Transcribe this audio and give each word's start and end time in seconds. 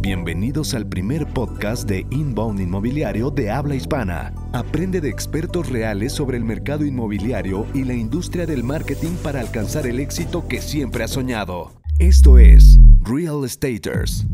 Bienvenidos 0.00 0.74
al 0.74 0.86
primer 0.86 1.26
podcast 1.26 1.88
de 1.88 2.06
Inbound 2.10 2.60
Inmobiliario 2.60 3.30
de 3.30 3.50
habla 3.50 3.74
hispana. 3.74 4.32
Aprende 4.52 5.00
de 5.00 5.08
expertos 5.08 5.68
reales 5.68 6.12
sobre 6.12 6.36
el 6.36 6.44
mercado 6.44 6.84
inmobiliario 6.84 7.66
y 7.74 7.84
la 7.84 7.94
industria 7.94 8.46
del 8.46 8.64
marketing 8.64 9.16
para 9.22 9.40
alcanzar 9.40 9.86
el 9.86 9.98
éxito 10.00 10.46
que 10.46 10.60
siempre 10.60 11.04
has 11.04 11.12
soñado. 11.12 11.72
Esto 11.98 12.38
es 12.38 12.78
Real 13.02 13.44
Estaters. 13.44 14.26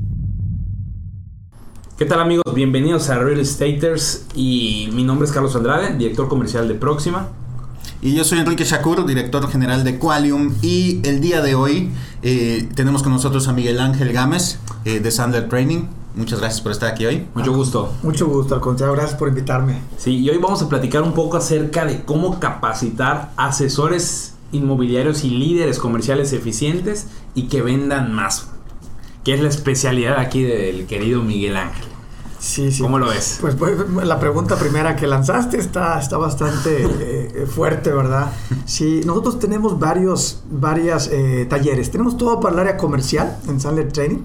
¿Qué 1.96 2.04
tal 2.04 2.20
amigos? 2.20 2.42
Bienvenidos 2.54 3.08
a 3.10 3.18
Real 3.18 3.38
Estaters 3.38 4.26
y 4.34 4.90
mi 4.92 5.04
nombre 5.04 5.26
es 5.26 5.32
Carlos 5.32 5.54
Andrade, 5.54 5.96
director 5.96 6.28
comercial 6.28 6.66
de 6.68 6.74
Próxima. 6.74 7.30
Y 8.04 8.16
yo 8.16 8.24
soy 8.24 8.40
Enrique 8.40 8.64
Shakur, 8.64 9.06
director 9.06 9.48
general 9.48 9.84
de 9.84 9.96
Qualium. 9.96 10.56
Y 10.60 11.00
el 11.06 11.20
día 11.20 11.40
de 11.40 11.54
hoy 11.54 11.92
eh, 12.22 12.68
tenemos 12.74 13.04
con 13.04 13.12
nosotros 13.12 13.46
a 13.46 13.52
Miguel 13.52 13.78
Ángel 13.78 14.12
Gámez 14.12 14.58
eh, 14.84 14.98
de 14.98 15.08
Sandler 15.12 15.48
Training. 15.48 15.84
Muchas 16.16 16.40
gracias 16.40 16.60
por 16.60 16.72
estar 16.72 16.90
aquí 16.90 17.06
hoy. 17.06 17.28
Mucho 17.32 17.52
gusto. 17.52 17.94
Mucho 18.02 18.26
gusto, 18.26 18.56
al 18.56 18.60
contrario, 18.60 18.96
gracias 18.96 19.16
por 19.16 19.28
invitarme. 19.28 19.78
Sí, 19.98 20.18
y 20.18 20.28
hoy 20.28 20.38
vamos 20.38 20.60
a 20.62 20.68
platicar 20.68 21.02
un 21.02 21.12
poco 21.12 21.36
acerca 21.36 21.84
de 21.84 22.02
cómo 22.04 22.40
capacitar 22.40 23.30
asesores 23.36 24.34
inmobiliarios 24.50 25.22
y 25.22 25.30
líderes 25.30 25.78
comerciales 25.78 26.32
eficientes 26.32 27.06
y 27.36 27.44
que 27.44 27.62
vendan 27.62 28.12
más. 28.12 28.48
Que 29.22 29.34
es 29.34 29.40
la 29.40 29.48
especialidad 29.48 30.18
aquí 30.18 30.42
del 30.42 30.86
querido 30.86 31.22
Miguel 31.22 31.56
Ángel. 31.56 31.91
Sí, 32.42 32.72
sí. 32.72 32.82
¿Cómo 32.82 32.98
lo 32.98 33.08
ves? 33.08 33.38
Pues, 33.40 33.54
pues, 33.54 33.76
la 34.04 34.18
pregunta 34.18 34.56
primera 34.56 34.96
que 34.96 35.06
lanzaste 35.06 35.58
está, 35.58 36.00
está 36.00 36.16
bastante 36.16 36.82
eh, 36.82 37.46
fuerte, 37.46 37.92
¿verdad? 37.92 38.32
Sí, 38.64 39.00
nosotros 39.06 39.38
tenemos 39.38 39.78
varios 39.78 40.42
varias, 40.50 41.08
eh, 41.12 41.46
talleres. 41.48 41.92
Tenemos 41.92 42.16
todo 42.16 42.40
para 42.40 42.54
el 42.54 42.60
área 42.62 42.76
comercial 42.76 43.38
en 43.46 43.60
Sandler 43.60 43.92
Training, 43.92 44.24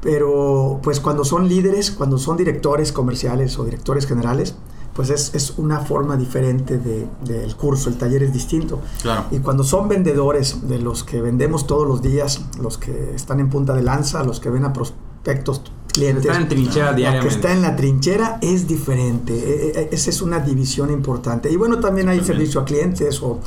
pero 0.00 0.78
pues 0.80 1.00
cuando 1.00 1.24
son 1.24 1.48
líderes, 1.48 1.90
cuando 1.90 2.18
son 2.18 2.36
directores 2.36 2.92
comerciales 2.92 3.58
o 3.58 3.64
directores 3.64 4.06
generales, 4.06 4.54
pues 4.94 5.10
es, 5.10 5.34
es 5.34 5.58
una 5.58 5.80
forma 5.80 6.16
diferente 6.16 6.78
del 6.78 7.08
de, 7.24 7.52
curso, 7.56 7.88
el 7.88 7.96
taller 7.96 8.22
es 8.22 8.32
distinto. 8.32 8.80
Claro. 9.02 9.24
Y 9.32 9.40
cuando 9.40 9.64
son 9.64 9.88
vendedores, 9.88 10.68
de 10.68 10.78
los 10.78 11.02
que 11.02 11.20
vendemos 11.20 11.66
todos 11.66 11.88
los 11.88 12.00
días, 12.00 12.42
los 12.62 12.78
que 12.78 13.12
están 13.12 13.40
en 13.40 13.50
punta 13.50 13.74
de 13.74 13.82
lanza, 13.82 14.22
los 14.22 14.38
que 14.38 14.50
ven 14.50 14.64
a 14.64 14.72
prospectos 14.72 15.62
clientes. 15.92 16.24
Está 16.24 16.38
en 16.38 16.48
trinchera 16.48 16.92
diariamente. 16.92 17.28
que 17.28 17.34
está 17.34 17.52
en 17.52 17.62
la 17.62 17.76
trinchera 17.76 18.38
es 18.40 18.66
diferente. 18.66 19.32
E, 19.34 19.80
e, 19.80 19.88
esa 19.92 20.10
es 20.10 20.22
una 20.22 20.40
división 20.40 20.90
importante. 20.90 21.50
Y 21.50 21.56
bueno, 21.56 21.78
también 21.78 22.08
hay 22.08 22.18
también. 22.18 22.36
servicio 22.36 22.60
a 22.60 22.64
clientes 22.64 23.22
o 23.22 23.40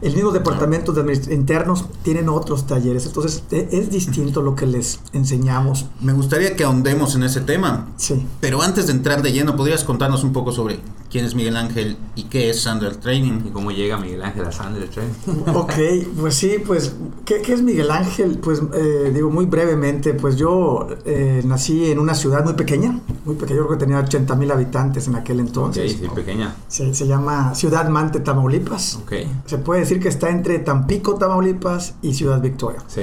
el 0.00 0.14
mismo 0.14 0.32
departamento 0.32 0.92
de 0.92 1.14
internos 1.32 1.86
tienen 2.02 2.28
otros 2.28 2.66
talleres. 2.66 3.06
Entonces 3.06 3.44
e, 3.50 3.68
es 3.72 3.90
distinto 3.90 4.42
lo 4.42 4.56
que 4.56 4.66
les 4.66 5.00
enseñamos. 5.12 5.86
Me 6.00 6.12
gustaría 6.12 6.56
que 6.56 6.64
ahondemos 6.64 7.14
en 7.14 7.22
ese 7.22 7.40
tema. 7.40 7.88
Sí. 7.96 8.26
Pero 8.40 8.62
antes 8.62 8.86
de 8.88 8.92
entrar 8.92 9.22
de 9.22 9.32
lleno, 9.32 9.56
¿podrías 9.56 9.84
contarnos 9.84 10.24
un 10.24 10.32
poco 10.32 10.52
sobre 10.52 10.80
quién 11.12 11.26
es 11.26 11.34
Miguel 11.34 11.58
Ángel 11.58 11.98
y 12.16 12.24
qué 12.24 12.48
es 12.48 12.62
Sandler 12.62 12.96
Training? 12.96 13.42
Y 13.46 13.50
cómo 13.50 13.70
llega 13.70 13.98
Miguel 13.98 14.22
Ángel 14.22 14.46
a 14.46 14.50
Sandler 14.50 14.88
Training. 14.88 15.12
ok, 15.54 15.72
pues 16.18 16.34
sí, 16.34 16.56
pues, 16.66 16.94
¿qué, 17.26 17.42
qué 17.42 17.52
es 17.52 17.60
Miguel 17.60 17.90
Ángel? 17.90 18.38
Pues 18.38 18.62
eh, 18.74 19.12
digo 19.14 19.30
muy 19.30 19.44
brevemente, 19.44 20.14
pues 20.14 20.36
yo 20.36 20.88
eh, 21.04 21.42
nací 21.44 21.90
en 21.90 21.98
una 21.98 22.14
ciudad 22.14 22.42
muy 22.44 22.54
pequeña, 22.54 22.98
muy 23.26 23.34
pequeña, 23.34 23.58
yo 23.58 23.66
creo 23.66 23.78
que 23.78 23.84
tenía 23.84 24.00
80 24.00 24.34
mil 24.36 24.50
habitantes 24.50 25.06
en 25.06 25.16
aquel 25.16 25.40
entonces. 25.40 25.92
Ok, 25.92 26.00
sí, 26.00 26.08
pequeña. 26.14 26.56
Se, 26.66 26.94
se, 26.94 27.06
llama 27.06 27.54
Ciudad 27.54 27.86
Mante, 27.90 28.20
Tamaulipas. 28.20 28.96
Ok. 29.02 29.12
Se 29.44 29.58
puede 29.58 29.80
decir 29.80 30.00
que 30.00 30.08
está 30.08 30.30
entre 30.30 30.60
Tampico, 30.60 31.16
Tamaulipas 31.16 31.94
y 32.00 32.14
Ciudad 32.14 32.40
Victoria. 32.40 32.82
Sí. 32.86 33.02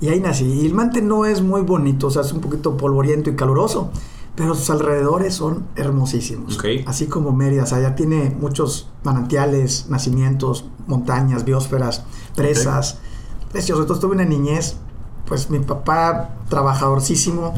Y 0.00 0.08
ahí 0.08 0.20
nací. 0.20 0.44
Y 0.44 0.66
el 0.66 0.74
Mante 0.74 1.02
no 1.02 1.26
es 1.26 1.42
muy 1.42 1.62
bonito, 1.62 2.06
o 2.06 2.10
sea, 2.10 2.22
es 2.22 2.32
un 2.32 2.40
poquito 2.40 2.76
polvoriento 2.76 3.28
y 3.28 3.34
caluroso 3.34 3.90
pero 4.36 4.54
sus 4.54 4.70
alrededores 4.70 5.34
son 5.34 5.66
hermosísimos. 5.76 6.56
Okay. 6.56 6.84
Así 6.86 7.06
como 7.06 7.32
Mérida, 7.32 7.64
o 7.64 7.66
sea, 7.66 7.80
ya 7.80 7.94
tiene 7.94 8.34
muchos 8.40 8.88
manantiales, 9.04 9.86
nacimientos, 9.88 10.66
montañas, 10.86 11.44
biosferas, 11.44 12.04
presas. 12.34 12.94
Okay. 12.94 13.52
Precioso. 13.52 13.82
Entonces 13.82 14.00
tuve 14.00 14.14
una 14.14 14.24
niñez, 14.24 14.76
pues 15.26 15.50
mi 15.50 15.58
papá 15.58 16.36
trabajadorcísimo, 16.48 17.54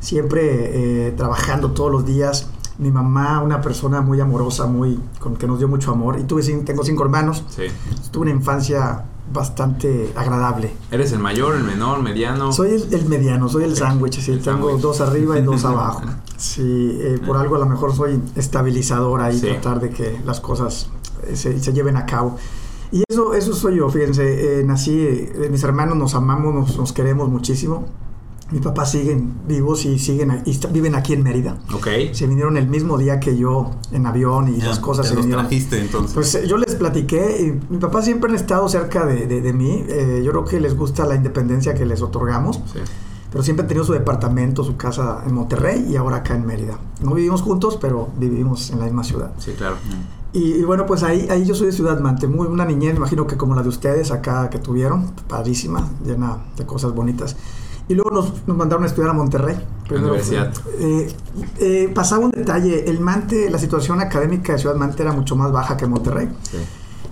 siempre 0.00 1.08
eh, 1.08 1.12
trabajando 1.12 1.72
todos 1.72 1.92
los 1.92 2.06
días. 2.06 2.48
Mi 2.78 2.90
mamá, 2.90 3.42
una 3.42 3.60
persona 3.60 4.02
muy 4.02 4.20
amorosa, 4.20 4.66
muy 4.66 5.00
con 5.18 5.36
que 5.36 5.46
nos 5.46 5.58
dio 5.58 5.68
mucho 5.68 5.92
amor. 5.92 6.18
Y 6.18 6.24
tuve, 6.24 6.42
tengo 6.42 6.84
cinco 6.84 7.04
hermanos. 7.04 7.44
Sí. 7.48 7.64
Tuve 8.10 8.22
una 8.22 8.30
infancia 8.32 9.04
bastante 9.32 10.12
agradable. 10.16 10.72
¿Eres 10.90 11.12
el 11.12 11.18
mayor, 11.18 11.56
el 11.56 11.64
menor, 11.64 12.02
mediano? 12.02 12.52
Soy 12.52 12.70
el, 12.70 12.94
el 12.94 13.06
mediano, 13.06 13.48
soy 13.48 13.64
el 13.64 13.72
okay. 13.72 13.82
sándwich, 13.82 14.20
sí, 14.20 14.32
tengo 14.36 14.68
sándwich. 14.68 14.80
dos 14.80 15.00
arriba 15.00 15.38
y 15.38 15.42
dos 15.42 15.64
abajo. 15.64 16.02
Sí, 16.36 16.98
eh, 17.00 17.18
por 17.24 17.38
algo 17.38 17.56
a 17.56 17.58
lo 17.60 17.64
mejor 17.64 17.96
soy 17.96 18.20
estabilizador 18.34 19.22
ahí, 19.22 19.38
sí. 19.38 19.46
tratar 19.46 19.80
de 19.80 19.88
que 19.88 20.20
las 20.26 20.38
cosas 20.38 20.90
eh, 21.26 21.34
se, 21.34 21.58
se, 21.58 21.72
lleven 21.72 21.96
a 21.96 22.04
cabo. 22.04 22.36
Y 22.92 23.04
eso, 23.08 23.32
eso 23.32 23.54
soy 23.54 23.76
yo, 23.76 23.88
fíjense, 23.88 24.60
eh, 24.60 24.62
nací, 24.62 25.30
mis 25.50 25.62
hermanos 25.62 25.96
nos 25.96 26.14
amamos, 26.14 26.54
nos, 26.54 26.76
nos 26.76 26.92
queremos 26.92 27.30
muchísimo. 27.30 27.86
Mi 28.52 28.60
papá 28.60 28.86
siguen 28.86 29.34
vivos 29.48 29.84
y 29.84 29.98
siguen 29.98 30.42
y 30.44 30.56
viven 30.68 30.94
aquí 30.94 31.14
en 31.14 31.24
Mérida. 31.24 31.58
Ok. 31.74 31.88
Se 32.12 32.26
vinieron 32.28 32.56
el 32.56 32.68
mismo 32.68 32.96
día 32.96 33.18
que 33.18 33.36
yo 33.36 33.72
en 33.90 34.06
avión 34.06 34.54
y 34.54 34.60
las 34.60 34.78
cosas 34.78 35.06
ya 35.06 35.10
se 35.10 35.14
los 35.16 35.24
vinieron. 35.24 35.46
trajiste 35.46 35.80
entonces. 35.80 36.14
Pues 36.14 36.46
yo 36.46 36.56
les 36.56 36.76
platiqué 36.76 37.40
y 37.40 37.72
mi 37.72 37.78
papá 37.78 38.02
siempre 38.02 38.30
han 38.30 38.36
estado 38.36 38.68
cerca 38.68 39.04
de, 39.04 39.26
de, 39.26 39.40
de 39.40 39.52
mí. 39.52 39.84
Eh, 39.88 40.22
yo 40.24 40.30
creo 40.30 40.44
que 40.44 40.60
les 40.60 40.76
gusta 40.76 41.04
la 41.06 41.16
independencia 41.16 41.74
que 41.74 41.84
les 41.84 42.02
otorgamos. 42.02 42.60
Sí. 42.72 42.78
Pero 43.32 43.42
siempre 43.42 43.62
han 43.62 43.68
tenido 43.68 43.84
su 43.84 43.92
departamento, 43.92 44.62
su 44.62 44.76
casa 44.76 45.22
en 45.26 45.34
Monterrey 45.34 45.84
y 45.90 45.96
ahora 45.96 46.18
acá 46.18 46.36
en 46.36 46.46
Mérida. 46.46 46.78
No 47.02 47.14
vivimos 47.14 47.42
juntos, 47.42 47.76
pero 47.80 48.08
vivimos 48.16 48.70
en 48.70 48.78
la 48.78 48.84
misma 48.84 49.02
ciudad. 49.02 49.32
Sí, 49.38 49.52
claro. 49.58 49.76
Y, 50.32 50.52
y, 50.52 50.62
bueno, 50.62 50.86
pues 50.86 51.02
ahí, 51.02 51.26
ahí 51.30 51.44
yo 51.44 51.54
soy 51.54 51.66
de 51.66 51.72
Ciudad 51.72 51.98
Mante, 51.98 52.28
muy 52.28 52.46
una 52.46 52.64
niñez, 52.64 52.94
imagino 52.96 53.26
que 53.26 53.36
como 53.36 53.54
la 53.54 53.62
de 53.62 53.70
ustedes 53.70 54.10
acá 54.10 54.50
que 54.50 54.58
tuvieron, 54.58 55.12
padrísima, 55.28 55.90
llena 56.04 56.38
de 56.56 56.64
cosas 56.64 56.92
bonitas. 56.94 57.36
Y 57.88 57.94
luego 57.94 58.10
nos, 58.10 58.46
nos, 58.46 58.56
mandaron 58.56 58.84
a 58.84 58.86
estudiar 58.88 59.10
a 59.10 59.14
Monterrey. 59.14 59.56
Primero, 59.86 60.08
Universidad. 60.08 60.52
Eh, 60.80 61.14
eh, 61.58 61.92
pasaba 61.94 62.24
un 62.24 62.32
detalle, 62.32 62.88
el 62.88 62.98
Mante, 63.00 63.48
la 63.48 63.58
situación 63.58 64.00
académica 64.00 64.52
de 64.52 64.58
Ciudad 64.58 64.74
Mante 64.74 65.02
era 65.02 65.12
mucho 65.12 65.36
más 65.36 65.52
baja 65.52 65.76
que 65.76 65.86
Monterrey. 65.86 66.28
Sí. 66.42 66.58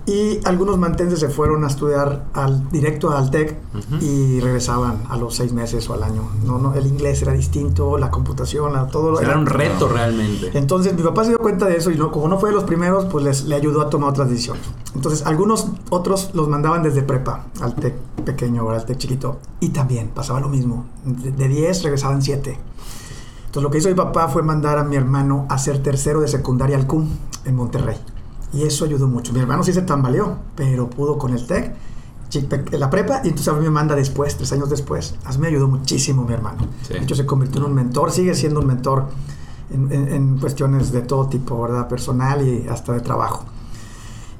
Y 0.07 0.39
algunos 0.45 0.77
mantenses 0.77 1.19
se 1.19 1.29
fueron 1.29 1.63
a 1.63 1.67
estudiar 1.67 2.25
al, 2.33 2.69
directo 2.69 3.09
al 3.09 3.31
TEC 3.31 3.57
uh 3.73 3.77
-huh. 3.77 4.03
y 4.03 4.39
regresaban 4.39 5.01
a 5.09 5.17
los 5.17 5.35
seis 5.35 5.51
meses 5.51 5.89
o 5.89 5.93
al 5.95 6.03
año. 6.03 6.29
No, 6.43 6.59
no, 6.59 6.75
el 6.75 6.85
inglés 6.85 7.23
era 7.23 7.33
distinto, 7.33 7.97
la 7.97 8.11
computación, 8.11 8.73
la, 8.73 8.85
todo. 8.87 9.13
O 9.13 9.17
sea, 9.17 9.29
era 9.29 9.39
un 9.39 9.47
reto 9.47 9.87
realmente. 9.87 10.51
Entonces 10.53 10.93
mi 10.93 11.01
papá 11.01 11.23
se 11.23 11.29
dio 11.29 11.39
cuenta 11.39 11.65
de 11.65 11.77
eso 11.77 11.89
y 11.89 11.97
no, 11.97 12.11
como 12.11 12.27
no 12.27 12.37
fue 12.37 12.49
de 12.49 12.55
los 12.55 12.65
primeros, 12.65 13.05
pues 13.05 13.25
les, 13.25 13.45
le 13.45 13.55
ayudó 13.55 13.81
a 13.81 13.89
tomar 13.89 14.11
otras 14.11 14.29
decisiones. 14.29 14.63
Entonces 14.93 15.25
algunos 15.25 15.69
otros 15.89 16.29
los 16.33 16.47
mandaban 16.49 16.83
desde 16.83 17.01
prepa 17.01 17.45
al 17.59 17.73
TEC 17.73 17.95
pequeño, 18.25 18.69
al 18.69 18.85
TEC 18.85 18.97
chiquito. 18.97 19.39
Y 19.59 19.69
también 19.69 20.09
pasaba 20.09 20.39
lo 20.39 20.49
mismo. 20.49 20.85
De 21.03 21.47
10 21.47 21.81
regresaban 21.81 22.21
7. 22.21 22.59
Entonces 23.45 23.63
lo 23.63 23.71
que 23.71 23.79
hizo 23.79 23.89
mi 23.89 23.95
papá 23.95 24.27
fue 24.27 24.43
mandar 24.43 24.77
a 24.77 24.83
mi 24.83 24.97
hermano 24.97 25.47
a 25.49 25.55
hacer 25.55 25.81
tercero 25.81 26.21
de 26.21 26.27
secundaria 26.27 26.77
al 26.77 26.85
CUM 26.85 27.07
en 27.45 27.55
Monterrey. 27.55 27.97
Y 28.55 28.63
eso 28.63 28.85
ayudó 28.85 29.07
mucho. 29.07 29.33
Mi 29.33 29.39
hermano 29.39 29.63
sí 29.63 29.73
se 29.73 29.81
tambaleó, 29.81 30.37
pero 30.55 30.89
pudo 30.89 31.17
con 31.17 31.33
el 31.33 31.45
TEC, 31.45 31.75
la 32.71 32.89
prepa, 32.89 33.21
y 33.23 33.29
entonces 33.29 33.47
a 33.49 33.53
mí 33.53 33.63
me 33.63 33.69
manda 33.69 33.95
después, 33.95 34.35
tres 34.35 34.51
años 34.51 34.69
después. 34.69 35.15
A 35.25 35.31
mí 35.31 35.37
me 35.39 35.47
ayudó 35.47 35.67
muchísimo 35.67 36.23
mi 36.23 36.33
hermano. 36.33 36.67
Sí. 36.87 36.93
De 36.93 36.99
hecho, 36.99 37.15
se 37.15 37.25
convirtió 37.25 37.61
en 37.61 37.67
un 37.67 37.73
mentor, 37.73 38.11
sigue 38.11 38.33
siendo 38.33 38.61
un 38.61 38.67
mentor 38.67 39.07
en, 39.73 39.91
en, 39.91 40.13
en 40.13 40.37
cuestiones 40.37 40.91
de 40.91 41.01
todo 41.01 41.27
tipo, 41.27 41.61
¿verdad? 41.61 41.87
Personal 41.87 42.45
y 42.47 42.67
hasta 42.67 42.93
de 42.93 43.01
trabajo. 43.01 43.45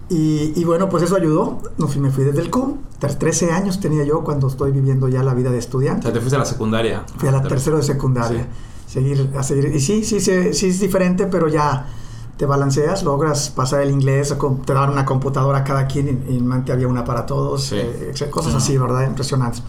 Y, 0.09 0.53
y, 0.55 0.63
bueno, 0.63 0.87
pues 0.87 1.03
eso 1.03 1.15
ayudó. 1.15 1.59
No, 1.77 1.87
me 1.87 2.11
fui 2.11 2.23
desde 2.23 2.41
el 2.41 2.51
CUM. 2.51 2.77
13 2.99 3.51
años 3.51 3.79
tenía 3.79 4.03
yo 4.03 4.23
cuando 4.23 4.47
estoy 4.47 4.71
viviendo 4.71 5.07
ya 5.07 5.21
la 5.23 5.33
vida 5.33 5.51
de 5.51 5.59
estudiante. 5.59 6.01
O 6.01 6.03
sea, 6.03 6.13
te 6.13 6.19
fuiste 6.19 6.35
a 6.35 6.39
la 6.39 6.45
secundaria. 6.45 7.03
Fui 7.17 7.29
a 7.29 7.31
la 7.31 7.41
tercera 7.41 7.77
de 7.77 7.83
secundaria. 7.83 8.47
Sí. 8.87 8.93
Seguir, 8.93 9.31
a 9.37 9.43
seguir. 9.43 9.75
Y 9.75 9.79
sí, 9.79 10.03
sí, 10.03 10.19
sí, 10.19 10.53
sí 10.53 10.67
es 10.67 10.79
diferente, 10.79 11.27
pero 11.27 11.47
ya 11.47 11.87
te 12.37 12.45
balanceas, 12.45 13.03
logras 13.03 13.49
pasar 13.49 13.81
el 13.81 13.91
inglés, 13.91 14.35
te 14.65 14.73
dan 14.73 14.89
una 14.89 15.05
computadora 15.05 15.59
a 15.59 15.63
cada 15.63 15.87
quien 15.87 16.25
y, 16.27 16.35
y 16.35 16.39
Mante 16.39 16.71
había 16.71 16.87
una 16.87 17.05
para 17.05 17.25
todos, 17.25 17.65
sí. 17.65 17.77
eh, 17.77 18.13
cosas 18.29 18.53
uh 18.53 18.55
-huh. 18.55 18.59
así, 18.59 18.77
¿verdad? 18.77 19.07
Impresionantes. 19.07 19.63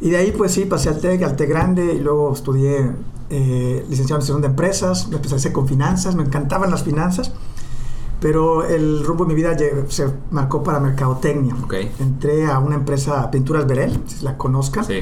Y 0.00 0.10
de 0.10 0.16
ahí, 0.16 0.32
pues 0.32 0.52
sí, 0.52 0.64
pasé 0.64 0.88
al 0.88 0.98
TEC, 0.98 1.22
al 1.22 1.36
TEC 1.36 1.48
grande, 1.48 1.94
y 1.94 2.00
luego 2.00 2.32
estudié 2.32 2.90
eh, 3.28 3.84
licenciado 3.88 4.18
en 4.18 4.22
gestión 4.22 4.40
de 4.40 4.46
empresas, 4.48 5.08
me 5.08 5.16
empecé 5.16 5.52
con 5.52 5.68
finanzas, 5.68 6.14
me 6.14 6.22
encantaban 6.22 6.70
las 6.70 6.82
finanzas, 6.84 7.32
pero 8.18 8.64
el 8.64 9.04
rumbo 9.04 9.24
de 9.24 9.34
mi 9.34 9.34
vida 9.34 9.54
se 9.88 10.06
marcó 10.30 10.62
para 10.62 10.80
mercadotecnia. 10.80 11.54
Okay. 11.64 11.92
Entré 11.98 12.46
a 12.46 12.58
una 12.58 12.76
empresa, 12.76 13.30
Pinturas 13.30 13.66
Berel, 13.66 14.02
si 14.06 14.24
la 14.24 14.38
conozcan. 14.38 14.84
Sí. 14.84 15.00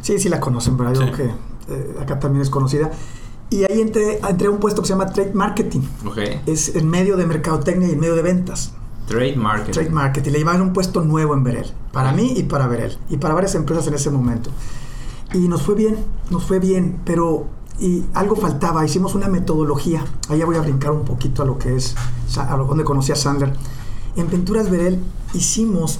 Sí, 0.00 0.18
sí 0.20 0.28
la 0.28 0.38
conocen, 0.38 0.76
¿verdad? 0.76 0.94
Yo 0.94 1.00
sí. 1.02 1.12
creo 1.12 1.16
que 1.16 1.74
eh, 1.74 1.96
acá 2.00 2.20
también 2.20 2.42
es 2.42 2.50
conocida. 2.50 2.90
Y 3.50 3.64
ahí 3.64 3.80
entré, 3.80 4.18
entré 4.18 4.48
a 4.48 4.50
un 4.50 4.58
puesto 4.58 4.82
que 4.82 4.88
se 4.88 4.94
llama 4.94 5.06
Trade 5.06 5.32
Marketing. 5.32 5.82
Okay. 6.06 6.42
Es 6.46 6.74
en 6.74 6.88
medio 6.88 7.16
de 7.16 7.26
mercadotecnia 7.26 7.88
y 7.88 7.92
en 7.92 8.00
medio 8.00 8.16
de 8.16 8.22
ventas. 8.22 8.72
Trade 9.06 9.36
Marketing. 9.36 9.72
Trade 9.72 9.90
Marketing. 9.90 10.30
Le 10.32 10.38
llevaban 10.38 10.62
un 10.62 10.72
puesto 10.72 11.00
nuevo 11.02 11.34
en 11.34 11.44
Berel. 11.44 11.72
Para 11.92 12.12
mí 12.12 12.34
y 12.36 12.42
para 12.42 12.66
Berel. 12.66 12.98
Y 13.08 13.18
para 13.18 13.34
varias 13.34 13.54
empresas 13.54 13.86
en 13.86 13.94
ese 13.94 14.10
momento. 14.10 14.50
Y 15.32 15.48
nos 15.48 15.62
fue 15.62 15.74
bien, 15.74 15.96
nos 16.30 16.44
fue 16.44 16.58
bien, 16.58 17.00
pero 17.04 17.46
y 17.78 18.04
algo 18.14 18.36
faltaba. 18.36 18.84
Hicimos 18.84 19.14
una 19.14 19.28
metodología. 19.28 20.04
Ahí 20.28 20.38
ya 20.38 20.46
voy 20.46 20.56
a 20.56 20.60
brincar 20.60 20.92
un 20.92 21.04
poquito 21.04 21.42
a 21.42 21.46
lo 21.46 21.58
que 21.58 21.76
es, 21.76 21.94
a 22.36 22.56
lo 22.56 22.64
donde 22.64 22.84
conocí 22.84 23.12
a 23.12 23.16
Sandler. 23.16 23.52
En 24.16 24.26
Pinturas 24.26 24.70
Berel 24.70 24.98
hicimos 25.34 25.98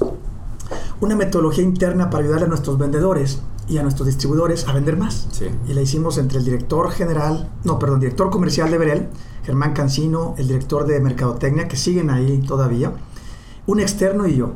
una 1.01 1.15
metodología 1.15 1.65
interna 1.65 2.11
para 2.11 2.25
ayudar 2.25 2.45
a 2.45 2.47
nuestros 2.47 2.79
vendedores 2.79 3.41
y 3.69 3.79
a 3.79 3.83
nuestros 3.83 4.07
distribuidores 4.07 4.69
a 4.69 4.73
vender 4.73 4.97
más. 4.97 5.29
Sí. 5.33 5.47
Y 5.67 5.75
la 5.75 5.83
hicimos 5.83 6.19
entre 6.19 6.39
el 6.39 6.45
director 6.45 6.91
general, 6.91 7.51
no, 7.65 7.79
perdón, 7.79 8.01
director 8.01 8.31
comercial 8.31 8.71
de 8.71 8.79
Berel, 8.79 9.09
Germán 9.45 9.73
Cancino, 9.73 10.35
el 10.39 10.49
director 10.49 10.87
de 10.87 11.01
Mercadotecnia, 11.01 11.69
que 11.69 11.77
siguen 11.77 12.11
ahí 12.11 12.43
todavía, 12.47 12.93
un 13.67 13.81
externo 13.81 14.27
y 14.27 14.37
yo. 14.37 14.53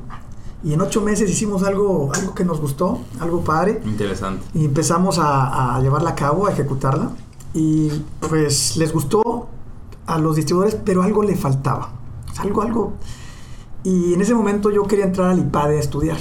Y 0.62 0.74
en 0.74 0.80
ocho 0.80 1.00
meses 1.00 1.30
hicimos 1.30 1.62
algo, 1.62 2.12
algo 2.14 2.34
que 2.34 2.44
nos 2.44 2.60
gustó, 2.60 3.00
algo 3.18 3.42
padre. 3.42 3.80
Interesante. 3.84 4.44
Y 4.52 4.66
empezamos 4.66 5.18
a, 5.18 5.76
a 5.76 5.80
llevarla 5.80 6.10
a 6.10 6.14
cabo, 6.14 6.46
a 6.46 6.52
ejecutarla. 6.52 7.10
Y 7.54 7.88
pues 8.28 8.76
les 8.76 8.92
gustó 8.92 9.48
a 10.06 10.18
los 10.18 10.36
distribuidores, 10.36 10.78
pero 10.84 11.02
algo 11.02 11.22
le 11.22 11.34
faltaba. 11.34 11.92
Algo, 12.38 12.62
algo. 12.62 12.92
Y 13.82 14.12
en 14.14 14.20
ese 14.20 14.34
momento 14.34 14.70
yo 14.70 14.82
quería 14.84 15.06
entrar 15.06 15.30
al 15.30 15.38
IPADE 15.38 15.76
a 15.76 15.80
estudiar. 15.80 16.18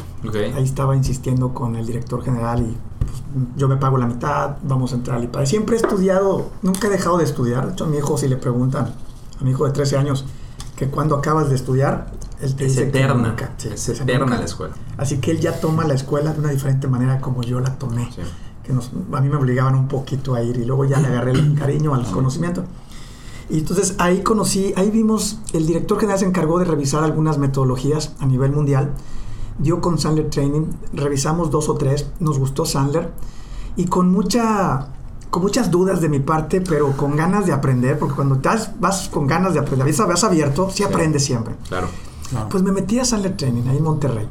Ahí 0.56 0.64
estaba 0.64 0.96
insistiendo 0.96 1.54
con 1.54 1.76
el 1.76 1.86
director 1.86 2.24
general 2.24 2.62
y 2.62 2.78
pues, 3.06 3.12
yo 3.58 3.68
me 3.68 3.76
pago 3.78 3.98
la 3.98 4.08
mitad, 4.08 4.58
vamos 4.64 4.94
a 4.94 4.96
entrar 4.96 5.18
al 5.18 5.26
IPADE. 5.26 5.46
Siempre 5.46 5.76
he 5.76 5.80
estudiado, 5.80 6.52
nunca 6.62 6.88
he 6.88 6.90
dejado 6.90 7.18
de 7.18 7.26
estudiar. 7.26 7.66
De 7.68 7.74
hecho, 7.74 7.84
a 7.86 7.88
mi 7.88 7.98
hijo, 7.98 8.18
si 8.18 8.28
le 8.28 8.38
preguntan, 8.38 8.94
a 9.40 9.44
mi 9.44 9.52
hijo 9.52 9.66
de 9.66 9.72
13 9.72 9.98
años, 9.98 10.26
que 10.78 10.88
cuando 10.88 11.16
acabas 11.16 11.50
de 11.50 11.56
estudiar, 11.56 12.12
él 12.40 12.56
te 12.56 12.66
Es 12.66 12.72
dice 12.76 12.84
que 12.92 13.00
eterna. 13.00 13.28
nunca. 13.30 13.52
Sí, 13.58 13.68
es 13.74 13.86
que 13.86 13.92
eterna 14.04 14.26
nunca. 14.26 14.40
la 14.40 14.46
escuela. 14.46 14.74
Así 14.98 15.18
que 15.18 15.32
él 15.32 15.40
ya 15.42 15.60
toma 15.60 15.84
la 15.86 15.94
escuela 15.96 16.32
de 16.32 16.40
una 16.40 16.50
diferente 16.52 16.88
manera 16.88 17.20
como 17.20 17.44
yo 17.44 17.60
la 17.60 17.78
tomé. 17.78 18.10
Sí. 18.16 18.22
Que 18.64 18.72
nos, 18.72 18.92
a 19.12 19.20
mí 19.20 19.28
me 19.28 19.36
obligaban 19.36 19.76
un 19.76 19.88
poquito 19.90 20.36
a 20.36 20.42
ir 20.44 20.56
y 20.58 20.64
luego 20.64 20.86
ya 20.86 21.00
le 21.02 21.08
agarré 21.08 21.32
el 21.32 21.56
cariño 21.60 21.94
al 21.94 22.10
conocimiento. 22.10 22.64
Y 23.50 23.60
entonces 23.60 23.96
ahí 23.98 24.22
conocí, 24.22 24.74
ahí 24.76 24.92
vimos, 24.92 25.40
el 25.54 25.66
director 25.66 26.00
general 26.00 26.20
se 26.20 26.26
encargó 26.26 26.60
de 26.60 26.66
revisar 26.66 27.04
algunas 27.04 27.38
metodologías 27.40 28.14
a 28.20 28.26
nivel 28.26 28.52
mundial. 28.52 28.92
Dio 29.58 29.82
con 29.82 29.98
Sandler 29.98 30.30
Training, 30.30 30.68
revisamos 30.94 31.50
dos 31.52 31.68
o 31.68 31.76
tres, 31.76 32.08
nos 32.20 32.38
gustó 32.40 32.66
Sandler 32.66 33.12
y 33.76 33.86
con 33.86 34.12
mucha 34.12 34.90
con 35.32 35.44
muchas 35.44 35.70
dudas 35.70 36.02
de 36.02 36.10
mi 36.10 36.20
parte, 36.20 36.60
pero 36.62 36.92
con 36.98 37.16
ganas 37.16 37.46
de 37.46 37.52
aprender, 37.54 38.00
porque 38.00 38.16
cuando 38.16 38.36
estás, 38.36 38.72
vas 38.80 39.10
con 39.10 39.28
ganas 39.28 39.54
de 39.54 39.60
aprender, 39.60 39.86
vas 39.88 40.08
vas 40.08 40.24
abierto, 40.24 40.70
sí 40.72 40.82
aprendes 40.84 41.24
siempre. 41.24 41.56
Claro. 41.68 41.88
Pues 42.50 42.64
me 42.64 42.72
metí 42.72 42.98
a 43.00 43.06
Sandler 43.06 43.36
Training 43.38 43.64
ahí 43.68 43.78
en 43.78 43.84
Monterrey. 43.84 44.28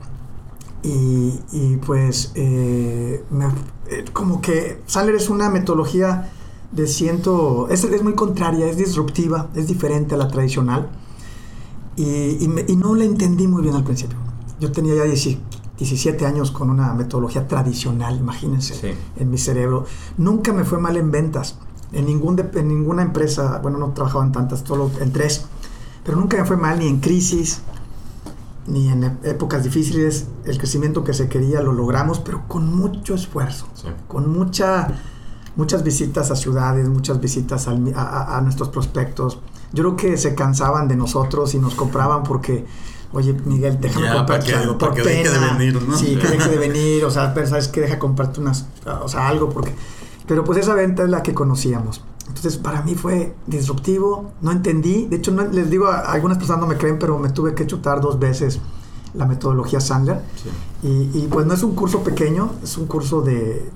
Y, 0.83 1.41
y 1.53 1.77
pues 1.85 2.33
eh, 2.35 3.25
me- 3.31 3.47
eh, 3.91 4.05
como 4.13 4.41
que 4.41 4.81
Sandler 4.87 5.17
es 5.17 5.29
una 5.29 5.51
metodología 5.51 6.31
de 6.73 6.87
ciento... 6.87 7.69
Es, 7.71 7.85
es 7.85 8.03
muy 8.03 8.15
contraria, 8.15 8.67
es 8.67 8.77
disruptiva, 8.77 9.49
es 9.55 9.67
diferente 9.67 10.15
a 10.15 10.19
la 10.19 10.29
tradicional. 10.29 10.89
Y, 11.97 12.43
y 12.45 12.49
me- 12.49 12.65
y 12.69 12.77
no 12.77 12.95
la 12.95 13.05
entendí 13.05 13.47
muy 13.49 13.63
bien 13.63 13.75
al 13.75 13.85
principio. 13.85 14.19
Yo 14.61 14.71
tenía 14.73 14.95
ya 14.97 15.05
10 15.05 15.39
17 15.79 16.27
años 16.27 16.51
con 16.51 16.71
una 16.71 16.93
metodología 16.95 17.47
tradicional, 17.47 18.17
imagínense, 18.19 18.75
Sí. 18.75 18.89
en 19.17 19.31
mi 19.31 19.39
cerebro. 19.39 19.85
Nunca 20.17 20.53
me 20.53 20.65
fue 20.65 20.79
mal 20.81 20.97
en 20.97 21.13
ventas. 21.13 21.57
En, 21.93 22.07
ningún 22.07 22.35
de- 22.37 22.51
en 22.55 22.67
ninguna 22.69 23.03
empresa, 23.03 23.61
bueno, 23.63 23.79
no 23.79 23.91
trabajaba 23.93 24.25
en 24.25 24.33
tantas, 24.33 24.65
solo 24.67 24.91
en 25.01 25.13
tres. 25.13 25.47
Pero 26.05 26.19
nunca 26.19 26.37
me 26.37 26.45
fue 26.45 26.57
mal 26.57 26.81
ni 26.81 26.89
en 26.89 26.99
crisis, 26.99 27.61
ni 28.67 28.89
en 28.89 29.03
ép- 29.05 29.25
épocas 29.25 29.63
difíciles. 29.63 30.27
El 30.45 30.59
crecimiento 30.59 31.05
que 31.05 31.15
se 31.15 31.29
quería 31.29 31.63
lo 31.63 31.73
logramos, 31.73 32.19
pero 32.19 32.43
con 32.49 32.75
mucho 32.75 33.15
esfuerzo, 33.15 33.69
Sí. 33.75 33.87
con 34.09 34.31
mucha, 34.33 35.01
muchas 35.59 35.83
visitas 35.85 36.31
a 36.31 36.37
ciudades, 36.37 36.89
muchas 36.89 37.21
visitas 37.21 37.69
al 37.69 37.93
a, 37.95 38.39
a- 38.39 38.41
nuestros 38.41 38.71
prospectos. 38.71 39.39
Yo 39.75 39.83
creo 39.85 39.97
que 39.97 40.17
se 40.17 40.35
cansaban 40.35 40.89
de 40.89 40.97
nosotros 40.97 41.53
y 41.55 41.59
nos 41.59 41.75
compraban 41.75 42.23
porque, 42.23 42.65
oye, 43.13 43.35
Miguel, 43.45 43.79
déjame 43.79 44.07
Ya, 44.07 44.15
comprarte 44.15 44.53
para 44.53 44.63
que- 44.63 44.67
para 44.69 44.79
por 44.79 44.95
que 44.95 45.03
deje 45.03 45.25
de 45.29 45.35
pena". 45.39 45.53
venir, 45.59 45.83
¿no? 45.83 45.99
Sí, 45.99 46.17
que 46.17 46.27
deje 46.29 46.49
de 46.49 46.57
venir, 46.57 47.05
o 47.05 47.11
sea, 47.11 47.35
pero 47.35 47.47
sabes 47.47 47.69
que 47.69 47.83
deja 47.83 47.99
comprarte 47.99 48.41
unas, 48.41 48.65
o 49.03 49.09
sea, 49.09 49.29
algo 49.29 49.51
porque... 49.51 49.75
Pero 50.27 50.45
pues 50.45 50.59
esa 50.59 50.75
venta 50.75 51.03
es 51.05 51.11
la 51.11 51.23
que 51.23 51.35
conocíamos. 51.35 52.03
Entonces, 52.29 52.57
para 52.59 52.83
mí 52.83 52.95
fue 52.95 53.35
disruptivo, 53.47 54.33
no 54.43 54.53
entendí. 54.53 55.07
De 55.07 55.17
hecho, 55.17 55.33
no- 55.33 55.45
les 55.45 55.69
digo, 55.71 55.89
a, 55.89 56.01
algunas 56.13 56.39
personas 56.39 56.61
no 56.61 56.67
me 56.67 56.77
creen, 56.77 56.99
pero 56.99 57.19
me 57.19 57.31
tuve 57.31 57.55
que 57.55 57.67
chutar 57.67 58.01
dos 58.01 58.19
veces 58.19 58.61
la 59.15 59.25
metodología 59.27 59.81
Sandler. 59.81 60.21
Sí. 60.83 60.87
Y, 60.87 61.19
y, 61.25 61.29
pues 61.29 61.47
no 61.47 61.55
es 61.55 61.63
un 61.63 61.75
curso 61.75 62.03
pequeño, 62.05 62.51
es 62.63 62.77
un 62.79 62.87
curso 62.87 63.23
de 63.23 63.71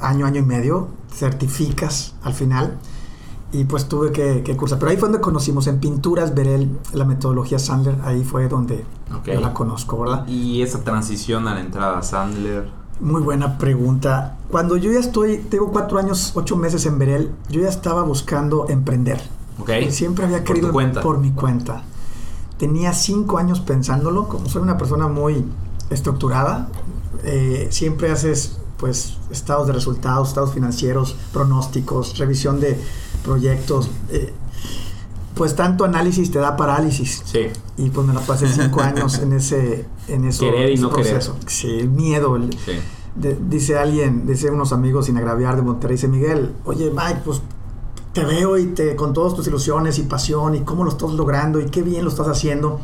año, 0.00 0.26
año 0.26 0.40
y 0.40 0.44
medio. 0.44 0.88
Certificas 1.12 2.14
al 2.22 2.34
final. 2.34 2.78
Y 3.52 3.64
pues 3.64 3.86
tuve 3.88 4.10
que, 4.10 4.42
que 4.42 4.56
cursar. 4.56 4.78
Pero 4.80 4.90
ahí 4.90 4.96
fue 4.96 5.08
donde 5.08 5.20
conocimos, 5.20 5.68
en 5.68 5.78
pinturas, 5.78 6.34
Berel, 6.34 6.76
la 6.92 7.04
metodología 7.04 7.58
Sandler. 7.60 7.96
Ahí 8.04 8.24
fue 8.24 8.48
donde 8.48 8.84
yo 9.24 9.40
la 9.40 9.54
conozco, 9.54 10.00
¿verdad? 10.00 10.26
Y 10.26 10.62
esa 10.62 10.82
transición 10.82 11.46
a 11.46 11.54
la 11.54 11.60
entrada 11.60 11.98
a 11.98 12.02
Sandler. 12.02 12.68
Muy 13.00 13.22
buena 13.22 13.58
pregunta. 13.58 14.36
Cuando 14.50 14.76
yo 14.76 14.90
ya 14.92 14.98
estoy, 14.98 15.38
tengo 15.38 15.70
cuatro 15.70 15.98
años, 15.98 16.32
ocho 16.34 16.56
meses 16.56 16.84
en 16.86 16.98
Berel, 16.98 17.30
yo 17.48 17.60
ya 17.60 17.68
estaba 17.68 18.02
buscando 18.02 18.68
emprender. 18.68 19.20
Ok. 19.60 19.70
Siempre 19.90 20.24
había 20.24 20.38
Por 20.38 20.46
querido 20.46 20.72
cuenta. 20.72 21.00
por 21.00 21.18
mi 21.18 21.30
cuenta. 21.30 21.82
Tenía 22.58 22.92
cinco 22.92 23.38
años 23.38 23.60
pensándolo, 23.60 24.28
como 24.28 24.48
soy 24.48 24.62
una 24.62 24.76
persona 24.78 25.06
muy 25.06 25.44
estructurada, 25.90 26.68
eh, 27.24 27.68
siempre 27.70 28.10
haces 28.10 28.58
pues 28.78 29.16
estados 29.30 29.66
de 29.66 29.72
resultados, 29.72 30.28
estados 30.28 30.52
financieros, 30.52 31.16
pronósticos, 31.32 32.18
revisión 32.18 32.60
de 32.60 32.78
proyectos. 33.22 33.88
eh, 34.10 34.32
pues 35.34 35.56
tanto 35.56 35.84
análisis 35.84 36.30
te 36.30 36.38
da 36.38 36.56
parálisis. 36.56 37.22
Sí. 37.24 37.46
Y 37.76 37.90
pues 37.90 38.06
me 38.06 38.14
la 38.14 38.20
pasé 38.20 38.46
cinco 38.48 38.80
años 38.82 39.18
en 39.18 39.32
ese, 39.32 39.84
en 40.06 40.24
eso, 40.26 40.44
Querer 40.44 40.70
y 40.70 40.74
ese 40.74 40.82
no 40.82 40.90
querer. 40.92 41.22
Sí, 41.46 41.80
el 41.80 41.88
miedo, 41.88 42.36
el- 42.36 42.52
Sí. 42.52 42.72
de- 43.16 43.36
dice 43.48 43.76
alguien, 43.76 44.26
dice 44.28 44.50
unos 44.50 44.72
amigos 44.72 45.06
sin 45.06 45.16
agraviar 45.16 45.56
de 45.56 45.62
Monterrey, 45.62 45.96
dice 45.96 46.06
Miguel, 46.06 46.52
oye 46.64 46.90
Mike, 46.94 47.22
pues 47.24 47.40
te 48.12 48.24
veo 48.24 48.56
y 48.58 48.66
te 48.66 48.94
con 48.94 49.12
todas 49.12 49.34
tus 49.34 49.48
ilusiones 49.48 49.98
y 49.98 50.02
pasión 50.02 50.54
y 50.54 50.60
cómo 50.60 50.84
lo 50.84 50.90
estás 50.90 51.10
logrando 51.14 51.58
y 51.60 51.66
qué 51.66 51.82
bien 51.82 52.04
lo 52.04 52.10
estás 52.10 52.28
haciendo, 52.28 52.78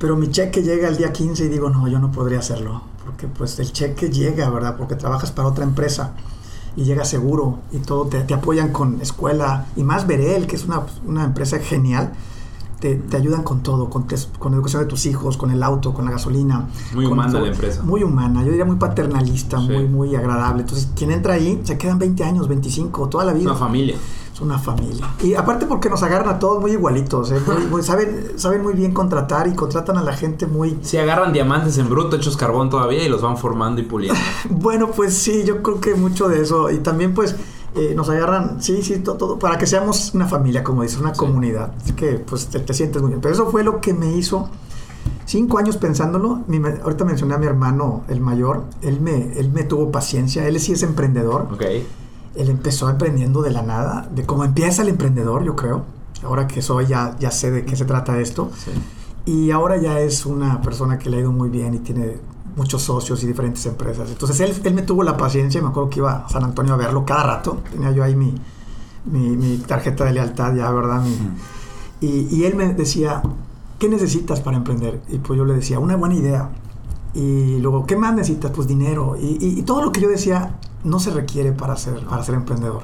pero 0.00 0.16
mi 0.16 0.28
cheque 0.28 0.64
llega 0.64 0.88
el 0.88 0.96
día 0.96 1.12
15 1.12 1.44
y 1.44 1.48
digo, 1.48 1.70
no, 1.70 1.86
yo 1.86 2.00
no 2.00 2.10
podría 2.10 2.40
hacerlo, 2.40 2.82
porque 3.06 3.26
pues 3.28 3.58
el 3.60 3.72
cheque 3.72 4.10
llega, 4.10 4.50
¿verdad? 4.50 4.76
Porque 4.76 4.94
trabajas 4.96 5.32
para 5.32 5.48
otra 5.48 5.64
empresa 5.64 6.12
y 6.76 6.84
llega 6.84 7.04
seguro 7.06 7.60
y 7.72 7.78
todo, 7.78 8.06
te, 8.06 8.20
te 8.20 8.34
apoyan 8.34 8.70
con 8.72 9.00
escuela 9.00 9.66
y 9.76 9.82
más 9.84 10.06
Berel, 10.06 10.46
que 10.46 10.56
es 10.56 10.64
una, 10.64 10.82
una 11.06 11.24
empresa 11.24 11.58
genial. 11.58 12.12
Te, 12.80 12.94
te 12.96 13.16
ayudan 13.16 13.42
con 13.42 13.62
todo, 13.62 13.88
con, 13.88 14.06
con 14.38 14.52
la 14.52 14.56
educación 14.58 14.82
de 14.82 14.88
tus 14.88 15.06
hijos, 15.06 15.38
con 15.38 15.50
el 15.50 15.62
auto, 15.62 15.94
con 15.94 16.04
la 16.04 16.10
gasolina. 16.10 16.68
Muy 16.94 17.06
humana 17.06 17.32
todo. 17.32 17.40
la 17.46 17.48
empresa. 17.52 17.82
Muy 17.82 18.02
humana, 18.02 18.42
yo 18.44 18.50
diría 18.50 18.66
muy 18.66 18.76
paternalista, 18.76 19.58
Sí. 19.58 19.68
muy, 19.68 19.84
muy 19.88 20.14
agradable. 20.14 20.60
Entonces, 20.60 20.90
quien 20.94 21.10
entra 21.10 21.32
ahí, 21.34 21.58
se 21.64 21.78
quedan 21.78 21.98
20 21.98 22.22
años, 22.22 22.48
25, 22.48 23.08
toda 23.08 23.24
la 23.24 23.32
vida. 23.32 23.50
una 23.52 23.58
familia. 23.58 23.96
Es 24.36 24.42
una 24.42 24.58
familia. 24.58 25.14
Y 25.22 25.32
aparte 25.32 25.64
porque 25.64 25.88
nos 25.88 26.02
agarran 26.02 26.28
a 26.28 26.38
todos 26.38 26.60
muy 26.60 26.72
igualitos, 26.72 27.32
¿eh? 27.32 27.40
Muy- 27.46 27.64
muy- 27.70 27.82
saben, 27.82 28.32
saben 28.38 28.62
muy 28.62 28.74
bien 28.74 28.92
contratar 28.92 29.46
y 29.48 29.54
contratan 29.54 29.96
a 29.96 30.02
la 30.02 30.12
gente 30.12 30.46
muy... 30.46 30.78
Si 30.82 30.98
agarran 30.98 31.32
diamantes 31.32 31.78
en 31.78 31.88
bruto 31.88 32.16
hechos 32.16 32.36
carbón 32.36 32.68
todavía 32.68 33.02
y 33.02 33.08
los 33.08 33.22
van 33.22 33.38
formando 33.38 33.80
y 33.80 33.84
puliendo. 33.84 34.20
Bueno, 34.50 34.90
pues 34.90 35.14
sí, 35.16 35.42
yo 35.46 35.62
creo 35.62 35.80
que 35.80 35.94
mucho 35.94 36.28
de 36.28 36.42
eso. 36.42 36.70
Y 36.70 36.80
también 36.80 37.14
pues 37.14 37.34
eh, 37.76 37.94
nos 37.96 38.10
agarran, 38.10 38.62
sí, 38.62 38.82
sí, 38.82 38.98
to- 38.98 39.14
todo, 39.14 39.38
para 39.38 39.56
que 39.56 39.66
seamos 39.66 40.12
una 40.14 40.26
familia, 40.26 40.62
como 40.62 40.82
dices, 40.82 40.98
una 41.00 41.14
Sí. 41.14 41.18
comunidad. 41.18 41.72
Así 41.82 41.92
que 41.94 42.18
pues 42.18 42.48
te, 42.48 42.60
te 42.60 42.74
sientes 42.74 43.00
muy 43.00 43.12
bien. 43.12 43.22
Pero 43.22 43.32
eso 43.32 43.50
fue 43.50 43.64
lo 43.64 43.80
que 43.80 43.94
me 43.94 44.12
hizo... 44.18 44.50
Cinco 45.24 45.56
años 45.58 45.76
pensándolo, 45.78 46.42
mi 46.46 46.58
ahorita 46.58 47.04
mencioné 47.06 47.34
a 47.34 47.38
mi 47.38 47.46
hermano, 47.46 48.04
el 48.08 48.20
mayor, 48.20 48.64
él 48.82 49.00
me, 49.00 49.32
él 49.38 49.50
me 49.50 49.64
tuvo 49.64 49.90
paciencia, 49.90 50.46
él 50.46 50.60
sí 50.60 50.72
es 50.72 50.82
emprendedor, 50.84 51.48
Ok. 51.52 51.62
Él 52.36 52.48
empezó 52.50 52.88
emprendiendo 52.88 53.42
de 53.42 53.50
la 53.50 53.62
nada, 53.62 54.08
de 54.14 54.24
cómo 54.26 54.44
empieza 54.44 54.82
el 54.82 54.88
emprendedor, 54.88 55.44
yo 55.44 55.56
creo. 55.56 55.84
Ahora 56.24 56.46
que 56.46 56.62
soy, 56.62 56.86
ya, 56.86 57.16
ya 57.18 57.30
sé 57.30 57.50
de 57.50 57.64
qué 57.64 57.76
se 57.76 57.84
trata 57.84 58.18
esto. 58.20 58.50
Sí. 58.56 58.70
Y 59.30 59.50
ahora 59.50 59.76
ya 59.76 60.00
es 60.00 60.24
una 60.26 60.60
persona 60.62 60.98
que 60.98 61.10
le 61.10 61.18
ha 61.18 61.20
ido 61.20 61.32
muy 61.32 61.48
bien 61.50 61.74
y 61.74 61.78
tiene 61.80 62.18
muchos 62.56 62.82
socios 62.82 63.22
y 63.22 63.26
diferentes 63.26 63.66
empresas. 63.66 64.08
Entonces 64.10 64.40
él, 64.40 64.54
él 64.64 64.74
me 64.74 64.82
tuvo 64.82 65.02
la 65.02 65.16
paciencia, 65.16 65.60
me 65.60 65.68
acuerdo 65.68 65.90
que 65.90 65.98
iba 65.98 66.24
a 66.24 66.28
San 66.28 66.42
Antonio 66.44 66.74
a 66.74 66.76
verlo 66.76 67.04
cada 67.04 67.22
rato. 67.24 67.60
Tenía 67.70 67.90
yo 67.90 68.02
ahí 68.02 68.14
mi, 68.16 68.34
mi, 69.04 69.36
mi 69.36 69.58
tarjeta 69.58 70.04
de 70.04 70.12
lealtad 70.12 70.54
ya, 70.54 70.70
¿verdad? 70.70 71.02
Mi- 71.02 71.18
y, 72.00 72.28
y 72.34 72.44
él 72.44 72.54
me 72.54 72.72
decía, 72.74 73.22
¿qué 73.78 73.88
necesitas 73.88 74.40
para 74.40 74.56
emprender? 74.56 75.02
Y 75.08 75.18
pues 75.18 75.36
yo 75.36 75.44
le 75.44 75.54
decía, 75.54 75.78
una 75.78 75.96
buena 75.96 76.14
idea. 76.14 76.50
Y 77.14 77.58
luego, 77.60 77.84
¿qué 77.86 77.96
más 77.96 78.14
necesitas? 78.14 78.50
Pues 78.52 78.66
dinero. 78.68 79.16
Y, 79.20 79.38
y- 79.44 79.58
y 79.58 79.62
todo 79.62 79.82
lo 79.82 79.92
que 79.92 80.00
yo 80.00 80.08
decía 80.08 80.56
no 80.84 81.00
se 81.00 81.10
requiere 81.10 81.52
para 81.52 81.76
ser, 81.76 82.04
para 82.06 82.22
ser 82.22 82.34
emprendedor. 82.34 82.82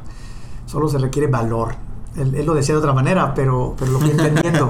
Solo 0.67 0.89
se 0.89 0.99
requiere 0.99 1.29
valor. 1.29 1.75
Él, 2.17 2.35
él 2.35 2.47
lo 2.47 2.55
decía 2.55 2.75
de 2.75 2.81
otra 2.81 2.93
manera, 2.93 3.35
pero, 3.35 3.75
pero 3.79 3.93
lo 3.93 4.01
fui 4.01 4.11
entendiendo. 4.19 4.69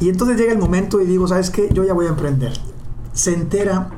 Y 0.00 0.08
entonces 0.08 0.36
llega 0.36 0.52
el 0.52 0.58
momento 0.58 1.00
y 1.00 1.06
digo, 1.06 1.26
¿sabes 1.26 1.50
qué? 1.50 1.68
Yo 1.72 1.84
ya 1.84 1.94
voy 1.94 2.06
a 2.06 2.10
emprender. 2.10 2.52
Se 3.12 3.32
entera, 3.32 3.90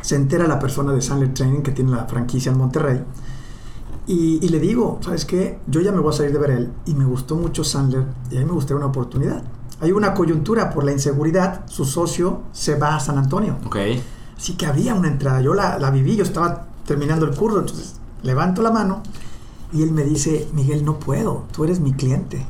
se 0.00 0.16
entera 0.16 0.46
la 0.46 0.58
persona 0.58 0.92
de 0.92 1.02
Sandler 1.02 1.34
Training 1.34 1.62
que 1.62 1.72
tiene 1.72 1.90
la 1.90 2.04
franquicia 2.04 2.52
en 2.52 2.58
Monterrey. 2.58 3.02
Y, 4.06 4.44
y 4.44 4.48
le 4.48 4.58
digo, 4.58 4.98
¿sabes 5.00 5.24
qué? 5.24 5.58
Yo 5.66 5.80
ya 5.80 5.92
me 5.92 6.00
voy 6.00 6.12
a 6.12 6.16
salir 6.16 6.32
de 6.32 6.38
Berel 6.38 6.72
y 6.86 6.94
me 6.94 7.04
gustó 7.04 7.36
mucho 7.36 7.64
Sandler 7.64 8.04
y 8.30 8.36
a 8.36 8.40
mí 8.40 8.46
me 8.46 8.52
gustaría 8.52 8.76
una 8.76 8.86
oportunidad. 8.86 9.42
Hay 9.80 9.90
una 9.90 10.14
coyuntura 10.14 10.70
por 10.70 10.84
la 10.84 10.92
inseguridad, 10.92 11.66
su 11.66 11.84
socio 11.84 12.42
se 12.52 12.76
va 12.76 12.94
a 12.94 13.00
San 13.00 13.18
Antonio. 13.18 13.56
Ok. 13.66 13.76
Así 14.36 14.54
que 14.54 14.66
había 14.66 14.94
una 14.94 15.08
entrada, 15.08 15.40
yo 15.40 15.54
la, 15.54 15.78
la 15.78 15.90
viví, 15.90 16.16
yo 16.16 16.24
estaba 16.24 16.66
terminando 16.86 17.26
el 17.26 17.34
curso, 17.36 17.58
entonces 17.60 17.94
levanto 18.22 18.62
la 18.62 18.70
mano 18.70 19.02
y 19.72 19.82
él 19.82 19.92
me 19.92 20.04
dice, 20.04 20.48
Miguel, 20.52 20.84
no 20.84 20.98
puedo, 20.98 21.44
tú 21.52 21.64
eres 21.64 21.80
mi 21.80 21.92
cliente. 21.92 22.44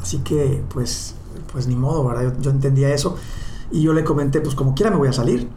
Así 0.00 0.18
que, 0.18 0.62
pues, 0.72 1.14
pues 1.52 1.66
ni 1.66 1.76
modo, 1.76 2.04
¿verdad? 2.04 2.34
Yo, 2.36 2.40
yo 2.42 2.50
entendía 2.50 2.92
eso 2.92 3.16
y 3.70 3.82
yo 3.82 3.92
le 3.94 4.04
comenté, 4.04 4.40
pues 4.40 4.54
como 4.54 4.74
quiera 4.74 4.90
me 4.90 4.96
voy 4.98 5.08
a 5.08 5.12
salir. 5.12 5.48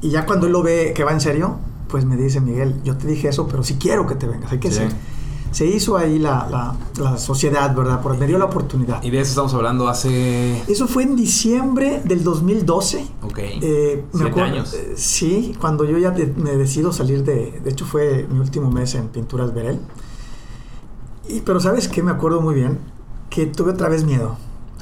Y 0.00 0.10
ya 0.10 0.26
cuando 0.26 0.46
él 0.46 0.52
lo 0.52 0.62
ve 0.62 0.92
que 0.94 1.04
va 1.04 1.12
en 1.12 1.20
serio, 1.20 1.56
pues 1.88 2.04
me 2.04 2.16
dice, 2.16 2.40
Miguel, 2.40 2.82
yo 2.84 2.96
te 2.96 3.06
dije 3.06 3.28
eso, 3.28 3.46
pero 3.48 3.62
sí 3.62 3.76
quiero 3.78 4.06
que 4.06 4.14
te 4.16 4.26
vengas, 4.26 4.50
hay 4.52 4.58
que 4.58 4.70
Sí. 4.70 4.78
ser. 4.78 4.92
Se 5.52 5.66
hizo 5.66 5.96
ahí 5.98 6.18
la, 6.18 6.48
la, 6.50 6.74
la 7.02 7.18
sociedad, 7.18 7.74
¿verdad? 7.76 8.00
Por, 8.00 8.16
me 8.18 8.26
dio 8.26 8.38
la 8.38 8.46
oportunidad. 8.46 9.02
Y 9.02 9.10
de 9.10 9.20
eso 9.20 9.30
estamos 9.30 9.52
hablando 9.54 9.86
hace. 9.86 10.60
Eso 10.66 10.88
fue 10.88 11.02
en 11.04 11.14
diciembre 11.14 12.00
del 12.04 12.24
2012. 12.24 13.06
Ok. 13.22 13.38
Eh, 13.38 14.04
me 14.14 14.24
acuerdo- 14.30 14.42
años. 14.50 14.72
eh, 14.74 14.94
sí, 14.96 15.54
cuando 15.60 15.84
yo 15.84 15.98
ya 15.98 16.10
de- 16.10 16.26
me 16.36 16.56
decido 16.56 16.90
salir 16.92 17.22
de... 17.22 17.60
De 17.62 17.70
hecho 17.70 17.84
fue 17.84 18.26
mi 18.30 18.38
último 18.40 18.70
mes 18.70 18.94
en 18.94 19.08
Pinturas 19.08 19.52
Berel. 19.54 19.78
Y, 21.28 21.40
pero 21.40 21.60
¿sabes 21.60 21.86
qué? 21.88 22.02
Me 22.02 22.10
acuerdo 22.10 22.40
muy 22.40 22.54
bien 22.54 22.78
que 23.30 23.46
tuve 23.46 23.72
otra 23.72 23.88
vez 23.88 24.04
miedo. 24.04 24.36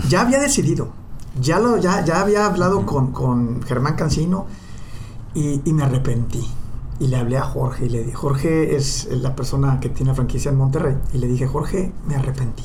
Ya 0.08 0.22
había 0.22 0.38
decidido. 0.40 0.88
Ya, 1.40 1.58
lo, 1.60 1.76
ya, 1.78 2.04
ya 2.04 2.20
había 2.20 2.46
hablado 2.46 2.86
con, 2.86 3.12
con 3.12 3.62
Germán 3.62 3.94
Cancino 3.96 4.46
y, 5.34 5.60
y 5.64 5.72
me 5.72 5.82
arrepentí. 5.84 6.46
Y 7.00 7.08
le 7.08 7.16
hablé 7.16 7.38
a 7.38 7.42
Jorge 7.42 7.86
y 7.86 7.88
le 7.88 8.04
dije, 8.04 8.14
Jorge 8.14 8.76
es 8.76 9.08
la 9.10 9.34
persona 9.34 9.80
que 9.80 9.88
tiene 9.88 10.10
la 10.12 10.14
franquicia 10.14 10.50
en 10.50 10.58
Monterrey. 10.58 10.96
Y 11.14 11.18
le 11.18 11.26
dije, 11.26 11.46
Jorge, 11.46 11.92
me 12.06 12.14
arrepentí. 12.14 12.62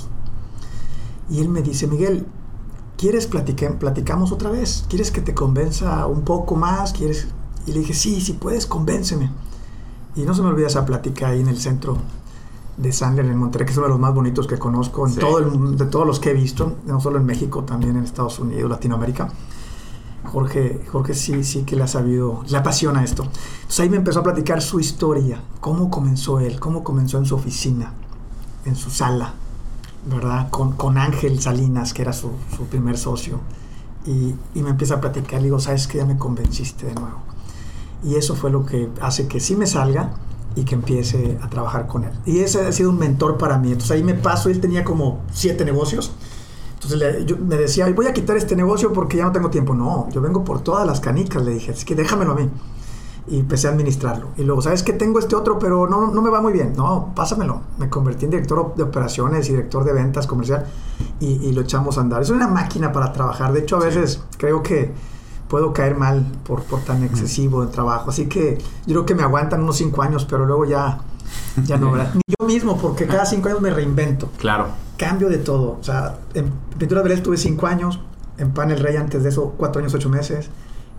Y 1.29 1.39
él 1.39 1.49
me 1.49 1.61
dice, 1.61 1.87
Miguel, 1.87 2.25
¿quieres 2.97 3.27
platicar, 3.27 3.79
platicamos 3.79 4.31
otra 4.31 4.49
vez? 4.51 4.85
¿Quieres 4.89 5.09
que 5.11 5.21
te 5.21 5.33
convenza 5.33 6.05
un 6.05 6.21
poco 6.21 6.55
más? 6.55 6.91
¿Quieres? 6.93 7.29
Y 7.65 7.71
le 7.71 7.79
dije, 7.79 7.93
sí, 7.93 8.19
si 8.21 8.33
puedes, 8.33 8.65
convénceme. 8.67 9.31
Y 10.15 10.21
no 10.23 10.33
se 10.33 10.41
me 10.41 10.49
olvida 10.49 10.67
esa 10.67 10.85
plática 10.85 11.29
ahí 11.29 11.39
en 11.41 11.47
el 11.47 11.57
centro 11.57 11.97
de 12.77 12.91
Sandler 12.91 13.25
en 13.27 13.37
Monterrey, 13.37 13.65
que 13.65 13.71
es 13.71 13.77
uno 13.77 13.87
de 13.87 13.91
los 13.93 13.99
más 13.99 14.13
bonitos 14.13 14.47
que 14.47 14.57
conozco 14.57 15.07
en 15.07 15.13
Sí. 15.13 15.19
todo 15.21 15.39
el, 15.39 15.77
de 15.77 15.85
todos 15.85 16.05
los 16.05 16.19
que 16.19 16.31
he 16.31 16.33
visto, 16.33 16.75
no 16.85 16.99
solo 16.99 17.17
en 17.17 17.25
México, 17.25 17.63
también 17.63 17.95
en 17.95 18.03
Estados 18.03 18.37
Unidos, 18.39 18.69
Latinoamérica. 18.69 19.29
Jorge, 20.25 20.81
Jorge 20.91 21.13
sí, 21.13 21.43
sí 21.43 21.63
que 21.63 21.75
le 21.75 21.83
ha 21.83 21.87
sabido, 21.87 22.43
le 22.47 22.57
apasiona 22.57 23.03
esto. 23.03 23.23
Entonces 23.23 23.79
ahí 23.79 23.89
me 23.89 23.97
empezó 23.97 24.19
a 24.19 24.23
platicar 24.23 24.61
su 24.61 24.79
historia, 24.79 25.41
cómo 25.59 25.89
comenzó 25.89 26.39
él, 26.39 26.59
cómo 26.59 26.83
comenzó 26.83 27.17
en 27.17 27.25
su 27.25 27.35
oficina, 27.35 27.93
en 28.65 28.75
su 28.75 28.89
sala, 28.89 29.33
¿verdad? 30.09 30.49
Con, 30.49 30.73
con 30.73 30.97
Ángel 30.97 31.39
Salinas, 31.39 31.93
que 31.93 32.01
era 32.01 32.13
su, 32.13 32.31
su 32.55 32.65
primer 32.65 32.97
socio. 32.97 33.39
Y, 34.05 34.35
y 34.53 34.61
me 34.61 34.71
empieza 34.71 34.95
a 34.95 35.01
platicar, 35.01 35.39
le 35.39 35.45
digo, 35.45 35.59
¿sabes 35.59 35.87
qué? 35.87 35.99
Ya 35.99 36.05
me 36.05 36.17
convenciste 36.17 36.85
de 36.87 36.95
nuevo. 36.95 37.19
Y 38.03 38.15
eso 38.15 38.35
fue 38.35 38.51
lo 38.51 38.65
que 38.65 38.89
hace 39.01 39.27
que 39.27 39.39
sí 39.39 39.55
me 39.55 39.65
salga 39.65 40.13
y 40.55 40.63
que 40.63 40.75
empiece 40.75 41.37
a 41.41 41.49
trabajar 41.49 41.87
con 41.87 42.03
él. 42.03 42.11
Y 42.25 42.39
ese 42.39 42.65
ha 42.65 42.71
sido 42.71 42.89
un 42.89 42.97
mentor 42.99 43.37
para 43.37 43.57
mí. 43.57 43.71
Entonces 43.71 43.91
ahí 43.91 44.03
me 44.03 44.13
paso, 44.13 44.49
él 44.49 44.61
tenía 44.61 44.83
como 44.83 45.21
siete 45.31 45.65
negocios. 45.65 46.11
Entonces 46.75 46.99
le- 46.99 47.25
yo 47.25 47.37
me 47.37 47.55
decía, 47.57 47.85
"Ay, 47.85 47.93
voy 47.93 48.05
a 48.07 48.13
quitar 48.13 48.37
este 48.37 48.55
negocio 48.55 48.93
porque 48.93 49.17
ya 49.17 49.25
no 49.25 49.31
tengo 49.31 49.49
tiempo. 49.49 49.73
No, 49.73 50.07
yo 50.11 50.21
vengo 50.21 50.43
por 50.43 50.61
todas 50.61 50.85
las 50.85 50.99
canicas, 50.99 51.43
le 51.43 51.51
dije, 51.51 51.71
así 51.71 51.85
que 51.85 51.95
déjamelo 51.95 52.33
a 52.33 52.35
mí. 52.35 52.49
Y 53.27 53.39
empecé 53.39 53.67
a 53.67 53.71
administrarlo. 53.71 54.27
Y 54.37 54.43
luego, 54.43 54.61
¿sabes 54.61 54.83
qué? 54.83 54.93
Tengo 54.93 55.17
este 55.17 55.35
otro, 55.35 55.57
pero 55.57 55.87
no, 55.87 56.11
no 56.11 56.21
me 56.21 56.29
va 56.29 56.41
muy 56.41 56.53
bien. 56.53 56.73
No, 56.77 57.11
pásamelo. 57.15 57.61
Me 57.79 57.89
convertí 57.89 58.25
en 58.25 58.31
director 58.31 58.75
de 58.75 58.83
operaciones 58.83 59.47
y 59.49 59.53
director 59.53 59.83
de 59.83 59.93
ventas 59.93 60.27
comercial 60.27 60.65
y, 61.19 61.27
y 61.47 61.51
lo 61.53 61.61
echamos 61.61 61.97
a 61.97 62.01
andar. 62.01 62.21
Es 62.21 62.29
una 62.29 62.47
máquina 62.47 62.91
para 62.91 63.11
trabajar. 63.13 63.51
De 63.51 63.61
hecho, 63.61 63.77
a 63.77 63.79
veces 63.79 64.21
creo 64.37 64.61
que 64.61 64.93
puedo 65.47 65.73
caer 65.73 65.95
mal 65.97 66.23
por, 66.45 66.61
por 66.65 66.81
tan 66.81 67.03
excesivo 67.03 67.65
de 67.65 67.71
trabajo. 67.71 68.11
Así 68.11 68.27
que 68.27 68.59
yo 68.85 68.93
creo 68.93 69.05
que 69.07 69.15
me 69.15 69.23
aguantan 69.23 69.63
unos 69.63 69.77
cinco 69.77 70.03
años, 70.03 70.25
pero 70.29 70.45
luego 70.45 70.65
ya, 70.65 70.99
ya 71.65 71.77
no. 71.77 71.93
¿verdad? 71.93 72.13
Ni 72.13 72.21
yo 72.39 72.45
mismo, 72.45 72.77
porque 72.77 73.07
cada 73.07 73.25
cinco 73.25 73.47
años 73.49 73.59
me 73.61 73.71
reinvento 73.71 74.29
Claro. 74.37 74.67
Cambio 74.97 75.29
de 75.29 75.37
todo. 75.37 75.77
O 75.79 75.83
sea, 75.83 76.17
en 76.33 76.51
Pintura 76.77 77.01
Belén 77.01 77.21
tuve 77.23 77.37
5 77.37 77.67
años, 77.67 77.99
en 78.37 78.51
Panel 78.51 78.79
Rey 78.79 78.95
antes 78.97 79.23
de 79.23 79.29
eso 79.29 79.53
4 79.57 79.81
años 79.81 79.93
8 79.93 80.09
meses, 80.09 80.49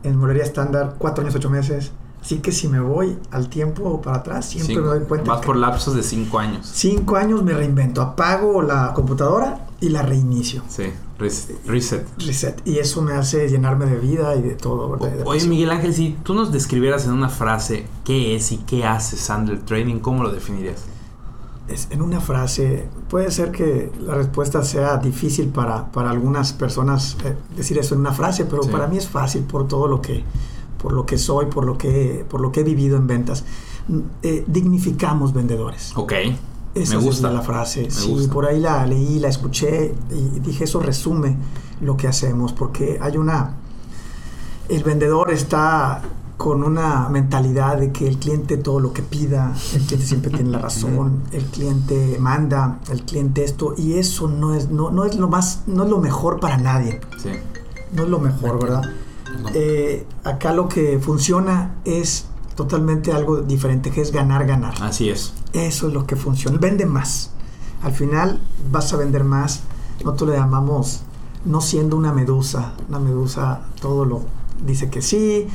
en 0.03 0.17
Molería 0.17 0.45
Estándar 0.45 0.95
4 0.99 1.23
años 1.23 1.35
8 1.35 1.50
meses. 1.50 1.93
Así 2.21 2.38
que 2.38 2.50
si 2.50 2.67
me 2.67 2.81
voy 2.81 3.17
al 3.31 3.49
tiempo 3.49 4.00
para 4.03 4.17
atrás, 4.19 4.47
siempre 4.47 4.75
Cinco- 4.75 4.88
me 4.88 4.99
doy 4.99 5.07
cuenta. 5.07 5.41
Que 5.41 5.47
por 5.47 5.57
lapsos 5.57 5.95
de 5.95 6.03
cinco 6.03 6.38
años. 6.41 6.69
5 6.75 7.15
años 7.17 7.45
me 7.45 7.53
reinvento, 7.53 8.03
apago 8.03 8.62
la 8.62 8.93
computadora 8.95 9.67
y 9.81 9.91
la 9.91 10.03
reinicio. 10.03 10.62
Sí. 10.69 10.85
res- 11.19 11.49
Reset. 11.67 12.05
Reset. 12.19 12.61
Y 12.67 12.79
eso 12.79 13.00
me 13.00 13.12
hace 13.15 13.49
llenarme 13.49 13.87
de 13.87 13.97
vida 13.99 14.35
y 14.35 14.43
de 14.43 14.55
todo. 14.55 14.91
¿verdad? 14.91 15.09
De 15.12 15.23
Oye, 15.23 15.25
pasión. 15.25 15.50
Miguel 15.50 15.71
Ángel, 15.71 15.95
si 15.95 16.17
tú 16.25 16.35
nos 16.35 16.50
describieras 16.53 17.07
en 17.07 17.12
una 17.12 17.29
frase 17.29 17.87
qué 18.05 18.35
es 18.37 18.50
y 18.53 18.59
qué 18.59 18.85
hace 18.85 19.17
Sandler 19.17 19.61
Training, 19.65 20.00
¿cómo 20.00 20.23
lo 20.25 20.31
definirías? 20.33 20.85
Es- 21.68 21.88
en 21.90 22.00
una 22.00 22.20
frase, 22.20 22.88
puede 23.08 23.30
ser 23.30 23.50
que 23.50 23.90
la 24.00 24.14
respuesta 24.14 24.62
sea 24.62 24.99
difícil 24.99 25.49
para, 25.49 25.90
para 25.90 26.11
algunas 26.11 26.52
personas 26.52 27.16
eh, 27.25 27.35
decir 27.56 27.76
eso 27.78 27.94
en 27.94 28.00
una 28.00 28.12
frase, 28.12 28.44
pero 28.44 28.62
Sí. 28.62 28.70
para 28.70 28.87
mí 28.87 28.96
es 28.99 29.08
fácil 29.08 29.42
por 29.42 29.66
todo 29.66 29.88
lo 29.88 30.00
que, 30.00 30.23
por 30.80 30.92
lo 30.92 31.04
que 31.06 31.18
soy, 31.18 31.46
por 31.46 31.64
lo 31.66 31.76
que, 31.76 32.25
por 32.28 32.40
lo 32.40 32.52
que 32.52 32.61
he 32.61 32.64
vivido 32.64 32.96
en 32.96 33.06
ventas. 33.08 33.44
Mm, 33.88 33.99
eh, 34.23 34.44
dignificamos 34.46 35.32
vendedores. 35.32 35.92
Ok. 35.96 36.12
Esa 36.75 36.99
me 36.99 37.02
gusta. 37.04 37.30
la 37.32 37.40
frase. 37.40 37.90
sí, 37.90 38.11
gusta. 38.11 38.32
por 38.32 38.46
ahí 38.46 38.61
la 38.61 38.85
leí, 38.87 39.18
la 39.18 39.28
escuché 39.28 39.94
y 40.11 40.40
dije, 40.40 40.64
eso 40.64 40.78
resume 40.80 41.37
lo 41.80 41.96
que 41.96 42.06
hacemos, 42.06 42.52
porque 42.52 42.99
hay 43.00 43.16
una... 43.16 43.54
El 44.68 44.82
vendedor 44.85 45.30
está 45.30 46.02
con 46.37 46.62
una 46.62 47.09
mentalidad 47.09 47.78
de 47.78 47.93
que 47.93 48.07
el 48.07 48.19
cliente 48.19 48.57
todo 48.59 48.78
lo 48.81 48.93
que 48.93 49.02
pida, 49.02 49.55
el 49.75 49.83
cliente 49.83 50.07
siempre 50.07 50.31
tiene 50.31 50.50
la 50.50 50.59
razón, 50.69 51.23
el 51.33 51.45
cliente 51.47 52.19
manda, 52.21 52.78
el 52.90 53.02
cliente 53.02 53.43
esto, 53.45 53.75
y 53.76 53.95
eso 53.95 54.28
no 54.28 54.55
es, 54.55 54.69
no, 54.71 54.90
no 54.90 55.05
es 55.05 55.16
lo 55.16 55.28
más, 55.28 55.62
no 55.66 55.85
es 55.85 55.90
lo 55.90 55.99
mejor 55.99 56.38
para 56.40 56.59
nadie, 56.59 57.00
Sí. 57.23 57.31
no 57.93 58.05
es 58.05 58.09
lo 58.11 58.19
mejor, 58.19 58.62
¿verdad? 58.62 58.83
Eh, 59.55 60.07
acá 60.25 60.52
lo 60.52 60.69
que 60.69 60.99
funciona 60.99 61.75
es 61.85 62.26
totalmente 62.55 63.12
algo 63.12 63.38
diferente, 63.43 63.90
que 63.90 64.00
es 64.00 64.12
ganar, 64.12 64.47
ganar. 64.47 64.75
Así 64.83 65.09
es. 65.11 65.33
Eso 65.52 65.88
es 65.88 65.93
lo 65.95 66.07
que 66.07 66.16
funciona. 66.16 66.59
Vende 66.59 66.87
más. 66.87 67.31
Al 67.83 67.93
final 67.93 68.40
vas 68.73 68.93
a 68.93 68.97
vender 68.97 69.25
más. 69.25 69.61
Nosotros 70.05 70.31
le 70.31 70.37
llamamos 70.37 71.02
no 71.45 71.61
siendo 71.61 71.97
una 71.97 72.12
medusa. 72.12 72.73
Una 72.88 72.99
medusa 72.99 73.61
todo 73.81 74.05
lo 74.07 74.23
dice 74.64 74.88
que 74.88 75.02
sí. 75.02 75.47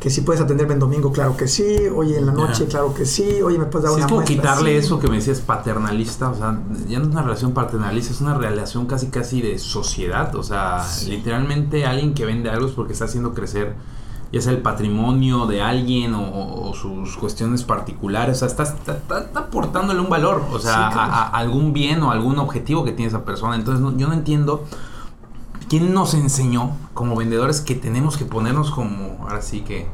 Que 0.00 0.08
si 0.08 0.22
puedes 0.22 0.40
atenderme 0.40 0.72
en 0.72 0.80
domingo, 0.80 1.12
claro 1.12 1.36
que 1.36 1.46
sí. 1.46 1.76
Oye, 1.94 2.16
en 2.18 2.24
la 2.26 2.32
noche, 2.32 2.62
Ajá. 2.62 2.70
claro 2.70 2.94
que 2.94 3.04
sí. 3.04 3.42
Oye, 3.42 3.58
me 3.58 3.66
puedes 3.66 3.84
dar 3.84 3.90
Sí, 3.92 3.96
una 3.96 4.06
es 4.06 4.08
como 4.08 4.20
muestra? 4.22 4.34
quitarle 4.36 4.70
Sí. 4.80 4.86
eso 4.86 4.98
que 4.98 5.08
me 5.08 5.16
decías 5.16 5.40
paternalista, 5.40 6.30
o 6.30 6.34
sea, 6.34 6.58
ya 6.88 6.98
no 6.98 7.04
es 7.04 7.10
una 7.12 7.22
relación 7.22 7.52
paternalista, 7.52 8.12
es 8.12 8.20
una 8.22 8.32
relación 8.34 8.86
casi 8.86 9.08
casi 9.08 9.42
de 9.42 9.58
sociedad, 9.58 10.34
o 10.36 10.42
sea, 10.42 10.86
literalmente 11.06 11.84
alguien 11.84 12.14
que 12.14 12.24
vende 12.24 12.48
algo 12.48 12.66
es 12.66 12.72
porque 12.72 12.94
está 12.94 13.04
haciendo 13.04 13.34
crecer 13.34 13.74
ya 14.32 14.40
sea 14.40 14.52
el 14.52 14.62
patrimonio 14.62 15.46
de 15.46 15.60
alguien 15.60 16.14
o, 16.14 16.72
sus 16.72 17.16
cuestiones 17.16 17.64
particulares, 17.64 18.36
o 18.36 18.38
sea, 18.38 18.48
está, 18.48 18.62
está- 18.62 18.92
está- 18.96 19.20
está 19.22 19.40
aportándole 19.40 19.98
un 20.00 20.08
valor, 20.08 20.44
o 20.52 20.58
sea, 20.60 20.88
claro. 20.92 21.00
a, 21.12 21.22
a 21.24 21.28
algún 21.36 21.72
bien 21.72 22.00
o 22.04 22.12
algún 22.12 22.38
objetivo 22.38 22.84
que 22.84 22.92
tiene 22.92 23.08
esa 23.08 23.24
persona. 23.24 23.56
Entonces, 23.56 23.82
no- 23.82 23.96
yo 23.98 24.06
no 24.06 24.14
entiendo 24.14 24.64
quién 25.70 25.94
nos 25.94 26.12
enseñó 26.12 26.72
como 26.92 27.16
vendedores 27.16 27.62
que 27.62 27.74
tenemos 27.74 28.18
que 28.18 28.26
ponernos 28.26 28.70
como, 28.70 29.16
ahora 29.22 29.40
sí 29.40 29.62
que, 29.62 29.86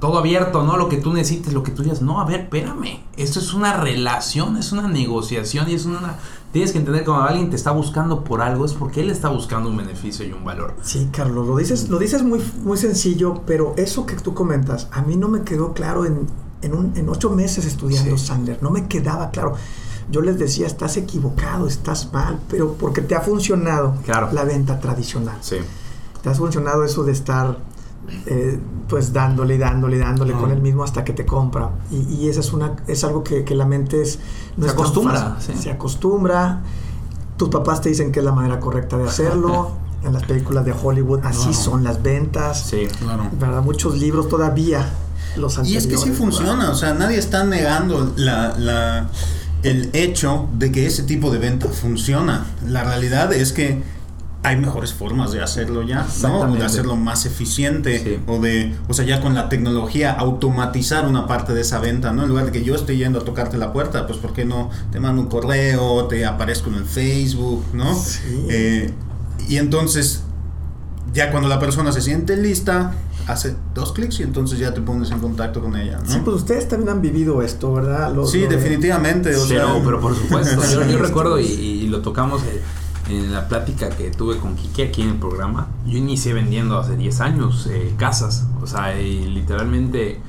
todo 0.00 0.18
abierto, 0.18 0.62
¿no? 0.64 0.76
Lo 0.76 0.88
que 0.88 0.96
tú 0.96 1.12
necesites, 1.12 1.54
lo 1.54 1.62
que 1.62 1.70
tú 1.70 1.82
digas. 1.82 2.02
No, 2.02 2.20
a 2.20 2.24
ver, 2.26 2.40
espérame. 2.40 3.00
Esto 3.16 3.38
es 3.38 3.54
una 3.54 3.72
relación, 3.74 4.56
es 4.58 4.72
una 4.72 4.88
negociación 4.88 5.70
y 5.70 5.74
es 5.74 5.86
una... 5.86 6.16
Tienes 6.52 6.72
que 6.72 6.78
entender 6.78 7.02
que 7.02 7.06
cuando 7.06 7.24
alguien 7.28 7.48
te 7.50 7.56
está 7.56 7.70
buscando 7.70 8.22
por 8.24 8.42
algo 8.42 8.64
es 8.66 8.72
porque 8.74 9.00
él 9.00 9.10
está 9.10 9.28
buscando 9.30 9.70
un 9.70 9.76
beneficio 9.76 10.26
y 10.26 10.32
un 10.32 10.44
valor. 10.44 10.74
Sí, 10.82 11.08
Carlos, 11.12 11.46
lo 11.46 11.56
dices, 11.56 11.88
lo 11.88 11.98
dices 11.98 12.22
muy, 12.22 12.42
muy 12.62 12.76
sencillo, 12.76 13.42
pero 13.46 13.74
eso 13.78 14.04
que 14.06 14.16
tú 14.16 14.34
comentas, 14.34 14.88
a 14.92 15.00
mí 15.02 15.16
no 15.16 15.28
me 15.28 15.42
quedó 15.42 15.72
claro 15.72 16.04
en, 16.04 16.26
en, 16.62 16.74
un- 16.74 16.92
en 16.96 17.08
ocho 17.08 17.30
meses 17.30 17.64
estudiando 17.64 18.18
Sí. 18.18 18.26
Sandler, 18.26 18.62
no 18.62 18.70
me 18.70 18.88
quedaba 18.88 19.30
claro. 19.30 19.54
Yo 20.10 20.20
les 20.20 20.38
decía, 20.38 20.66
estás 20.66 20.96
equivocado, 20.96 21.66
estás 21.66 22.12
mal, 22.12 22.38
pero 22.48 22.74
porque 22.74 23.00
te 23.00 23.14
ha 23.14 23.20
funcionado 23.20 23.94
Claro. 24.04 24.28
la 24.32 24.44
venta 24.44 24.78
tradicional. 24.80 25.36
Sí. 25.40 25.56
Te 26.22 26.28
ha 26.30 26.34
funcionado 26.34 26.84
eso 26.84 27.02
de 27.04 27.12
estar 27.12 27.58
eh, 28.26 28.60
pues 28.88 29.12
dándole, 29.12 29.58
dándole, 29.58 29.98
dándole 29.98 30.32
con 30.34 30.52
el 30.52 30.60
mismo 30.60 30.84
hasta 30.84 31.02
que 31.04 31.12
te 31.12 31.26
compra. 31.26 31.70
Y, 31.90 31.96
y 32.14 32.28
esa 32.28 32.38
es 32.40 32.52
una, 32.52 32.76
es 32.86 33.02
algo 33.02 33.24
que, 33.24 33.42
que 33.44 33.54
la 33.56 33.66
mente 33.66 34.00
es, 34.00 34.20
no 34.56 34.62
Se 34.64 34.68
es 34.68 34.74
acostumbra, 34.74 35.36
sí. 35.40 35.52
Se 35.60 35.70
acostumbra. 35.72 36.60
Tus 37.36 37.48
papás 37.48 37.80
te 37.80 37.88
dicen 37.88 38.12
que 38.12 38.20
es 38.20 38.24
la 38.24 38.32
manera 38.32 38.60
correcta 38.60 38.96
de 38.96 39.08
hacerlo. 39.08 39.72
en 40.04 40.12
las 40.12 40.22
películas 40.22 40.64
de 40.64 40.72
Hollywood, 40.72 41.20
así 41.24 41.52
son 41.52 41.82
las 41.82 42.00
ventas. 42.00 42.60
Sí. 42.70 42.86
Claro. 43.00 43.24
¿Verdad? 43.40 43.62
Muchos 43.62 43.96
libros 43.98 44.28
todavía 44.28 44.88
los 45.36 45.54
Y 45.56 45.58
anteriores. 45.58 45.84
es 45.84 45.90
que 45.90 45.98
sí 45.98 46.12
funciona, 46.12 46.70
o 46.70 46.74
sea, 46.76 46.94
nadie 46.94 47.18
está 47.18 47.42
negando 47.42 48.12
la, 48.16 48.56
la- 48.56 49.08
el 49.68 49.90
hecho 49.92 50.48
de 50.54 50.70
que 50.72 50.86
ese 50.86 51.02
tipo 51.02 51.30
de 51.30 51.38
venta 51.38 51.68
funciona. 51.68 52.46
La 52.66 52.84
realidad 52.84 53.32
es 53.32 53.52
que 53.52 53.82
hay 54.42 54.56
mejores 54.56 54.92
formas 54.92 55.32
de 55.32 55.42
hacerlo 55.42 55.82
ya, 55.82 56.06
¿no? 56.22 56.54
De 56.54 56.64
hacerlo 56.64 56.94
más 56.94 57.26
eficiente 57.26 57.98
Sí. 57.98 58.18
o 58.28 58.38
de, 58.38 58.76
o 58.88 58.94
sea, 58.94 59.04
ya 59.04 59.20
con 59.20 59.34
la 59.34 59.48
tecnología 59.48 60.12
automatizar 60.12 61.04
una 61.06 61.26
parte 61.26 61.52
de 61.52 61.62
esa 61.62 61.80
venta, 61.80 62.12
¿no? 62.12 62.22
En 62.22 62.28
lugar 62.28 62.44
de 62.46 62.52
que 62.52 62.62
yo 62.62 62.76
esté 62.76 62.96
yendo 62.96 63.18
a 63.18 63.24
tocarte 63.24 63.56
la 63.58 63.72
puerta, 63.72 64.06
pues 64.06 64.18
¿por 64.20 64.32
qué 64.34 64.44
no 64.44 64.70
te 64.92 65.00
mando 65.00 65.20
un 65.22 65.28
correo, 65.28 66.04
te 66.06 66.24
aparezco 66.24 66.68
en 66.70 66.76
el 66.76 66.84
Facebook, 66.84 67.64
¿no? 67.72 67.92
Sí. 67.98 68.46
Eh, 68.48 68.90
y 69.48 69.56
entonces 69.56 70.22
ya 71.12 71.32
cuando 71.32 71.48
la 71.48 71.58
persona 71.58 71.90
se 71.90 72.00
siente 72.02 72.36
lista, 72.36 72.92
hace 73.26 73.56
dos 73.74 73.92
clics 73.92 74.20
y 74.20 74.22
entonces 74.22 74.58
ya 74.58 74.72
te 74.72 74.80
pones 74.80 75.10
en 75.10 75.18
contacto 75.18 75.60
con 75.60 75.76
ella, 75.76 75.98
¿no? 75.98 76.10
Sí, 76.10 76.20
pues 76.24 76.36
ustedes 76.36 76.68
también 76.68 76.90
han 76.90 77.02
vivido 77.02 77.42
esto, 77.42 77.72
¿verdad? 77.72 78.14
Sí, 78.26 78.46
definitivamente. 78.46 79.34
O 79.36 79.46
pero, 79.48 79.66
sea, 79.66 79.82
pero 79.84 80.00
por 80.00 80.14
supuesto, 80.14 80.62
yo, 80.88 80.98
recuerdo 81.02 81.40
y, 81.40 81.44
y 81.44 81.88
lo 81.88 82.02
tocamos 82.02 82.42
eh, 82.44 82.62
en 83.08 83.32
la 83.32 83.48
plática 83.48 83.90
que 83.90 84.10
tuve 84.10 84.38
con 84.38 84.56
Kiki 84.56 84.82
aquí 84.82 85.02
en 85.02 85.10
el 85.10 85.16
programa. 85.16 85.68
Yo 85.86 85.98
inicié 85.98 86.32
vendiendo 86.34 86.78
hace 86.78 86.96
10 86.96 87.20
años 87.20 87.68
eh, 87.70 87.94
casas, 87.96 88.46
o 88.60 88.66
sea, 88.66 89.00
y 89.00 89.26
literalmente 89.26 90.20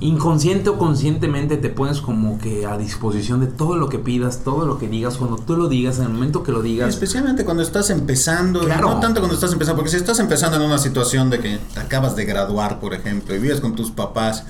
inconsciente 0.00 0.70
o 0.70 0.78
conscientemente 0.78 1.58
te 1.58 1.68
pones 1.68 2.00
como 2.00 2.38
que 2.38 2.64
a 2.66 2.78
disposición 2.78 3.40
de 3.40 3.46
todo 3.46 3.76
lo 3.76 3.88
que 3.88 3.98
pidas, 3.98 4.42
todo 4.44 4.64
lo 4.66 4.78
que 4.78 4.88
digas, 4.88 5.18
cuando 5.18 5.36
tú 5.36 5.56
lo 5.56 5.68
digas, 5.68 5.98
en 5.98 6.04
el 6.04 6.08
momento 6.10 6.42
que 6.42 6.52
lo 6.52 6.62
digas. 6.62 6.88
Especialmente 6.88 7.44
cuando 7.44 7.62
estás 7.62 7.90
empezando, 7.90 8.62
y 8.62 8.66
Claro. 8.66 8.88
no 8.94 9.00
tanto 9.00 9.20
cuando 9.20 9.34
estás 9.34 9.52
empezando, 9.52 9.76
porque 9.76 9.90
si 9.90 9.96
estás 9.98 10.18
empezando 10.18 10.56
en 10.56 10.62
una 10.62 10.78
situación 10.78 11.28
de 11.28 11.40
que 11.40 11.58
te 11.74 11.80
acabas 11.80 12.16
de 12.16 12.24
graduar, 12.24 12.80
por 12.80 12.94
ejemplo, 12.94 13.34
y 13.34 13.38
vives 13.38 13.60
con 13.60 13.74
tus 13.74 13.90
papás, 13.90 14.44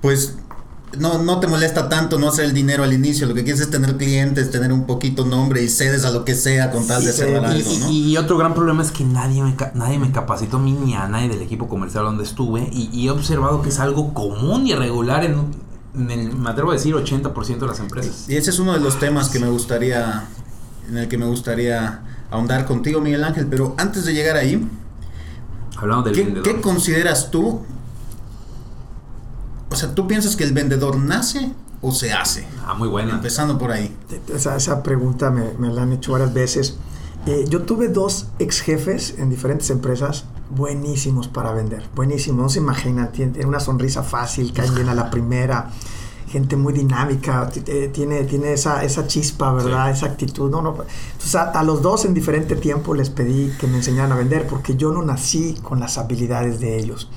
pues 0.00 0.36
no, 0.98 1.18
no 1.22 1.38
te 1.40 1.46
molesta 1.46 1.88
tanto 1.88 2.18
no 2.18 2.28
hacer 2.28 2.46
el 2.46 2.54
dinero 2.54 2.82
al 2.82 2.92
inicio, 2.92 3.26
lo 3.26 3.34
que 3.34 3.44
quieres 3.44 3.60
es 3.60 3.70
tener 3.70 3.96
clientes, 3.96 4.50
tener 4.50 4.72
un 4.72 4.86
poquito 4.86 5.24
nombre 5.24 5.62
y 5.62 5.68
cedes 5.68 6.04
a 6.04 6.10
lo 6.10 6.24
que 6.24 6.34
sea 6.34 6.70
con 6.70 6.86
tal 6.86 7.04
de 7.04 7.12
Sí, 7.12 7.18
cerrar 7.18 7.42
y- 7.54 7.60
algo, 7.60 7.72
Y, 7.72 7.78
¿no? 7.78 7.90
y 7.90 8.16
otro 8.16 8.38
gran 8.38 8.54
problema 8.54 8.82
es 8.82 8.90
que 8.90 9.04
nadie 9.04 9.42
me, 9.42 9.54
nadie 9.74 9.98
me 9.98 10.10
capacitó 10.12 10.56
a 10.56 10.60
mí 10.60 10.72
ni 10.72 10.94
a 10.94 11.06
nadie 11.08 11.28
del 11.28 11.42
equipo 11.42 11.68
comercial 11.68 12.04
donde 12.04 12.24
estuve 12.24 12.68
y, 12.72 12.88
y 12.92 13.08
he 13.08 13.10
observado 13.10 13.60
que 13.60 13.68
es 13.68 13.78
algo 13.78 14.14
común 14.14 14.66
y 14.66 14.74
regular 14.74 15.24
en, 15.24 15.36
en 15.94 16.10
el, 16.10 16.32
me 16.36 16.50
atrevo 16.50 16.70
a 16.70 16.74
decir, 16.74 16.94
80% 16.94 17.58
de 17.58 17.66
las 17.66 17.80
empresas. 17.80 18.24
Y 18.28 18.36
ese 18.36 18.50
es 18.50 18.58
uno 18.58 18.72
de 18.72 18.80
los 18.80 18.98
temas 18.98 19.28
que 19.28 19.38
me 19.40 19.48
gustaría, 19.48 20.24
en 20.88 20.96
el 20.96 21.08
que 21.08 21.18
me 21.18 21.26
gustaría 21.26 22.02
ahondar 22.30 22.64
contigo, 22.66 23.00
Miguel 23.00 23.24
Ángel, 23.24 23.46
pero 23.46 23.74
antes 23.78 24.04
de 24.04 24.14
llegar 24.14 24.36
ahí, 24.36 24.66
Hablando 25.76 26.04
del 26.04 26.14
¿Qué, 26.14 26.24
vendedor. 26.24 26.42
qué 26.44 26.60
consideras 26.60 27.30
tú? 27.30 27.60
O 29.70 29.76
sea, 29.76 29.94
¿tú 29.94 30.06
piensas 30.06 30.36
que 30.36 30.44
el 30.44 30.52
vendedor 30.52 30.96
nace 30.96 31.52
o 31.80 31.92
se 31.92 32.12
hace? 32.12 32.46
ah, 32.66 32.74
muy 32.74 32.88
buena. 32.88 33.14
Empezando 33.14 33.58
por 33.58 33.70
ahí. 33.70 33.94
Esa, 34.34 34.56
esa 34.56 34.82
pregunta 34.82 35.30
me, 35.30 35.52
me 35.58 35.68
la 35.72 35.82
han 35.82 35.92
hecho 35.92 36.12
varias 36.12 36.32
veces. 36.32 36.76
Eh, 37.26 37.44
yo 37.48 37.62
tuve 37.62 37.88
dos 37.88 38.28
ex 38.38 38.60
jefes 38.60 39.16
en 39.18 39.28
diferentes 39.28 39.68
empresas 39.70 40.24
buenísimos 40.50 41.28
para 41.28 41.52
vender. 41.52 41.82
Buenísimos, 41.94 42.42
no 42.42 42.48
se 42.48 42.58
imaginan. 42.58 43.12
Tienen, 43.12 43.46
una 43.46 43.60
sonrisa 43.60 44.02
fácil, 44.02 44.52
caen 44.52 44.74
bien 44.74 44.88
a 44.88 44.94
la 44.94 45.10
primera. 45.10 45.70
Gente 46.28 46.56
muy 46.56 46.74
dinámica, 46.74 47.50
eh, 47.66 47.90
tiene, 47.92 48.24
tiene 48.24 48.52
esa, 48.52 48.84
esa 48.84 49.06
chispa, 49.06 49.52
¿verdad? 49.52 49.90
Esa 49.90 50.06
actitud. 50.06 50.50
No, 50.50 50.60
no. 50.60 50.70
Entonces, 51.12 51.34
a, 51.34 51.50
a 51.50 51.62
los 51.62 51.80
dos 51.80 52.04
en 52.04 52.12
diferente 52.14 52.54
tiempo 52.56 52.94
les 52.94 53.08
pedí 53.10 53.50
que 53.58 53.66
me 53.66 53.76
enseñaran 53.76 54.12
a 54.12 54.16
vender 54.16 54.46
porque 54.46 54.76
yo 54.76 54.92
no 54.92 55.02
nací 55.02 55.54
con 55.62 55.80
las 55.80 55.96
habilidades 55.98 56.60
de 56.60 56.78
ellos. 56.78 57.10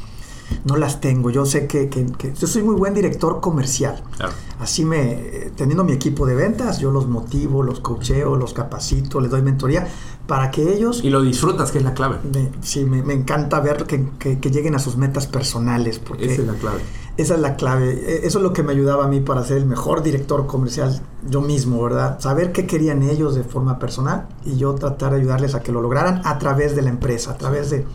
No 0.66 0.78
las 0.78 1.02
tengo. 1.02 1.30
Yo 1.30 1.46
sé 1.46 1.68
que, 1.68 1.90
que- 1.90 2.06
que- 2.06 2.34
yo 2.34 2.48
soy 2.48 2.64
muy 2.64 2.76
buen 2.76 2.94
director 2.94 3.40
comercial. 3.42 4.02
Claro. 4.18 4.34
Así 4.60 4.86
me, 4.86 5.52
teniendo 5.56 5.84
mi 5.84 5.94
equipo 5.94 6.26
de 6.26 6.36
ventas, 6.36 6.80
yo 6.80 6.92
los 6.92 7.08
motivo, 7.08 7.64
los 7.64 7.80
coacheo, 7.80 8.36
los 8.36 8.54
capacito, 8.54 9.20
les 9.20 9.32
doy 9.32 9.42
mentoría 9.42 9.88
para 10.28 10.52
que 10.52 10.72
ellos, 10.74 11.04
Y 11.04 11.10
lo 11.10 11.22
disfrutas, 11.24 11.72
que 11.72 11.80
es 11.80 11.84
la 11.84 11.94
clave. 11.94 12.18
me, 12.32 12.52
sí, 12.62 12.86
me, 12.86 13.02
me 13.04 13.14
encanta 13.14 13.60
ver 13.60 13.86
que, 13.86 14.08
que- 14.20 14.40
que 14.40 14.52
lleguen 14.52 14.76
a 14.76 14.80
sus 14.80 14.98
metas 14.98 15.26
personales, 15.28 15.98
porque 16.00 16.32
Esa 16.32 16.42
es 16.44 16.48
la 16.48 16.54
clave. 16.54 16.80
esa 17.18 17.34
es 17.36 17.40
la 17.42 17.56
clave. 17.56 17.92
E- 17.94 18.28
Eso 18.28 18.38
es 18.38 18.44
lo 18.44 18.54
que 18.54 18.62
me 18.64 18.72
ayudaba 18.72 19.06
a 19.06 19.08
mí 19.08 19.20
para 19.20 19.44
ser 19.44 19.58
el 19.58 19.66
mejor 19.66 20.04
director 20.04 20.46
comercial 20.46 21.02
yo 21.28 21.42
mismo, 21.42 21.82
¿verdad? 21.84 22.20
Saber 22.20 22.52
qué 22.52 22.68
querían 22.68 23.02
ellos 23.04 23.34
de 23.36 23.44
forma 23.44 23.80
personal 23.80 24.28
y 24.46 24.58
yo 24.58 24.76
tratar 24.76 25.12
de 25.14 25.18
ayudarles 25.22 25.56
a 25.56 25.62
que 25.64 25.72
lo 25.72 25.82
lograran 25.82 26.22
a 26.24 26.38
través 26.38 26.76
de 26.76 26.84
la 26.84 26.90
empresa, 26.90 27.32
a 27.32 27.38
través 27.38 27.72
de... 27.72 27.86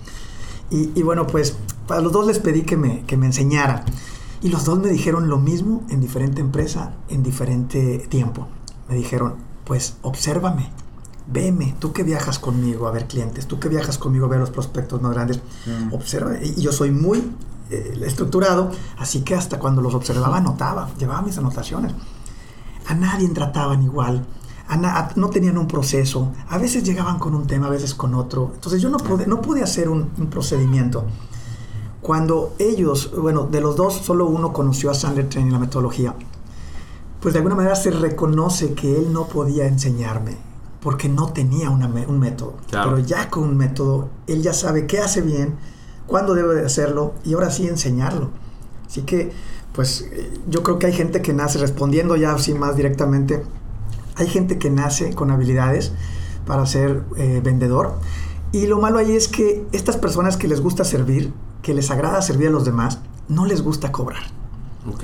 Y, 0.70 0.90
y 0.98 1.02
bueno, 1.02 1.26
pues 1.26 1.56
a 1.88 2.00
los 2.00 2.12
dos 2.12 2.26
les 2.26 2.38
pedí 2.38 2.62
que 2.62 2.76
me, 2.76 3.02
que 3.04 3.16
me 3.16 3.26
enseñaran. 3.26 3.84
Y 4.42 4.48
los 4.48 4.64
dos 4.64 4.78
me 4.78 4.88
dijeron 4.88 5.28
lo 5.28 5.38
mismo 5.38 5.82
en 5.88 6.00
diferente 6.00 6.40
empresa, 6.40 6.92
en 7.08 7.22
diferente 7.22 8.06
tiempo. 8.08 8.48
Me 8.88 8.94
dijeron, 8.94 9.34
pues 9.64 9.96
obsérvame, 10.02 10.68
veme, 11.26 11.74
tú 11.78 11.92
que 11.92 12.02
viajas 12.02 12.38
conmigo 12.38 12.86
a 12.86 12.90
ver 12.92 13.06
clientes, 13.08 13.46
tú 13.46 13.58
que 13.58 13.68
viajas 13.68 13.98
conmigo 13.98 14.26
a 14.26 14.28
ver 14.28 14.38
los 14.40 14.50
prospectos 14.50 15.00
más 15.02 15.12
grandes, 15.12 15.40
Mm. 15.66 15.92
observa. 15.94 16.32
Y 16.42 16.60
yo 16.60 16.72
soy 16.72 16.90
muy 16.90 17.22
eh, 17.70 17.98
estructurado, 18.06 18.70
así 18.98 19.22
que 19.22 19.34
hasta 19.34 19.58
cuando 19.58 19.80
los 19.82 19.92
observaba 19.94 20.36
anotaba, 20.36 20.88
llevaba 20.98 21.22
mis 21.22 21.36
anotaciones. 21.38 21.92
A 22.86 22.94
nadie 22.94 23.28
trataban 23.30 23.82
igual. 23.82 24.24
A 24.68 24.76
na- 24.76 24.98
a- 24.98 25.10
no 25.16 25.30
tenían 25.30 25.58
un 25.58 25.66
proceso. 25.68 26.32
A 26.48 26.58
veces 26.58 26.82
llegaban 26.84 27.18
con 27.18 27.34
un 27.34 27.46
tema, 27.46 27.66
a 27.66 27.70
veces 27.70 27.94
con 27.94 28.14
otro. 28.14 28.50
Entonces 28.54 28.80
yo 28.82 28.88
no 28.88 28.98
pude, 28.98 29.26
no 29.26 29.40
pude 29.40 29.62
hacer 29.62 29.88
un, 29.88 30.10
un 30.18 30.26
procedimiento. 30.28 31.04
Cuando 32.02 32.54
ellos, 32.58 33.10
bueno, 33.18 33.44
de 33.50 33.60
los 33.60 33.74
dos, 33.76 33.94
solo 33.94 34.26
uno 34.26 34.52
conoció 34.52 34.90
a 34.90 34.94
Sandler 34.94 35.28
Training 35.28 35.52
la 35.52 35.58
metodología, 35.58 36.14
pues 37.20 37.32
de 37.34 37.38
alguna 37.38 37.56
manera 37.56 37.74
se 37.74 37.90
reconoce 37.90 38.74
que 38.74 38.96
él 38.98 39.12
no 39.12 39.26
podía 39.26 39.66
enseñarme 39.66 40.36
porque 40.80 41.08
no 41.08 41.32
tenía 41.32 41.70
una 41.70 41.86
un 41.88 42.20
método. 42.20 42.54
Claro. 42.70 42.90
Pero 42.94 43.04
ya 43.06 43.28
con 43.28 43.42
un 43.44 43.56
método, 43.56 44.08
él 44.28 44.40
ya 44.42 44.52
sabe 44.52 44.86
qué 44.86 45.00
hace 45.00 45.20
bien, 45.20 45.56
cuándo 46.06 46.34
debe 46.34 46.54
de 46.54 46.64
hacerlo 46.66 47.14
y 47.24 47.34
ahora 47.34 47.50
sí 47.50 47.66
enseñarlo. 47.66 48.28
Así 48.86 49.02
que, 49.02 49.32
pues 49.72 50.02
eh, 50.12 50.32
yo 50.48 50.62
creo 50.62 50.78
que 50.78 50.86
hay 50.86 50.92
gente 50.92 51.22
que 51.22 51.32
nace, 51.32 51.58
respondiendo 51.58 52.14
ya 52.14 52.32
así 52.34 52.54
más 52.54 52.76
directamente, 52.76 53.42
hay 54.16 54.26
gente 54.28 54.58
que 54.58 54.70
nace 54.70 55.14
con 55.14 55.30
habilidades 55.30 55.92
para 56.46 56.64
ser 56.66 57.02
eh, 57.16 57.40
vendedor. 57.42 57.94
Y 58.52 58.66
lo 58.66 58.78
malo 58.80 58.98
ahí 58.98 59.12
es 59.16 59.28
que 59.28 59.66
estas 59.72 59.96
personas 59.96 60.36
que 60.36 60.48
les 60.48 60.60
gusta 60.60 60.84
servir, 60.84 61.32
que 61.62 61.74
les 61.74 61.90
agrada 61.90 62.22
servir 62.22 62.48
a 62.48 62.50
los 62.50 62.64
demás, 62.64 63.00
no 63.28 63.44
les 63.44 63.62
gusta 63.62 63.92
cobrar. 63.92 64.22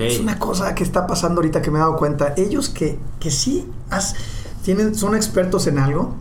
Es 0.07 0.19
una 0.19 0.39
cosa 0.39 0.73
que 0.75 0.83
está 0.83 1.05
pasando 1.07 1.39
ahorita 1.41 1.61
que 1.61 1.69
me 1.69 1.77
he 1.77 1.81
dado 1.81 1.97
cuenta. 1.97 2.33
Ellos 2.37 2.69
que, 2.69 2.97
que 3.19 3.29
sí 3.31 3.69
has- 3.89 4.15
tienen, 4.63 4.95
son 4.95 5.13
expertos 5.15 5.67
en 5.67 5.77
algo 5.77 6.15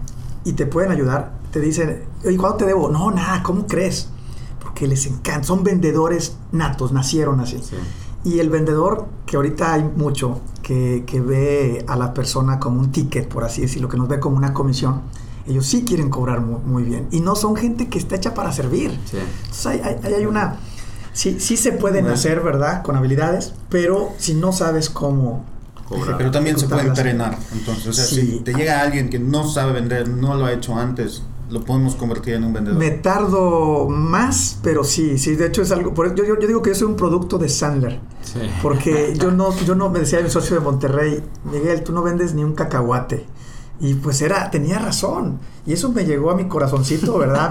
y 0.44 0.54
te 0.54 0.66
pueden 0.66 0.90
ayudar, 0.90 1.32
te 1.52 1.60
dicen, 1.60 2.02
¿y 2.28 2.36
cuándo 2.36 2.56
te 2.58 2.66
debo? 2.66 2.88
No, 2.88 3.12
nada, 3.12 3.42
¿cómo 3.44 3.68
crees? 3.68 4.08
Porque 4.60 4.88
les 4.88 5.06
encanta, 5.06 5.44
son 5.46 5.62
vendedores 5.62 6.36
natos, 6.50 6.90
nacieron 6.92 7.38
así. 7.38 7.58
Sí. 7.62 7.76
Y 8.24 8.38
el 8.38 8.50
vendedor, 8.50 9.06
que 9.26 9.36
ahorita 9.36 9.74
hay 9.74 9.82
mucho, 9.82 10.40
que, 10.62 11.04
que 11.06 11.20
ve 11.20 11.84
a 11.88 11.96
la 11.96 12.14
persona 12.14 12.58
como 12.60 12.80
un 12.80 12.92
ticket, 12.92 13.28
por 13.28 13.42
así 13.44 13.62
decirlo, 13.62 13.88
que 13.88 13.96
nos 13.96 14.06
ve 14.08 14.20
como 14.20 14.36
una 14.36 14.52
comisión, 14.54 15.02
ellos 15.46 15.66
sí 15.66 15.84
quieren 15.84 16.08
cobrar 16.08 16.40
muy, 16.40 16.60
muy 16.64 16.82
bien. 16.84 17.08
Y 17.10 17.20
no 17.20 17.34
son 17.34 17.56
gente 17.56 17.88
que 17.88 17.98
está 17.98 18.14
hecha 18.16 18.32
para 18.32 18.52
servir. 18.52 18.92
Sí. 19.10 19.16
Entonces 19.18 19.66
hay, 19.66 19.80
hay- 19.80 19.96
ahí 20.04 20.14
hay 20.14 20.26
una... 20.26 20.56
Sí, 21.12 21.38
sí 21.40 21.56
se 21.56 21.72
pueden 21.72 22.04
Bueno. 22.04 22.14
hacer, 22.14 22.40
¿verdad? 22.40 22.82
Con 22.82 22.96
habilidades, 22.96 23.52
pero 23.68 24.10
si 24.18 24.34
no 24.34 24.52
sabes 24.52 24.88
cómo... 24.88 25.44
Cobrar. 25.88 26.16
Pero 26.16 26.30
también 26.30 26.58
se 26.58 26.68
puede 26.68 26.86
entrenar. 26.86 27.36
Entonces, 27.52 27.86
o 27.88 27.92
sea, 27.92 28.04
Sí. 28.04 28.20
si 28.22 28.40
te 28.40 28.54
llega 28.54 28.80
alguien 28.80 29.10
que 29.10 29.18
no 29.18 29.46
sabe 29.46 29.72
vender, 29.72 30.08
no 30.08 30.36
lo 30.36 30.46
ha 30.46 30.52
hecho 30.52 30.74
antes, 30.76 31.22
lo 31.52 31.60
podemos 31.60 31.94
convertir 31.94 32.34
en 32.34 32.44
un 32.44 32.52
vendedor. 32.54 32.78
Me 32.78 32.90
tardo 32.90 33.86
más, 33.88 34.58
pero 34.62 34.84
sí, 34.84 35.18
sí, 35.18 35.36
de 35.36 35.46
hecho 35.46 35.60
es 35.60 35.70
algo... 35.70 35.92
Por, 35.92 36.14
yo, 36.14 36.24
yo, 36.24 36.40
yo 36.40 36.46
digo 36.46 36.62
que 36.62 36.70
yo 36.70 36.74
soy 36.74 36.88
un 36.88 36.96
producto 36.96 37.36
de 37.36 37.50
Sandler. 37.50 38.00
Sí. 38.22 38.40
Porque 38.62 39.14
yo 39.20 39.30
no, 39.30 39.54
yo 39.58 39.74
no, 39.74 39.90
me 39.90 40.00
decía 40.00 40.20
mi 40.22 40.30
socio 40.30 40.56
de 40.56 40.62
Monterrey, 40.62 41.22
Miguel, 41.44 41.84
tú 41.84 41.92
no 41.92 42.02
vendes 42.02 42.34
ni 42.34 42.42
un 42.42 42.54
cacahuate. 42.54 43.26
Y 43.82 43.94
pues 43.94 44.22
era, 44.22 44.50
tenía 44.50 44.78
razón. 44.78 45.38
Y 45.66 45.72
eso 45.74 45.90
me 45.92 46.04
llegó 46.04 46.30
a 46.30 46.34
mi 46.36 46.46
corazoncito, 46.48 47.18
¿verdad? 47.18 47.50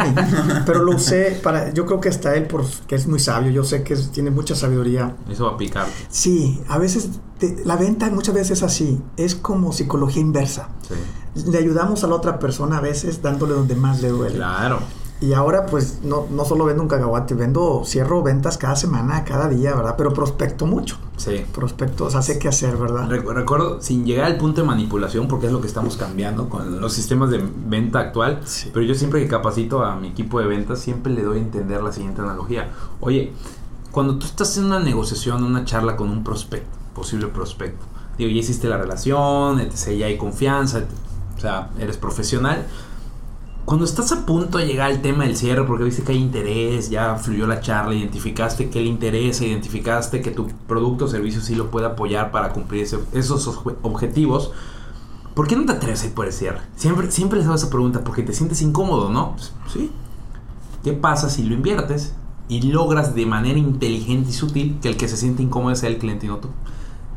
Pero 0.65 0.81
lo 0.83 0.95
usé 0.95 1.39
para, 1.43 1.71
yo 1.73 1.85
creo 1.85 1.99
que 1.99 2.09
hasta 2.09 2.33
él, 2.35 2.47
porque 2.47 2.95
es 2.95 3.05
muy 3.05 3.19
sabio, 3.19 3.51
yo 3.51 3.63
sé 3.63 3.83
que 3.83 3.93
es- 3.93 4.11
tiene 4.11 4.31
mucha 4.31 4.55
sabiduría. 4.55 5.15
Eso 5.29 5.45
va 5.45 5.51
a 5.51 5.57
picar. 5.57 5.85
Sí, 6.09 6.59
a 6.69 6.77
veces 6.79 7.09
te- 7.37 7.61
la 7.65 7.75
venta 7.75 8.09
muchas 8.09 8.33
veces 8.33 8.51
es 8.59 8.63
así, 8.63 9.01
es 9.17 9.35
como 9.35 9.71
psicología 9.73 10.21
inversa. 10.21 10.69
Sí. 10.87 11.45
Le 11.51 11.57
ayudamos 11.57 12.03
a 12.03 12.07
la 12.07 12.15
otra 12.15 12.39
persona 12.39 12.77
a 12.77 12.81
veces 12.81 13.21
dándole 13.21 13.53
donde 13.53 13.75
más 13.75 14.01
le 14.01 14.07
duele. 14.09 14.35
Claro. 14.35 14.79
Y 15.21 15.33
ahora 15.33 15.67
pues 15.67 15.99
no, 16.03 16.25
no 16.31 16.45
solo 16.45 16.65
vendo 16.65 16.81
un 16.81 16.89
cacahuate, 16.89 17.35
vendo, 17.35 17.83
cierro 17.85 18.23
ventas 18.23 18.57
cada 18.57 18.75
semana, 18.75 19.23
cada 19.23 19.47
día, 19.49 19.75
¿verdad? 19.75 19.93
Pero 19.95 20.11
prospecto 20.13 20.65
mucho. 20.65 20.97
Sí. 21.17 21.45
Prospecto, 21.53 22.05
o 22.05 22.09
sea, 22.09 22.23
sé 22.23 22.39
qué 22.39 22.47
hacer, 22.47 22.75
¿verdad? 22.75 23.07
Recu- 23.07 23.31
Recuerdo, 23.31 23.79
sin 23.83 24.03
llegar 24.03 24.25
al 24.25 24.37
punto 24.37 24.61
de 24.61 24.67
manipulación, 24.67 25.27
porque 25.27 25.45
es 25.45 25.51
lo 25.53 25.61
que 25.61 25.67
estamos 25.67 25.95
cambiando 25.95 26.49
con 26.49 26.81
los 26.81 26.93
sistemas 26.93 27.29
de 27.29 27.39
venta 27.67 27.99
actual, 27.99 28.41
Sí. 28.45 28.71
pero 28.73 28.83
yo 28.83 28.95
siempre 28.95 29.21
que 29.21 29.27
capacito 29.27 29.83
a 29.85 29.95
mi 29.95 30.07
equipo 30.07 30.39
de 30.39 30.47
ventas, 30.47 30.79
siempre 30.79 31.13
le 31.13 31.21
doy 31.21 31.37
a 31.37 31.41
entender 31.41 31.83
la 31.83 31.91
siguiente 31.91 32.21
analogía. 32.21 32.71
Oye, 32.99 33.31
cuando 33.91 34.17
tú 34.17 34.25
estás 34.25 34.57
en 34.57 34.65
una 34.65 34.79
negociación, 34.79 35.43
una 35.43 35.65
charla 35.65 35.95
con 35.97 36.09
un 36.09 36.23
prospecto, 36.23 36.75
posible 36.95 37.27
prospecto, 37.27 37.85
digo, 38.17 38.31
ya 38.31 38.37
hiciste 38.37 38.67
la 38.67 38.77
relación, 38.79 39.59
etc., 39.59 39.97
ya 39.99 40.07
hay 40.07 40.17
confianza, 40.17 40.81
o 41.37 41.39
sea, 41.39 41.69
eres 41.77 41.97
profesional. 41.97 42.65
Cuando 43.65 43.85
estás 43.85 44.11
a 44.11 44.25
punto 44.25 44.57
de 44.57 44.65
llegar 44.65 44.91
al 44.91 45.01
tema 45.01 45.23
del 45.23 45.37
cierre, 45.37 45.63
porque 45.63 45.83
viste 45.83 46.03
que 46.03 46.11
hay 46.11 46.17
interés, 46.17 46.89
ya 46.89 47.15
fluyó 47.15 47.47
la 47.47 47.61
charla, 47.61 47.93
identificaste 47.93 48.69
que 48.69 48.81
le 48.81 48.87
interesa, 48.87 49.45
identificaste 49.45 50.21
que 50.21 50.31
tu 50.31 50.47
producto 50.67 51.05
o 51.05 51.07
servicio 51.07 51.41
sí 51.41 51.55
lo 51.55 51.71
puede 51.71 51.85
apoyar 51.85 52.31
para 52.31 52.49
cumplir 52.51 52.83
esos 53.13 53.47
obje- 53.47 53.75
objetivos, 53.83 54.51
¿por 55.35 55.47
qué 55.47 55.55
no 55.55 55.65
te 55.65 55.73
atreves 55.73 56.03
a 56.03 56.07
ir 56.07 56.13
por 56.13 56.25
el 56.25 56.33
cierre? 56.33 56.59
Siempre, 56.75 57.09
siempre 57.11 57.37
les 57.37 57.45
hago 57.47 57.55
esa 57.55 57.69
pregunta, 57.69 58.03
porque 58.03 58.23
te 58.23 58.33
sientes 58.33 58.61
incómodo, 58.61 59.09
¿no? 59.09 59.33
Pues, 59.33 59.53
sí. 59.71 59.91
¿Qué 60.83 60.93
pasa 60.93 61.29
si 61.29 61.43
lo 61.43 61.53
inviertes 61.53 62.13
y 62.49 62.63
logras 62.63 63.15
de 63.15 63.25
manera 63.25 63.59
inteligente 63.59 64.31
y 64.31 64.33
sutil 64.33 64.79
que 64.81 64.89
el 64.89 64.97
que 64.97 65.07
se 65.07 65.15
siente 65.15 65.43
incómodo 65.43 65.75
sea 65.75 65.89
el 65.89 65.97
cliente 65.99 66.25
y 66.25 66.29
no 66.29 66.37
tú? 66.37 66.49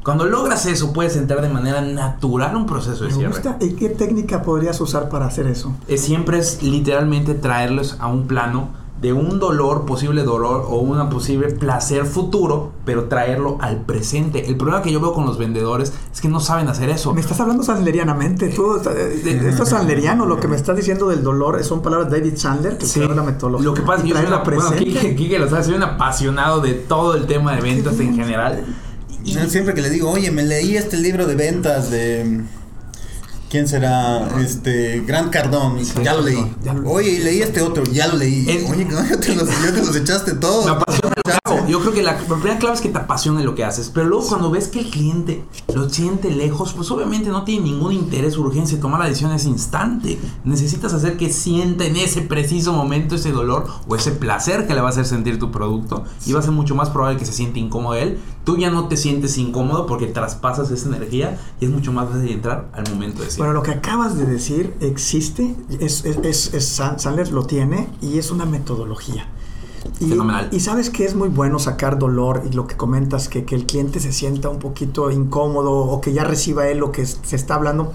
Cuando 0.05 0.27
logras 0.27 0.67
eso, 0.67 0.93
puedes 0.93 1.17
entrar 1.17 1.41
de 1.41 1.49
manera 1.49 1.81
natural 1.81 2.55
a 2.55 2.59
un 2.59 2.67
proceso 2.67 3.05
de 3.05 3.11
Me 3.11 3.17
cierre. 3.17 3.33
gusta. 3.33 3.57
¿Y 3.61 3.71
qué 3.71 3.89
técnica 3.89 4.43
podrías 4.43 4.81
usar 4.81 5.09
para 5.09 5.27
hacer 5.27 5.47
eso? 5.47 5.75
Es- 5.89 6.03
siempre 6.03 6.39
es 6.39 6.63
literalmente 6.63 7.35
traerlos 7.35 7.97
a 7.99 8.09
un 8.09 8.27
plano 8.27 8.69
de 9.01 9.13
un 9.13 9.39
dolor, 9.39 9.85
posible 9.85 10.23
dolor 10.23 10.67
o 10.69 10.77
un 10.79 11.11
posible 11.11 11.49
placer 11.51 12.07
futuro, 12.07 12.73
pero 12.87 13.05
traerlo 13.05 13.59
al 13.61 13.79
presente. 13.83 14.47
El 14.49 14.57
problema 14.57 14.81
que 14.83 14.93
yo 14.93 15.01
veo 15.01 15.13
con 15.13 15.27
los 15.27 15.37
vendedores 15.37 15.93
es 16.13 16.21
que 16.23 16.29
no 16.29 16.39
saben 16.41 16.69
hacer 16.69 16.89
eso. 16.89 17.13
Me 17.13 17.21
estás 17.21 17.39
hablando 17.41 17.63
sandlerianamente. 17.63 18.49
Tú, 18.49 18.77
esto 18.77 18.91
es 19.63 19.69
sandleriano. 19.69 20.25
Lo 20.27 20.39
que 20.39 20.49
me 20.49 20.57
estás 20.57 20.77
diciendo 20.77 21.09
del 21.09 21.23
dolor 21.23 21.63
son 21.65 21.83
palabras 21.83 22.11
de 22.11 22.21
David 22.21 22.37
Sandler, 22.37 22.79
que 22.79 22.87
Sí. 22.87 23.01
la 23.01 23.23
metodología. 23.23 23.65
Lo 23.69 23.75
que 23.75 23.83
pasa 23.83 23.97
es 23.99 24.03
que 24.05 24.09
yo 24.11 24.17
soy, 24.17 24.27
una, 24.27 24.37
bueno, 24.43 24.45
presente. 24.63 24.85
Quique, 24.85 25.17
Quique 25.17 25.39
lo 25.39 25.49
sabe, 25.51 25.65
soy 25.65 25.75
un 25.75 25.83
apasionado 25.83 26.61
de 26.61 26.73
todo 26.75 27.15
el 27.15 27.27
tema 27.27 27.55
de 27.57 27.61
ventas 27.63 27.99
en 28.01 28.15
general. 28.15 28.65
Y- 29.25 29.35
Siempre 29.51 29.75
que 29.75 29.83
le 29.83 29.91
digo, 29.91 30.11
oye, 30.11 30.31
me 30.31 30.43
leí 30.43 30.77
este 30.77 30.97
libro 30.97 31.27
de 31.27 31.35
ventas 31.35 31.91
de. 31.91 32.43
¿Quién 33.51 33.69
será? 33.69 34.29
Este. 34.45 35.01
Gran 35.07 35.31
Cardón. 35.31 35.79
ya 36.03 36.15
lo 36.15 36.23
leí. 36.23 36.55
ya 36.65 36.75
lo- 36.75 36.91
Oye, 36.91 37.11
y 37.11 37.19
leí 37.19 37.41
este 37.43 37.61
otro. 37.63 37.85
Ya 37.85 38.09
lo 38.09 38.17
leí. 38.17 38.47
Oye, 38.71 38.85
no, 38.85 39.05
ya 39.09 39.19
te 39.19 39.35
los, 39.35 39.49
ya 39.49 39.73
te 39.73 39.79
los 39.81 39.95
echaste 39.97 40.33
todos. 40.35 40.65
Me 40.67 40.73
apasiona 40.73 41.15
lo 41.25 41.44
Yo 41.69 41.81
creo 41.81 41.93
que 41.93 42.03
la, 42.03 42.17
primera 42.19 42.59
clave 42.59 42.75
es 42.75 42.81
que 42.81 42.89
te 42.89 42.99
apasione 42.99 43.43
lo 43.45 43.55
que 43.55 43.65
haces. 43.65 43.91
Pero 43.93 44.07
luego 44.09 44.27
cuando 44.27 44.51
ves 44.51 44.69
que 44.69 44.81
el 44.81 44.91
cliente 44.91 45.45
lo 45.75 45.89
siente 45.89 46.31
lejos, 46.31 46.73
pues 46.75 46.91
obviamente 46.91 47.31
no 47.31 47.45
tiene 47.45 47.65
ningún 47.65 47.93
interés, 47.93 48.37
urgencia. 48.37 48.79
Tomar 48.81 49.01
la 49.01 49.07
decisión 49.07 49.33
ese 49.33 49.49
instante. 49.49 50.19
Necesitas 50.45 50.93
hacer 50.93 51.17
que 51.17 51.31
sienta 51.33 51.85
en 51.85 51.97
ese 51.97 52.23
preciso 52.23 52.73
momento 52.73 53.15
ese 53.15 53.33
dolor 53.33 53.67
o 53.89 53.97
ese 53.97 54.11
placer 54.13 54.67
que 54.67 54.75
le 54.75 54.81
va 54.81 54.89
a 54.89 54.91
hacer 54.91 55.07
sentir 55.07 55.39
tu 55.39 55.51
producto. 55.51 56.05
Y 56.27 56.33
va 56.33 56.41
a 56.41 56.43
ser 56.43 56.53
mucho 56.53 56.75
más 56.75 56.91
probable 56.91 57.19
que 57.19 57.27
se 57.27 57.33
siente 57.33 57.59
incómodo 57.61 57.95
él. 57.95 58.19
Tú 58.45 58.57
ya 58.59 58.71
no 58.71 58.89
te 58.89 58.97
sientes 58.97 59.39
incómodo 59.39 59.87
porque 59.87 60.07
traspasas 60.07 60.71
esa 60.71 60.89
energía 60.89 61.39
y 61.61 61.65
es 61.65 61.71
mucho 61.71 61.93
más 61.93 62.09
fácil 62.11 62.29
entrar 62.31 62.69
al 62.75 62.85
momento 62.91 63.21
de 63.21 63.25
decir. 63.27 63.39
Bueno, 63.39 63.55
lo 63.55 63.63
que 63.63 63.71
acabas 63.71 64.17
de 64.19 64.27
decir 64.27 64.75
existe, 64.81 65.55
es, 65.81 66.05
es, 66.05 66.17
es- 66.23 66.53
es- 66.55 66.69
San- 66.69 66.99
Sandler 66.99 67.33
lo 67.33 67.45
tiene 67.47 67.89
y 68.03 68.19
es 68.19 68.31
una 68.31 68.45
metodología. 68.45 69.29
Y, 70.01 70.07
Fenomenal. 70.11 70.49
y 70.51 70.61
sabes 70.61 70.91
que 70.91 71.05
es 71.05 71.15
muy 71.15 71.29
bueno 71.29 71.59
sacar 71.59 71.99
dolor 71.99 72.43
y 72.51 72.53
lo 72.55 72.67
que 72.67 72.77
comentas, 72.77 73.29
que, 73.29 73.45
que 73.45 73.55
el 73.55 73.67
cliente 73.67 74.01
se 74.01 74.13
sienta 74.13 74.49
un 74.49 74.59
poquito 74.59 75.11
incómodo 75.11 75.73
o 75.73 76.01
que 76.01 76.13
ya 76.13 76.25
reciba 76.25 76.67
él 76.69 76.79
lo 76.79 76.91
que 76.93 77.05
se 77.07 77.37
está 77.37 77.55
hablando. 77.55 77.93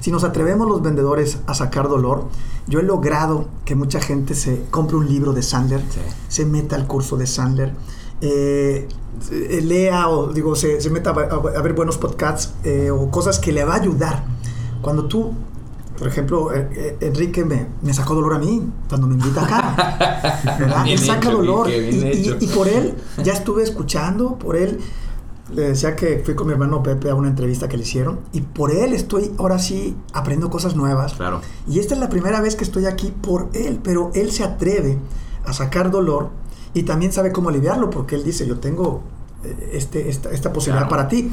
Si 0.00 0.10
nos 0.10 0.24
atrevemos 0.24 0.68
los 0.68 0.82
vendedores 0.82 1.38
a 1.46 1.54
sacar 1.54 1.88
dolor, 1.88 2.24
yo 2.66 2.80
he 2.80 2.82
logrado 2.82 3.46
que 3.64 3.74
mucha 3.74 4.00
gente 4.00 4.34
se 4.34 4.64
compre 4.70 4.96
un 4.96 5.08
libro 5.08 5.32
de 5.32 5.42
Sandler, 5.42 5.80
Sí. 5.80 6.00
se 6.28 6.44
meta 6.46 6.74
al 6.76 6.86
curso 6.86 7.16
de 7.16 7.26
Sandler, 7.26 7.72
eh, 8.20 8.88
eh, 9.30 9.60
lea 9.62 10.08
o 10.08 10.32
digo, 10.32 10.54
se, 10.56 10.80
se 10.80 10.90
meta 10.90 11.10
a, 11.10 11.14
a- 11.14 11.58
a 11.58 11.62
ver 11.62 11.72
buenos 11.74 11.98
podcasts 11.98 12.54
eh, 12.64 12.90
o 12.90 13.10
cosas 13.10 13.38
que 13.38 13.52
le 13.52 13.64
va 13.64 13.74
a 13.74 13.80
ayudar. 13.80 14.24
Cuando 14.80 15.04
tú, 15.06 15.32
por 15.98 16.08
ejemplo, 16.08 16.52
eh, 16.54 16.68
eh, 16.74 16.96
Enrique 17.00 17.44
me, 17.44 17.66
me 17.82 17.92
sacó 17.94 18.14
dolor 18.14 18.34
a 18.34 18.38
mí 18.38 18.62
cuando 18.88 19.06
me 19.06 19.14
invita 19.14 19.44
acá. 19.44 20.84
él 20.86 20.98
saca 20.98 21.28
hecho, 21.28 21.36
dolor. 21.38 21.68
Y, 21.70 21.72
y- 21.72 22.04
hecho. 22.08 22.36
y 22.40 22.46
por 22.48 22.68
él 22.68 22.94
ya 23.22 23.32
estuve 23.32 23.62
escuchando, 23.62 24.36
por 24.38 24.56
él 24.56 24.78
le 25.52 25.62
decía 25.68 25.94
que 25.96 26.22
fui 26.24 26.34
con 26.34 26.46
mi 26.46 26.54
hermano 26.54 26.82
Pepe 26.82 27.10
a 27.10 27.14
una 27.14 27.28
entrevista 27.28 27.68
que 27.68 27.76
le 27.76 27.82
hicieron 27.82 28.20
y 28.32 28.40
por 28.40 28.70
él 28.70 28.94
estoy 28.94 29.32
ahora 29.38 29.58
sí 29.58 29.94
aprendiendo 30.14 30.48
cosas 30.50 30.76
nuevas. 30.76 31.12
Claro. 31.14 31.40
Y 31.68 31.78
esta 31.78 31.94
es 31.94 32.00
la 32.00 32.08
primera 32.08 32.40
vez 32.40 32.56
que 32.56 32.64
estoy 32.64 32.86
aquí 32.86 33.12
por 33.20 33.50
él, 33.52 33.78
pero 33.82 34.10
él 34.14 34.32
se 34.32 34.44
atreve 34.44 34.98
a 35.44 35.52
sacar 35.52 35.90
dolor 35.90 36.30
y 36.72 36.84
también 36.84 37.12
sabe 37.12 37.32
cómo 37.32 37.50
aliviarlo 37.50 37.90
porque 37.90 38.14
él 38.14 38.24
dice, 38.24 38.46
yo 38.46 38.60
tengo 38.60 39.02
eh, 39.44 39.70
este, 39.74 40.08
esta, 40.08 40.30
esta 40.30 40.52
posibilidad 40.54 40.88
Claro. 40.88 40.96
para 41.04 41.08
ti. 41.08 41.30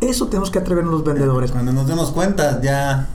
Eso 0.00 0.26
tenemos 0.26 0.50
que 0.50 0.58
atrevernos 0.58 0.92
los 0.92 1.04
vendedores. 1.04 1.52
Cuando 1.52 1.72
nos 1.72 1.86
demos 1.86 2.10
cuenta, 2.10 2.60
ya. 2.60 3.08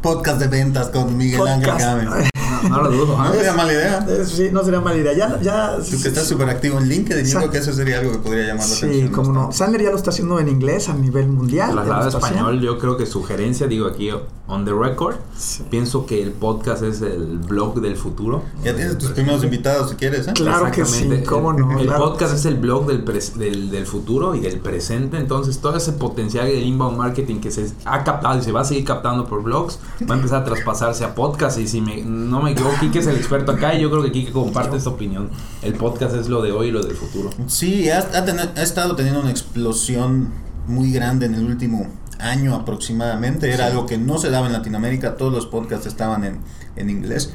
Podcast 0.00 0.38
de 0.38 0.46
ventas 0.46 0.88
con 0.88 1.16
Miguel 1.16 1.46
Ángel. 1.46 1.76
Gámez. 1.76 2.30
No, 2.62 2.68
no 2.68 2.82
lo 2.82 2.90
dudo. 2.90 3.16
No 3.16 3.22
¿ah? 3.22 3.32
sería 3.32 3.52
mala 3.52 3.72
idea. 3.72 4.06
Sí, 4.24 4.48
no 4.52 4.64
sería 4.64 4.80
mala 4.80 4.96
idea. 4.96 5.12
Ya, 5.14 5.40
ya, 5.40 5.76
Tú 5.78 6.00
que 6.02 6.08
estás 6.08 6.26
súper 6.26 6.48
activo 6.48 6.78
en 6.78 6.88
LinkedIn, 6.88 7.24
yo 7.26 7.38
creo 7.38 7.50
que 7.50 7.58
eso 7.58 7.72
sería 7.72 7.98
algo 7.98 8.12
que 8.12 8.18
podría 8.18 8.46
llamar 8.48 8.68
la 8.68 8.74
Sí, 8.74 8.84
atención. 8.86 9.12
cómo 9.12 9.32
no. 9.32 9.52
Sandler 9.52 9.82
ya 9.82 9.90
lo 9.90 9.96
está 9.96 10.10
haciendo 10.10 10.38
en 10.40 10.48
inglés 10.48 10.88
a 10.88 10.94
nivel 10.94 11.28
mundial. 11.28 11.68
ya 11.70 11.74
lo 11.74 11.82
Trasladado 11.82 12.04
a 12.04 12.08
está 12.08 12.18
haciendo. 12.26 12.44
español, 12.50 12.62
yo 12.64 12.78
creo 12.78 12.96
que 12.96 13.06
sugerencia, 13.06 13.66
digo 13.66 13.86
aquí 13.86 14.10
on 14.50 14.64
the 14.64 14.72
record, 14.72 15.16
Sí. 15.36 15.62
pienso 15.70 16.06
que 16.06 16.22
el 16.22 16.32
podcast 16.32 16.82
es 16.82 17.02
el 17.02 17.38
blog 17.38 17.80
del 17.80 17.96
futuro. 17.96 18.42
Ya 18.64 18.74
tienes 18.74 18.96
tus 18.98 19.10
primeros 19.10 19.44
invitados 19.44 19.90
si 19.90 19.96
quieres, 19.96 20.26
¿eh? 20.28 20.32
Claro 20.34 20.70
que 20.72 20.84
sí, 20.84 21.08
cómo 21.26 21.50
El- 21.52 21.56
no. 21.58 21.78
El 21.78 21.86
claro. 21.86 22.04
podcast 22.10 22.34
es 22.34 22.44
el 22.46 22.54
blog 22.56 22.86
del, 22.86 23.04
pres- 23.04 23.34
del, 23.34 23.70
del 23.70 23.86
futuro 23.86 24.34
y 24.34 24.40
del 24.40 24.58
presente. 24.60 25.18
Entonces, 25.18 25.58
todo 25.58 25.76
ese 25.76 25.92
potencial 25.92 26.46
del 26.46 26.62
inbound 26.64 26.96
marketing 26.96 27.40
que 27.40 27.50
se 27.50 27.66
ha 27.84 28.04
captado 28.04 28.38
y 28.38 28.42
se 28.42 28.52
va 28.52 28.62
a 28.62 28.64
seguir 28.64 28.84
captando 28.84 29.26
por 29.26 29.42
blogs 29.42 29.78
va 30.10 30.14
a 30.14 30.16
empezar 30.18 30.42
a 30.42 30.44
traspasarse 30.44 31.04
a 31.04 31.14
podcast. 31.14 31.58
Y 31.58 31.68
si 31.68 31.80
me, 31.80 32.02
no 32.02 32.40
me 32.42 32.47
equivoco, 32.52 32.74
Kike 32.80 32.98
es 33.00 33.06
el 33.06 33.16
experto 33.16 33.52
acá 33.52 33.74
y 33.74 33.80
yo 33.82 33.90
creo 33.90 34.02
que 34.02 34.12
Kike 34.12 34.32
comparte 34.32 34.76
esta 34.76 34.90
opinión. 34.90 35.30
El 35.62 35.74
podcast 35.74 36.14
es 36.16 36.28
lo 36.28 36.42
de 36.42 36.52
hoy 36.52 36.68
y 36.68 36.70
lo 36.70 36.82
del 36.82 36.96
futuro. 36.96 37.30
Sí, 37.46 37.88
ha, 37.90 37.98
ha 37.98 38.24
teni- 38.26 38.50
ha 38.56 38.62
estado 38.62 38.96
teniendo 38.96 39.20
una 39.20 39.30
explosión 39.30 40.30
muy 40.66 40.92
grande 40.92 41.26
en 41.26 41.34
el 41.34 41.44
último 41.44 41.86
año 42.18 42.54
aproximadamente. 42.54 43.48
Era 43.52 43.66
Sí. 43.66 43.70
algo 43.72 43.86
que 43.86 43.96
no 43.98 44.18
se 44.18 44.30
daba 44.30 44.46
en 44.46 44.52
Latinoamérica, 44.52 45.16
todos 45.16 45.32
los 45.32 45.46
podcasts 45.46 45.86
estaban 45.86 46.24
en, 46.24 46.38
en 46.76 46.90
inglés. 46.90 47.32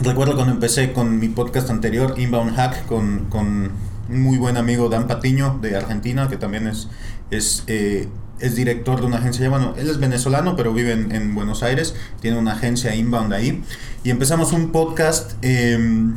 Recuerdo 0.00 0.34
cuando 0.36 0.52
empecé 0.52 0.92
con 0.92 1.18
mi 1.18 1.28
podcast 1.28 1.70
anterior, 1.70 2.14
Inbound 2.18 2.54
Hack, 2.54 2.86
con, 2.86 3.26
con 3.30 3.70
un 4.08 4.22
muy 4.22 4.38
buen 4.38 4.56
amigo 4.56 4.88
Dan 4.88 5.06
Patiño 5.08 5.58
de 5.60 5.76
Argentina, 5.76 6.28
que 6.28 6.36
también 6.36 6.68
es, 6.68 6.88
es, 7.30 7.64
eh, 7.66 8.08
es 8.40 8.54
director 8.54 9.00
de 9.00 9.06
una 9.06 9.18
agencia, 9.18 9.48
bueno, 9.48 9.74
él 9.78 9.88
es 9.88 9.98
venezolano, 9.98 10.56
pero 10.56 10.72
vive 10.74 10.92
en, 10.92 11.12
en 11.12 11.34
Buenos 11.34 11.62
Aires, 11.62 11.94
tiene 12.20 12.38
una 12.38 12.52
agencia 12.52 12.94
Inbound 12.94 13.32
ahí, 13.32 13.62
y 14.04 14.10
empezamos 14.10 14.52
un 14.52 14.72
podcast... 14.72 15.32
em, 15.42 16.14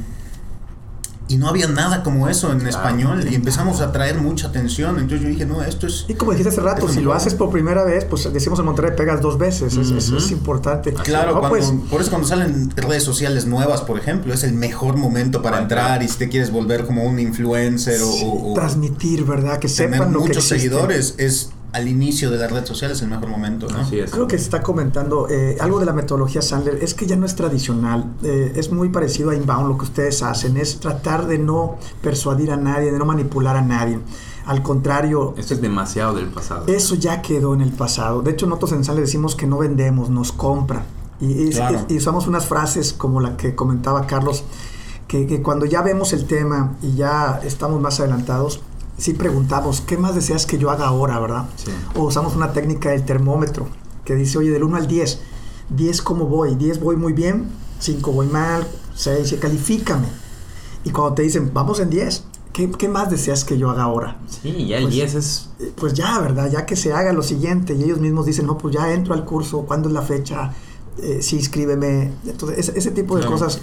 y 1.32 1.38
no 1.38 1.47
había 1.47 1.67
nada 1.67 2.01
como 2.01 2.27
eso 2.27 2.51
en 2.51 2.65
español 2.65 3.23
y 3.32 3.36
empezamos 3.36 3.82
a 3.82 3.91
traer 3.91 4.17
mucha 4.17 4.47
atención. 4.47 4.95
Entonces 4.97 5.21
yo 5.21 5.27
dije, 5.29 5.45
no, 5.45 5.62
esto 5.62 5.86
es... 5.86 6.05
Y 6.08 6.15
como 6.15 6.32
dijiste 6.32 6.49
hace 6.49 6.60
rato, 6.62 6.88
si 6.88 6.95
lo 6.95 7.01
mejor. 7.01 7.17
haces 7.17 7.36
por 7.36 7.51
primera 7.51 7.84
vez, 7.84 8.03
pues 8.05 8.34
decimos 8.34 8.58
en 8.58 8.65
Monterrey 8.65 8.93
pegas 8.97 9.21
dos 9.21 9.38
veces. 9.38 9.77
Es, 9.77 9.91
es- 10.10 10.32
importante. 10.32 10.91
Claro, 10.91 11.34
No, 11.36 11.39
cuando- 11.41 11.49
pues, 11.49 11.71
por 11.91 12.01
eso 12.01 12.10
cuando 12.10 12.27
salen 12.27 12.71
redes 12.75 13.03
sociales 13.03 13.45
nuevas, 13.45 13.82
por 13.82 13.99
ejemplo, 13.99 14.34
es 14.34 14.43
el 14.43 14.53
mejor 14.53 14.97
momento 14.97 15.43
para 15.43 15.60
entrar 15.60 16.01
y 16.01 16.08
si 16.08 16.17
te 16.17 16.29
quieres 16.29 16.49
volver 16.49 16.88
como 16.88 17.03
un 17.03 17.19
influencer 17.19 18.01
o, 18.01 18.10
o- 18.10 18.51
o 18.51 18.53
transmitir, 18.55 19.23
¿verdad? 19.23 19.60
Que 19.60 19.67
tener 19.67 19.93
sepan 19.99 20.12
lo 20.12 20.21
que 20.21 20.27
muchos 20.29 20.45
seguidores, 20.47 21.13
es 21.19 21.51
al 21.71 21.88
inicio 21.88 22.32
de 22.32 22.38
la 22.38 22.47
red 22.47 22.65
social 22.65 22.91
es 22.91 23.01
el 23.03 23.10
mejor 23.10 23.27
momento, 23.29 23.67
¿no? 23.69 23.79
Así 23.79 23.99
es. 23.99 24.10
Creo 24.12 24.27
que 24.27 24.38
se 24.38 24.43
está 24.45 24.62
comentando 24.63 25.27
eh, 25.29 25.58
algo 25.60 25.79
de 25.79 25.86
la 25.86 25.93
metodología 25.93 26.41
Sandler, 26.41 26.84
es 26.84 26.93
que 26.95 27.05
ya 27.05 27.15
no 27.15 27.25
es 27.25 27.36
tradicional, 27.36 28.05
eh, 28.23 28.53
es 28.55 28.71
muy 28.71 28.89
parecido 28.89 29.29
a 29.29 29.36
Inbound, 29.36 29.67
lo 29.69 29.77
que 29.77 29.84
ustedes 29.84 30.23
hacen, 30.23 30.58
es 30.58 30.79
tratar 30.79 31.27
de 31.27 31.38
no 31.38 31.77
persuadir 32.01 32.51
a 32.51 32.58
nadie, 32.58 32.91
de 32.91 32.97
no 32.97 33.05
manipular 33.05 33.55
a 33.55 33.62
nadie. 33.62 33.99
Al 34.45 34.63
contrario, 34.63 35.36
Esto 35.38 35.53
es 35.53 35.62
demasiado 35.62 36.15
del 36.15 36.27
pasado. 36.29 36.63
eso 36.67 36.95
ya 36.95 37.21
quedó 37.21 37.53
en 37.53 37.62
el 37.62 37.71
pasado. 37.71 38.23
De 38.23 38.32
hecho, 38.32 38.47
nosotros 38.47 38.71
en 38.71 38.84
Sandler 38.84 39.05
decimos 39.05 39.36
que 39.36 39.45
no 39.45 39.60
vendemos, 39.60 40.10
nos 40.10 40.32
compran. 40.32 40.84
Y, 41.21 41.32
y- 41.34 41.49
Claro. 41.51 41.86
y 41.88 41.97
usamos 41.97 42.25
unas 42.27 42.47
frases 42.47 42.93
como 42.93 43.19
la 43.21 43.38
que 43.38 43.53
comentaba 43.53 44.08
Carlos, 44.08 44.43
que, 45.08 45.27
que 45.27 45.41
cuando 45.43 45.65
ya 45.65 45.82
vemos 45.84 46.13
el 46.13 46.25
tema 46.25 46.77
y 46.82 46.95
ya 46.95 47.41
estamos 47.43 47.79
más 47.82 47.99
adelantados, 47.99 48.62
sí 48.99 49.13
preguntamos, 49.13 49.81
¿qué 49.81 49.97
más 49.97 50.13
deseas 50.13 50.45
que 50.45 50.57
yo 50.59 50.69
haga 50.69 50.85
ahora, 50.88 51.19
verdad? 51.19 51.45
Sí. 51.55 51.71
O 51.95 52.03
usamos 52.03 52.35
una 52.35 52.53
técnica 52.53 52.89
del 52.91 53.03
termómetro 53.05 53.67
que 54.05 54.13
dice, 54.15 54.38
oye, 54.38 54.51
del 54.51 54.63
1 54.63 54.77
al 54.77 54.88
10, 54.88 55.19
10 55.69 56.01
cómo 56.03 56.25
voy, 56.25 56.53
10 56.55 56.79
voy 56.81 56.95
muy 56.97 57.13
bien, 57.13 57.49
5 57.79 58.12
voy 58.12 58.27
mal, 58.27 58.67
6, 58.95 59.35
califícame. 59.41 60.07
Y 60.83 60.91
cuando 60.91 61.15
te 61.15 61.21
dicen, 61.23 61.51
vamos 61.53 61.79
en 61.79 61.89
10, 61.89 62.23
¿qué, 62.53 62.69
qué 62.71 62.88
más 62.89 63.09
deseas 63.09 63.43
que 63.43 63.57
yo 63.57 63.69
haga 63.69 63.83
ahora? 63.83 64.17
Sí, 64.27 64.67
ya 64.67 64.77
el 64.77 64.83
Pues, 64.83 64.93
10 64.95 65.15
es... 65.15 65.49
Eh, 65.59 65.71
Pues 65.75 65.93
ya, 65.93 66.19
¿verdad? 66.19 66.49
Ya 66.51 66.65
que 66.65 66.75
se 66.75 66.93
haga 66.93 67.12
lo 67.13 67.21
siguiente 67.23 67.73
y 67.73 67.83
ellos 67.83 67.99
mismos 67.99 68.25
dicen, 68.25 68.45
no, 68.47 68.57
pues 68.57 68.73
ya 68.75 68.91
entro 68.93 69.13
al 69.13 69.25
curso, 69.25 69.62
¿cuándo 69.62 69.88
es 69.89 69.93
la 69.93 70.01
fecha? 70.01 70.53
Eh, 71.01 71.19
sí, 71.21 71.38
inscríbeme. 71.38 72.12
Entonces, 72.25 72.57
ese, 72.59 72.77
ese 72.77 72.91
tipo 72.91 73.15
de 73.15 73.21
Claro. 73.21 73.38
cosas 73.38 73.62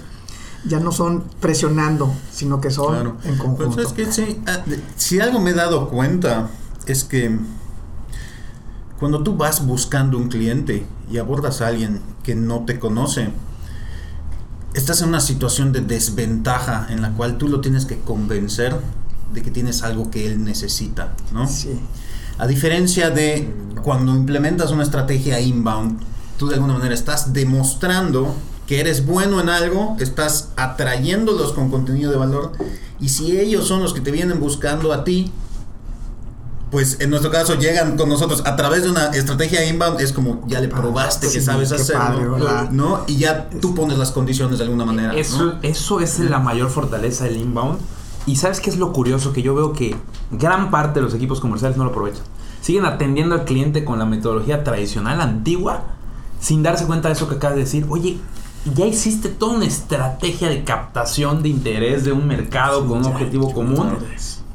ya 0.65 0.79
no 0.79 0.91
son 0.91 1.23
presionando, 1.39 2.13
sino 2.31 2.59
que 2.61 2.71
son 2.71 2.93
Claro. 2.93 3.17
en 3.23 3.37
conjunto. 3.37 3.75
Pues 3.75 3.87
es 3.87 3.93
que 3.93 4.11
sí, 4.11 4.41
ah, 4.47 4.63
si 4.95 5.19
algo 5.19 5.39
me 5.39 5.51
he 5.51 5.53
dado 5.53 5.89
cuenta 5.89 6.49
es 6.85 7.03
que 7.03 7.37
cuando 8.99 9.21
tú 9.23 9.35
vas 9.35 9.65
buscando 9.65 10.17
un 10.17 10.29
cliente 10.29 10.85
y 11.11 11.17
abordas 11.19 11.61
a 11.61 11.67
alguien 11.67 12.01
que 12.23 12.35
no 12.35 12.65
te 12.65 12.79
conoce, 12.79 13.29
estás 14.73 15.01
en 15.01 15.09
una 15.09 15.19
situación 15.21 15.71
de 15.71 15.81
desventaja 15.81 16.87
en 16.89 17.01
la 17.01 17.11
cual 17.13 17.37
tú 17.37 17.47
lo 17.47 17.61
tienes 17.61 17.85
que 17.85 17.99
convencer 17.99 18.75
de 19.33 19.41
que 19.41 19.51
tienes 19.51 19.83
algo 19.83 20.09
que 20.09 20.25
él 20.27 20.43
necesita, 20.43 21.13
¿no? 21.31 21.47
Sí. 21.47 21.79
A 22.39 22.47
diferencia 22.47 23.09
de 23.09 23.53
cuando 23.83 24.15
implementas 24.15 24.71
una 24.71 24.83
estrategia 24.83 25.39
inbound, 25.39 25.99
tú 26.37 26.47
de 26.47 26.55
alguna 26.55 26.73
manera 26.73 26.93
estás 26.93 27.33
demostrando 27.33 28.33
que 28.67 28.79
eres 28.79 29.05
bueno 29.05 29.39
en 29.39 29.49
algo, 29.49 29.95
estás 29.99 30.49
atrayéndolos 30.57 31.53
con 31.53 31.71
contenido 31.71 32.11
de 32.11 32.17
valor 32.17 32.51
y 32.99 33.09
si 33.09 33.39
ellos 33.39 33.67
son 33.67 33.81
los 33.81 33.93
que 33.93 34.01
te 34.01 34.11
vienen 34.11 34.39
buscando 34.39 34.91
a 34.93 35.03
ti, 35.03 35.31
pues 36.69 36.97
en 36.99 37.09
nuestro 37.09 37.31
caso 37.31 37.55
llegan 37.55 37.95
con 37.95 38.09
nosotros 38.09 38.43
a 38.45 38.57
través 38.57 38.83
de 38.83 38.89
una 38.89 39.05
estrategia 39.07 39.65
inbound, 39.65 40.01
es 40.01 40.11
como 40.11 40.45
ya 40.47 40.59
le 40.59 40.67
probaste 40.67 41.27
Ah, 41.27 41.29
que 41.31 41.39
sí, 41.39 41.45
sabes 41.45 41.71
hacerlo. 41.71 42.37
¿no? 42.71 43.03
Y 43.07 43.15
ya 43.17 43.49
tú 43.61 43.73
pones 43.73 43.97
las 43.97 44.11
condiciones 44.11 44.57
de 44.57 44.65
alguna 44.65 44.83
manera. 44.83 45.13
¿no? 45.13 45.17
Eso, 45.17 45.55
eso 45.61 46.01
es 46.01 46.19
la 46.19 46.39
mayor 46.39 46.69
fortaleza 46.69 47.23
del 47.23 47.37
inbound. 47.37 47.79
Y 48.25 48.35
sabes 48.35 48.59
qué 48.59 48.69
es 48.69 48.75
lo 48.75 48.91
curioso 48.91 49.31
que 49.31 49.41
yo 49.41 49.55
veo 49.55 49.71
que 49.71 49.95
gran 50.31 50.69
parte 50.69 50.99
de 50.99 51.05
los 51.05 51.13
equipos 51.13 51.39
comerciales 51.39 51.77
no 51.77 51.85
lo 51.85 51.91
aprovechan. 51.91 52.23
Siguen 52.61 52.83
atendiendo 52.83 53.35
al 53.35 53.45
cliente 53.45 53.85
con 53.85 53.97
la 53.99 54.05
metodología 54.05 54.65
tradicional, 54.65 55.21
antigua, 55.21 55.83
sin 56.41 56.63
darse 56.63 56.85
cuenta 56.85 57.07
de 57.07 57.13
eso 57.13 57.29
que 57.29 57.35
acabas 57.35 57.55
de 57.55 57.63
decir. 57.63 57.85
Oye, 57.87 58.17
ya 58.73 58.85
existe 58.85 59.29
toda 59.29 59.55
una 59.57 59.65
estrategia 59.65 60.49
de 60.49 60.63
captación 60.63 61.43
de 61.43 61.49
interés 61.49 62.03
de 62.05 62.11
un 62.11 62.27
mercado 62.27 62.87
con 62.87 62.99
un 62.99 63.03
ya, 63.03 63.09
objetivo 63.11 63.53
común. 63.53 63.97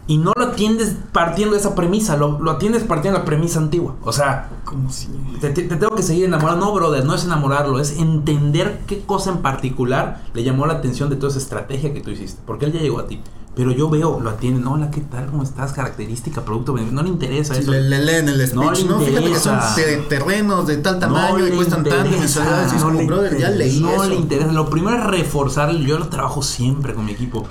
Y 0.09 0.19
no 0.19 0.33
lo 0.37 0.47
atiendes 0.47 0.97
partiendo 1.13 1.55
de 1.55 1.61
esa 1.61 1.75
premisa, 1.77 2.17
lo, 2.17 2.41
lo 2.41 2.51
atiendes 2.51 2.83
partiendo 2.83 3.19
de 3.19 3.23
la 3.23 3.25
premisa 3.25 3.61
antigua. 3.61 3.95
O 4.03 4.13
sea, 4.13 4.51
Como 4.65 4.91
si... 4.91 5.07
te, 5.41 5.51
te- 5.51 5.63
te 5.63 5.77
tengo 5.77 5.95
que 5.95 6.03
seguir 6.03 6.25
enamorando. 6.25 6.67
No, 6.67 6.73
brother, 6.75 7.05
no 7.05 7.15
es 7.15 7.25
enamorarlo, 7.25 7.79
es 7.79 7.97
entender 7.99 8.81
qué 8.87 9.01
cosa 9.03 9.31
en 9.31 9.39
particular 9.39 10.23
le 10.35 10.43
llamó 10.43 10.67
la 10.67 10.75
atención 10.75 11.09
de 11.09 11.17
toda 11.17 11.29
esa 11.29 11.39
estrategia 11.39 11.95
que 11.95 12.01
tú 12.01 12.11
hiciste. 12.11 12.41
Porque 12.45 12.67
él 12.67 12.73
ya 12.73 12.81
llegó 12.81 12.99
a 12.99 13.07
ti. 13.07 13.21
Pero 13.55 13.71
yo 13.71 13.91
veo, 13.91 14.19
lo 14.19 14.31
atienden. 14.31 14.67
Hola, 14.67 14.91
¿qué 14.91 15.03
tal? 15.03 15.27
¿Cómo 15.27 15.43
estás? 15.43 15.73
Característica, 15.73 16.43
producto. 16.43 16.75
No 16.75 17.03
le 17.03 17.09
interesa 17.11 17.55
eso. 17.55 17.71
le, 17.71 17.83
le 17.83 18.03
leen 18.03 18.29
el 18.29 18.39
No 18.55 18.75
speech, 18.75 18.85
le 18.85 18.89
¿no? 18.89 19.01
Fíjate 19.01 19.31
que 19.31 19.39
son 19.39 19.59
terrenos 20.09 20.67
de 20.67 20.79
tal 20.79 20.95
No 20.95 21.01
tamaño 21.01 21.47
y 21.47 21.51
le 21.51 21.57
cuestan 21.57 21.85
tanto 21.85 21.97
y 21.97 22.15
interesa, 22.15 22.21
mensualidades. 22.21 22.73
Y 22.73 22.77
no 22.77 22.83
como, 22.85 22.99
le 23.01 23.07
brother, 23.07 23.39
ya 23.39 23.51
leí 23.51 23.81
no 23.81 23.91
eso. 23.93 24.09
le 24.09 24.15
interesa. 24.17 24.53
Lo 24.53 24.71
primero 24.71 24.97
es 24.97 25.05
reforzar. 25.05 25.71
Yo 25.77 25.99
lo 25.99 26.09
trabajo 26.09 26.43
siempre 26.43 26.95
con 26.95 27.05
mi 27.05 27.13
equipo. 27.13 27.47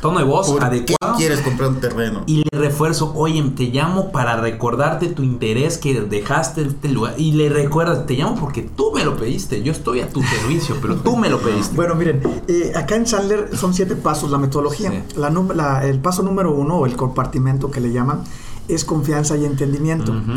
Tono 0.00 0.18
de 0.18 0.24
voz 0.24 0.48
¿Por 0.48 0.58
qué 0.60 0.64
adecuado. 0.66 1.16
quieres 1.16 1.40
comprar 1.40 1.68
un 1.70 1.80
terreno? 1.80 2.22
Y 2.26 2.44
le 2.50 2.58
refuerzo, 2.58 3.12
oye, 3.16 3.42
te 3.56 3.64
llamo 3.64 4.12
para 4.12 4.36
recordarte 4.36 5.08
tu 5.08 5.22
interés 5.22 5.78
que 5.78 6.00
dejaste 6.00 6.62
en 6.62 6.68
este 6.68 6.88
lugar. 6.88 7.14
Y 7.18 7.32
le 7.32 7.48
recuerdas, 7.48 8.06
te 8.06 8.14
llamo 8.14 8.36
porque 8.36 8.62
tú 8.62 8.92
me 8.94 9.04
lo 9.04 9.16
pediste. 9.16 9.62
Yo 9.62 9.72
estoy 9.72 10.00
a 10.00 10.08
tu 10.08 10.22
servicio, 10.22 10.76
pero 10.80 10.96
tú 10.96 11.16
me 11.16 11.28
lo 11.28 11.38
pediste. 11.40 11.74
Bueno, 11.76 11.94
miren, 11.94 12.20
eh, 12.48 12.72
acá 12.76 12.96
en 12.96 13.06
Sandler 13.06 13.56
son 13.56 13.74
siete 13.74 13.96
pasos 13.96 14.30
la 14.30 14.38
metodología. 14.38 14.90
Sí. 14.90 15.16
La 15.18 15.30
la- 15.54 15.84
el 15.86 15.98
paso 16.00 16.22
número 16.22 16.52
uno, 16.54 16.76
o 16.78 16.86
el 16.86 16.96
compartimento 16.96 17.70
que 17.70 17.80
le 17.80 17.92
llaman, 17.92 18.22
es 18.68 18.84
confianza 18.84 19.36
y 19.36 19.44
entendimiento. 19.44 20.12
Ujú. 20.12 20.32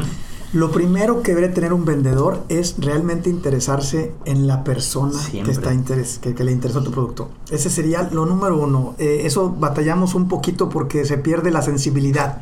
Lo 0.54 0.70
primero 0.72 1.22
que 1.24 1.34
debe 1.34 1.48
tener 1.48 1.72
un 1.72 1.86
vendedor 1.86 2.44
es 2.50 2.76
realmente 2.78 3.30
interesarse 3.30 4.12
en 4.26 4.48
la 4.48 4.64
persona 4.66 5.18
que, 5.32 5.50
está 5.50 5.74
interes- 5.74 6.20
que, 6.20 6.36
que 6.36 6.44
le 6.44 6.52
interesó 6.52 6.84
tu 6.84 6.92
producto. 6.92 7.30
Ese 7.50 7.70
sería 7.70 8.10
lo 8.12 8.26
número 8.26 8.58
uno. 8.58 8.96
Eh, 8.98 9.22
eso 9.24 9.50
batallamos 9.58 10.14
un 10.14 10.28
poquito 10.28 10.68
porque 10.68 11.06
se 11.06 11.18
pierde 11.18 11.52
la 11.52 11.62
sensibilidad. 11.62 12.42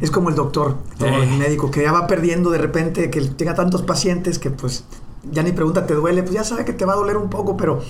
Es 0.00 0.10
como 0.10 0.28
el 0.30 0.34
doctor, 0.34 0.76
o 1.00 1.04
Eh. 1.04 1.22
el 1.22 1.38
médico, 1.38 1.70
que 1.70 1.82
ya 1.82 1.92
va 1.92 2.08
perdiendo 2.08 2.50
de 2.50 2.58
repente, 2.58 3.10
que 3.10 3.20
llega 3.20 3.54
tantos 3.54 3.82
pacientes 3.82 4.40
que 4.40 4.50
pues 4.50 4.82
ya 5.30 5.44
ni 5.44 5.52
pregunta, 5.52 5.86
¿te 5.86 5.94
duele? 5.94 6.22
Pues 6.24 6.34
ya 6.34 6.42
sabe 6.42 6.64
que 6.64 6.72
te 6.72 6.84
va 6.84 6.94
a 6.94 6.96
doler 6.96 7.16
un 7.16 7.30
poco, 7.30 7.56
pero, 7.56 7.80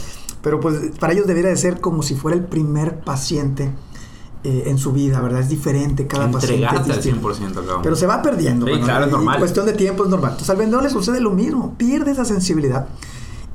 pero 0.43 0.61
pues 0.61 0.77
para 1.01 1.15
ellos 1.15 1.27
debería 1.27 1.49
de 1.51 1.57
ser 1.57 1.81
como 1.81 2.03
si 2.03 2.15
fuera 2.15 2.37
el 2.37 2.45
primer 2.45 3.01
paciente 3.01 3.71
eh, 4.45 4.65
en 4.67 4.79
su 4.79 4.93
vida, 4.93 5.21
¿verdad? 5.21 5.41
Es 5.41 5.49
diferente, 5.49 6.07
cada 6.07 6.31
paciente. 6.31 6.65
es 6.65 6.73
Entregarte 6.73 6.93
al 6.93 7.03
distinto. 7.03 7.29
100%, 7.29 7.55
cabrón. 7.55 7.81
Pero 7.83 7.97
se 7.97 8.07
va 8.07 8.23
perdiendo. 8.23 8.67
Sí, 8.67 8.81
claro, 8.81 9.07
es 9.07 9.11
normal. 9.11 9.39
Cuestión 9.39 9.67
de 9.67 9.73
tiempo 9.73 10.05
es 10.05 10.11
normal. 10.11 10.33
Entonces 10.33 10.51
al 10.51 10.57
vendedor 10.57 10.83
le 10.83 10.91
sucede 10.91 11.21
lo 11.21 11.33
mismo. 11.33 11.75
Pierde 11.77 12.13
esa 12.13 12.25
sensibilidad 12.25 12.89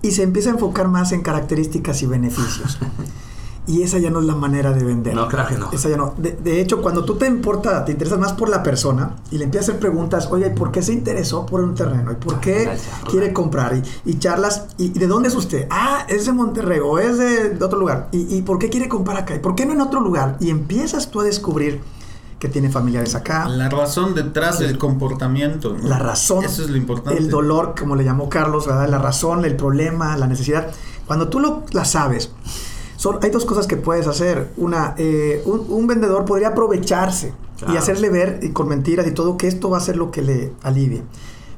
y 0.01 0.11
se 0.11 0.23
empieza 0.23 0.49
a 0.49 0.53
enfocar 0.53 0.87
más 0.87 1.11
en 1.11 1.21
características 1.21 2.01
y 2.01 2.07
beneficios. 2.07 2.79
y 3.67 3.83
esa 3.83 3.99
ya 3.99 4.09
no 4.09 4.19
es 4.19 4.25
la 4.25 4.35
manera 4.35 4.71
de 4.73 4.83
vender. 4.83 5.13
No, 5.13 5.27
claro 5.27 5.49
que 5.49 5.57
no. 5.57 5.71
Esa 5.71 5.89
ya 5.89 5.97
no. 5.97 6.13
De, 6.17 6.31
de 6.31 6.59
hecho, 6.61 6.81
cuando 6.81 7.05
tú 7.05 7.15
te 7.15 7.27
importa, 7.27 7.85
te 7.85 7.91
interesas 7.91 8.19
más 8.19 8.33
por 8.33 8.49
la 8.49 8.63
persona 8.63 9.17
y 9.29 9.37
le 9.37 9.45
empiezas 9.45 9.69
a 9.69 9.71
hacer 9.73 9.79
preguntas, 9.79 10.27
oye, 10.31 10.47
¿y 10.47 10.57
¿por 10.57 10.71
qué 10.71 10.81
se 10.81 10.93
interesó 10.93 11.45
por 11.45 11.61
un 11.61 11.75
terreno? 11.75 12.11
¿Y 12.11 12.15
por 12.15 12.39
qué 12.39 12.65
charla. 12.65 13.09
quiere 13.09 13.33
comprar? 13.33 13.75
Y, 13.75 13.83
y 14.11 14.19
charlas, 14.19 14.65
¿y, 14.77 14.85
y 14.85 14.99
de 14.99 15.07
dónde 15.07 15.29
es 15.29 15.35
usted? 15.35 15.67
Ah, 15.69 16.05
es 16.09 16.25
de 16.25 16.31
Monterrey 16.33 16.79
o 16.83 16.97
es 16.99 17.17
de, 17.17 17.49
de 17.51 17.63
otro 17.65 17.79
lugar. 17.79 18.07
¿Y, 18.11 18.35
¿Y 18.35 18.41
por 18.41 18.57
qué 18.57 18.69
quiere 18.69 18.89
comprar 18.89 19.17
acá? 19.17 19.35
¿Y 19.35 19.39
por 19.39 19.55
qué 19.55 19.65
no 19.65 19.73
en 19.73 19.81
otro 19.81 19.99
lugar? 20.01 20.37
Y 20.39 20.49
empiezas 20.49 21.11
tú 21.11 21.21
a 21.21 21.23
descubrir 21.23 21.81
que 22.39 22.47
tiene 22.49 22.71
familiares 22.71 23.13
acá. 23.13 23.47
La 23.47 23.69
razón 23.69 24.15
detrás 24.15 24.57
del 24.57 24.79
comportamiento. 24.79 25.77
¿no? 25.79 25.87
La 25.87 25.99
razón, 25.99 26.43
Eso 26.43 26.63
es 26.63 26.71
lo 26.71 26.77
importante. 26.77 27.19
el 27.19 27.29
dolor, 27.29 27.75
como 27.79 27.95
le 27.95 28.03
llamó 28.03 28.29
Carlos, 28.29 28.65
¿verdad? 28.65 28.89
la 28.89 28.97
razón, 28.97 29.45
el 29.45 29.55
problema, 29.55 30.17
la 30.17 30.25
necesidad. 30.25 30.71
Cuando 31.05 31.27
tú 31.27 31.39
lo, 31.39 31.63
la 31.71 31.85
sabes, 31.85 32.31
son, 33.01 33.17
hay 33.23 33.31
dos 33.31 33.45
cosas 33.45 33.65
que 33.65 33.77
puedes 33.77 34.05
hacer. 34.05 34.51
Una, 34.57 34.93
eh, 34.99 35.41
un, 35.45 35.65
un 35.69 35.87
vendedor 35.87 36.23
podría 36.23 36.49
aprovecharse 36.49 37.33
y 37.67 37.75
hacerle 37.75 38.11
ver 38.11 38.39
y 38.43 38.49
con 38.49 38.67
mentiras 38.67 39.07
y 39.07 39.11
todo 39.11 39.37
que 39.37 39.47
esto 39.47 39.71
va 39.71 39.79
a 39.79 39.81
ser 39.81 39.97
lo 39.97 40.11
que 40.11 40.21
le 40.21 40.53
alivie. 40.61 41.01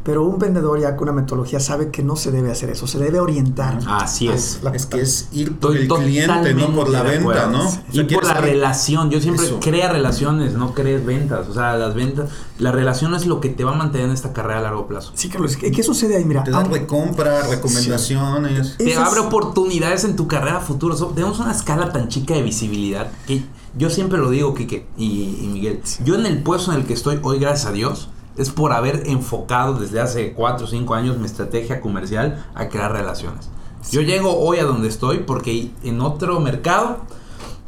Pero 0.04 0.26
un 0.26 0.38
vendedor 0.38 0.82
ya 0.82 0.98
con 0.98 1.08
una 1.10 1.22
metodología 1.22 1.62
sabe 1.62 1.90
que 1.90 2.04
no 2.04 2.18
se 2.18 2.30
debe 2.32 2.52
hacer 2.52 2.70
eso, 2.70 2.88
se 2.88 3.00
debe 3.00 3.22
orientar. 3.22 3.80
Así 3.88 4.28
es. 4.28 4.60
La- 4.62 4.72
Es 4.72 4.86
que 4.86 5.00
es 5.00 5.30
ir 5.32 5.58
por 5.58 5.78
el 5.78 5.88
cliente, 5.88 6.54
no 6.56 6.74
por 6.76 6.90
la 6.90 7.04
venta, 7.04 7.20
acuerdo. 7.22 7.50
¿no? 7.52 7.68
O 7.70 7.72
Y 7.94 8.04
por 8.04 8.24
la 8.26 8.34
saber- 8.34 8.52
relación. 8.52 9.10
Yo 9.12 9.22
siempre 9.22 9.46
Eso. 9.46 9.60
crea 9.62 9.90
relaciones, 9.94 10.56
no 10.56 10.74
crees 10.74 11.06
ventas. 11.06 11.48
O 11.48 11.54
sea, 11.54 11.78
las 11.78 11.96
ventas, 11.96 12.30
la 12.60 12.74
relación 12.74 13.16
es 13.16 13.26
lo 13.26 13.40
que 13.40 13.48
te 13.48 13.64
va 13.64 13.72
a 13.72 13.76
mantener 13.76 14.08
en 14.08 14.14
esta 14.14 14.34
carrera 14.34 14.60
a 14.60 14.64
largo 14.64 14.88
plazo. 14.88 15.12
Sí, 15.16 15.30
Carlos, 15.30 15.56
¿qué, 15.56 15.72
qué 15.72 15.84
sucede 15.84 16.18
ahí? 16.18 16.26
Mira, 16.26 16.44
Te 16.44 16.52
da 16.52 16.58
aunque- 16.58 16.80
recompra, 16.80 17.44
recomendaciones. 17.48 18.78
Te 18.78 18.92
Esas- 18.92 19.08
abre 19.08 19.22
oportunidades 19.22 20.04
en 20.04 20.16
tu 20.16 20.28
carrera 20.28 20.60
futura. 20.60 20.96
So- 20.96 21.08
tenemos 21.16 21.40
una 21.40 21.52
escala 21.52 21.92
tan 21.92 22.08
chica 22.10 22.34
de 22.34 22.42
visibilidad 22.42 23.10
que 23.28 23.44
yo 23.78 23.90
siempre 23.90 24.20
lo 24.20 24.30
digo, 24.30 24.54
Kike 24.54 24.86
y, 24.98 25.38
y 25.42 25.48
Miguel. 25.52 25.82
Yo 26.04 26.16
en 26.16 26.26
el 26.26 26.44
puesto 26.44 26.72
en 26.74 26.80
el 26.80 26.86
que 26.86 26.94
estoy 26.94 27.20
hoy, 27.24 27.40
gracias 27.40 27.68
a 27.68 27.72
Dios, 27.72 28.10
es 28.38 28.50
por 28.50 28.74
haber 28.74 29.04
enfocado 29.08 29.76
desde 29.76 30.00
hace 30.00 30.34
4 30.34 30.66
o 30.66 30.70
5 30.70 30.94
años 30.94 31.18
mi 31.18 31.26
estrategia 31.26 31.82
comercial 31.82 32.46
a 32.56 32.70
crear 32.70 32.92
relaciones. 32.92 33.50
Yo 33.92 34.02
llego 34.02 34.40
hoy 34.40 34.60
a 34.60 34.64
donde 34.64 34.88
estoy 34.88 35.20
porque 35.20 35.72
en 35.84 36.02
otro 36.02 36.40
mercado 36.40 37.00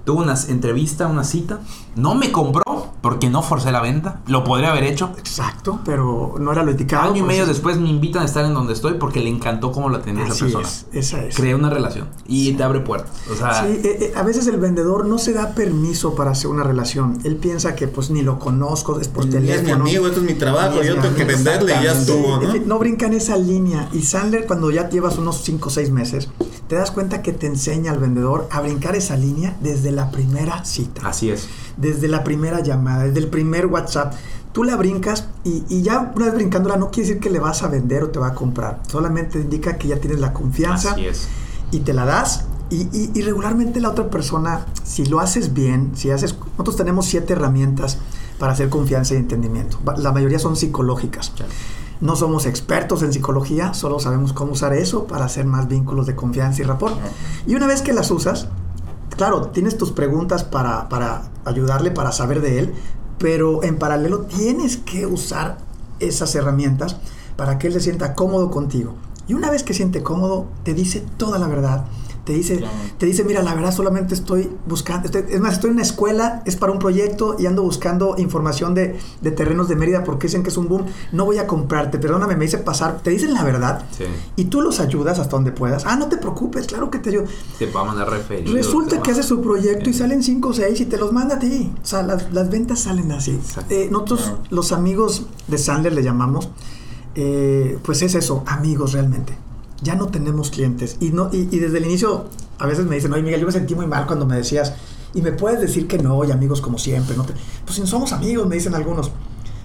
tuve 0.05 0.23
una 0.23 0.35
entrevista, 0.47 1.07
una 1.07 1.23
cita, 1.23 1.59
no 1.95 2.15
me 2.15 2.31
compró 2.31 2.63
porque 3.01 3.29
no 3.29 3.43
forcé 3.43 3.71
la 3.71 3.81
venta, 3.81 4.21
lo 4.27 4.43
podría 4.43 4.71
haber 4.71 4.83
hecho. 4.83 5.11
Exacto, 5.19 5.79
pero 5.85 6.35
no 6.39 6.51
era 6.51 6.63
lo 6.63 6.71
indicado. 6.71 7.03
Año 7.03 7.17
y 7.17 7.19
pues, 7.19 7.27
medio 7.27 7.45
después 7.45 7.77
me 7.77 7.87
invitan 7.89 8.23
a 8.23 8.25
estar 8.25 8.43
en 8.45 8.53
donde 8.55 8.73
estoy 8.73 8.95
porque 8.95 9.19
le 9.19 9.29
encantó 9.29 9.71
cómo 9.71 9.89
lo 9.89 9.97
atendí 9.97 10.21
a 10.21 10.25
esa 10.25 10.39
persona. 10.39 10.67
es, 10.67 10.85
esa 10.91 11.23
es. 11.23 11.35
Crea 11.35 11.55
una 11.55 11.69
relación 11.69 12.07
y 12.27 12.53
te 12.53 12.63
abre 12.63 12.79
puertas. 12.79 13.11
O 13.31 13.35
sea, 13.35 13.61
Sí, 13.63 13.79
eh, 13.83 13.97
eh, 14.01 14.13
a 14.15 14.23
veces 14.23 14.47
el 14.47 14.57
vendedor 14.57 15.05
no 15.05 15.19
se 15.19 15.33
da 15.33 15.53
permiso 15.53 16.15
para 16.15 16.31
hacer 16.31 16.49
una 16.49 16.63
relación. 16.63 17.19
Él 17.23 17.35
piensa 17.35 17.75
que 17.75 17.87
pues 17.87 18.09
ni 18.09 18.23
lo 18.23 18.39
conozco, 18.39 18.99
es 18.99 19.07
por 19.07 19.29
teléfono. 19.29 19.53
es 19.59 19.63
mi 19.63 19.71
amigo, 19.71 20.07
esto 20.07 20.21
es 20.21 20.25
mi 20.25 20.33
trabajo, 20.33 20.81
yo 20.81 20.95
mi 20.95 21.01
tengo 21.01 21.15
que 21.15 21.25
venderle 21.25 21.75
y 21.79 21.83
ya 21.83 21.91
estuvo, 21.93 22.41
Sí, 22.51 22.59
¿no? 22.61 22.65
no 22.65 22.79
brincan 22.79 23.13
esa 23.13 23.37
línea. 23.37 23.87
Y 23.93 24.01
Sandler, 24.01 24.47
cuando 24.47 24.71
ya 24.71 24.89
llevas 24.89 25.17
unos 25.19 25.41
5 25.43 25.67
o 25.67 25.71
6 25.71 25.91
meses, 25.91 26.29
te 26.67 26.75
das 26.75 26.91
cuenta 26.91 27.21
que 27.21 27.32
te 27.32 27.47
enseña 27.47 27.91
al 27.91 27.99
vendedor 27.99 28.47
a 28.51 28.62
brincar 28.62 28.95
esa 28.95 29.15
línea 29.15 29.56
desde 29.62 29.91
la 29.91 30.10
primera 30.12 30.65
cita, 30.65 31.08
así 31.08 31.30
es. 31.30 31.47
desde 31.78 32.08
la 32.08 32.23
primera 32.23 32.62
llamada, 32.62 33.04
desde 33.06 33.19
el 33.19 33.28
primer 33.28 33.67
WhatsApp. 33.67 34.13
Tú 34.51 34.63
la 34.63 34.75
brincas 34.78 35.28
y, 35.43 35.63
y 35.67 35.82
ya 35.82 36.13
una 36.15 36.25
vez 36.28 36.36
brincándola 36.36 36.78
no 36.78 36.89
quiere 36.89 37.10
decir 37.10 37.21
que 37.21 37.30
le 37.30 37.39
vas 37.39 37.62
a 37.62 37.67
vender 37.67 38.04
o 38.04 38.10
te 38.10 38.19
va 38.19 38.28
a 38.28 38.34
comprar. 38.34 38.82
Solamente 38.88 39.38
indica 39.39 39.78
que 39.78 39.89
ya 39.89 39.97
tienes 39.99 40.19
la 40.21 40.32
confianza 40.34 40.91
Así 40.91 41.06
es. 41.08 41.28
y 41.71 41.80
te 41.82 41.93
la 41.93 42.06
das. 42.06 42.45
Y, 42.69 42.84
y- 42.97 43.12
y 43.13 43.21
regularmente 43.21 43.80
la 43.82 43.89
otra 43.89 44.10
persona, 44.10 44.65
si 44.84 45.06
lo 45.06 45.19
haces 45.19 45.54
bien, 45.54 45.91
si 45.95 46.10
haces, 46.10 46.36
nosotros 46.51 46.78
tenemos 46.78 47.06
siete 47.06 47.34
herramientas 47.34 47.97
para 48.39 48.54
hacer 48.54 48.69
confianza 48.69 49.13
y 49.13 49.17
entendimiento. 49.17 49.78
La 49.97 50.12
mayoría 50.13 50.39
son 50.39 50.56
psicológicas. 50.56 51.32
No 52.01 52.15
somos 52.15 52.45
expertos 52.45 53.03
en 53.03 53.13
psicología, 53.13 53.73
solo 53.73 53.99
sabemos 53.99 54.34
cómo 54.34 54.51
usar 54.51 54.73
eso 54.73 55.05
para 55.05 55.25
hacer 55.25 55.45
más 55.45 55.67
vínculos 55.67 56.05
de 56.08 56.15
confianza 56.15 56.62
y 56.62 56.65
rapport. 56.65 56.95
Y 57.47 57.55
una 57.55 57.67
vez 57.67 57.81
que 57.81 57.93
las 57.93 58.12
usas, 58.12 58.47
claro, 59.10 59.47
tienes 59.47 59.77
tus 59.77 59.91
preguntas 59.91 60.43
para, 60.43 60.89
para 60.89 61.23
ayudarle, 61.45 61.91
para 61.91 62.12
saber 62.12 62.41
de 62.41 62.60
él, 62.60 62.73
pero 63.17 63.63
en 63.63 63.77
paralelo 63.77 64.21
tienes 64.21 64.77
que 64.77 65.05
usar 65.05 65.58
esas 65.99 66.36
herramientas 66.36 66.97
para 67.38 67.58
que 67.58 67.67
él 67.67 67.73
se 67.73 67.79
sienta 67.79 68.13
cómodo 68.13 68.51
contigo. 68.51 68.93
Y 69.27 69.34
una 69.34 69.49
vez 69.49 69.63
que 69.63 69.73
siente 69.73 70.03
cómodo, 70.03 70.45
te 70.63 70.73
dice 70.73 71.03
toda 71.17 71.39
la 71.39 71.47
verdad. 71.47 71.86
Te 72.25 72.33
dice, 72.33 72.57
Claro. 72.57 72.73
te 72.97 73.05
dice, 73.05 73.23
mira, 73.23 73.43
la 73.43 73.53
verdad 73.53 73.71
solamente 73.71 74.15
estoy 74.15 74.49
buscando, 74.67 75.05
estoy- 75.05 75.25
es 75.29 75.39
más, 75.39 75.53
estoy 75.53 75.69
en 75.69 75.75
una 75.75 75.83
escuela, 75.83 76.41
es 76.45 76.55
para 76.55 76.71
un 76.71 76.79
proyecto 76.79 77.35
y 77.38 77.45
ando 77.45 77.61
buscando 77.61 78.15
información 78.17 78.73
de, 78.73 78.97
de 79.21 79.31
terrenos 79.31 79.67
de 79.69 79.75
Mérida 79.75 80.03
porque 80.03 80.25
dicen 80.25 80.41
que 80.41 80.49
es 80.49 80.57
un 80.57 80.67
boom. 80.67 80.85
No 81.11 81.25
voy 81.25 81.38
a 81.38 81.45
comprarte, 81.45 81.99
perdóname, 81.99 82.35
me 82.35 82.45
dice 82.45 82.57
pasar. 82.57 83.01
Te 83.03 83.11
dicen 83.11 83.33
la 83.35 83.43
verdad 83.43 83.83
Sí. 83.95 84.05
y 84.38 84.45
tú 84.45 84.61
los 84.61 84.79
ayudas 84.79 85.19
hasta 85.19 85.35
donde 85.35 85.51
puedas. 85.51 85.85
Ah, 85.85 85.95
no 85.97 86.07
te 86.07 86.17
preocupes, 86.17 86.65
claro 86.65 86.89
que 86.89 86.97
te 86.97 87.11
ayudo. 87.11 87.25
Te 87.59 87.67
va 87.67 87.81
a 87.81 87.85
mandar 87.85 88.09
referidos. 88.09 88.53
Resulta 88.55 89.03
que 89.03 89.11
hace 89.11 89.21
su 89.21 89.39
proyecto 89.41 89.89
y 89.89 89.93
salen 89.93 90.23
5 90.23 90.49
o 90.49 90.53
6 90.53 90.81
y 90.81 90.85
te 90.85 90.97
los 90.97 91.13
manda 91.13 91.35
a 91.35 91.39
ti. 91.39 91.71
O 91.83 91.85
sea, 91.85 92.01
las, 92.01 92.33
las 92.33 92.49
ventas 92.49 92.79
salen 92.79 93.11
así. 93.11 93.39
Eh, 93.69 93.88
nosotros, 93.91 94.21
Claro. 94.21 94.39
los 94.49 94.71
amigos 94.71 95.27
de 95.47 95.59
Sandler 95.59 95.93
le 95.93 96.01
llamamos, 96.01 96.49
eh, 97.13 97.77
pues 97.83 98.01
es 98.01 98.15
eso, 98.15 98.43
amigos 98.47 98.93
realmente. 98.93 99.38
Ya 99.81 99.95
no 99.95 100.07
tenemos 100.07 100.49
clientes. 100.51 100.97
Y, 100.99 101.09
no, 101.09 101.29
y, 101.31 101.47
y 101.51 101.59
desde 101.59 101.77
el 101.79 101.85
inicio, 101.85 102.25
a 102.59 102.65
veces 102.67 102.85
me 102.85 102.95
dicen, 102.95 103.11
oye 103.13 103.21
Miguel, 103.23 103.41
yo 103.41 103.45
me 103.45 103.51
sentí 103.51 103.75
muy 103.75 103.88
mal 103.88 104.05
cuando 104.07 104.25
me 104.25 104.35
decías, 104.38 104.73
y 105.13 105.21
me 105.21 105.31
puedes 105.31 105.59
decir 105.61 105.88
que 105.88 105.97
no, 105.97 106.23
y 106.25 106.31
amigos 106.31 106.61
como 106.61 106.77
siempre. 106.77 107.15
No 107.17 107.23
te-". 107.23 107.33
Pues 107.65 107.75
si 107.75 107.81
no 107.81 107.88
somos 107.88 108.11
amigos, 108.13 108.47
me 108.47 108.55
dicen 108.55 108.73
algunos. 108.75 109.11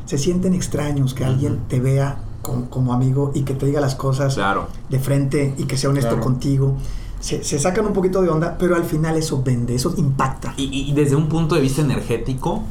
Se 0.07 0.19
sienten 0.19 0.55
extraños 0.55 1.15
que 1.15 1.25
alguien 1.25 1.61
te 1.69 1.79
vea 1.81 2.19
como, 2.43 2.69
como 2.71 2.93
amigo 2.93 3.31
y 3.35 3.43
que 3.43 3.55
te 3.55 3.67
diga 3.67 3.81
las 3.81 3.95
cosas 3.95 4.35
Claro. 4.35 4.67
de 4.89 4.99
frente 4.99 5.55
y 5.59 5.65
que 5.65 5.77
sea 5.77 5.91
honesto 5.91 6.11
Claro. 6.11 6.23
contigo. 6.25 6.77
Se, 7.21 7.45
se 7.45 7.59
sacan 7.59 7.87
un 7.87 7.93
poquito 7.93 8.23
de 8.23 8.29
onda, 8.31 8.57
pero 8.59 8.75
al 8.77 8.85
final 8.85 9.17
eso 9.17 9.43
vende, 9.43 9.75
eso 9.75 9.93
impacta. 9.97 10.55
Y, 10.57 10.91
y 10.91 10.93
desde 10.95 11.15
un 11.17 11.29
punto 11.29 11.55
de 11.55 11.61
vista 11.61 11.83
energético, 11.83 12.63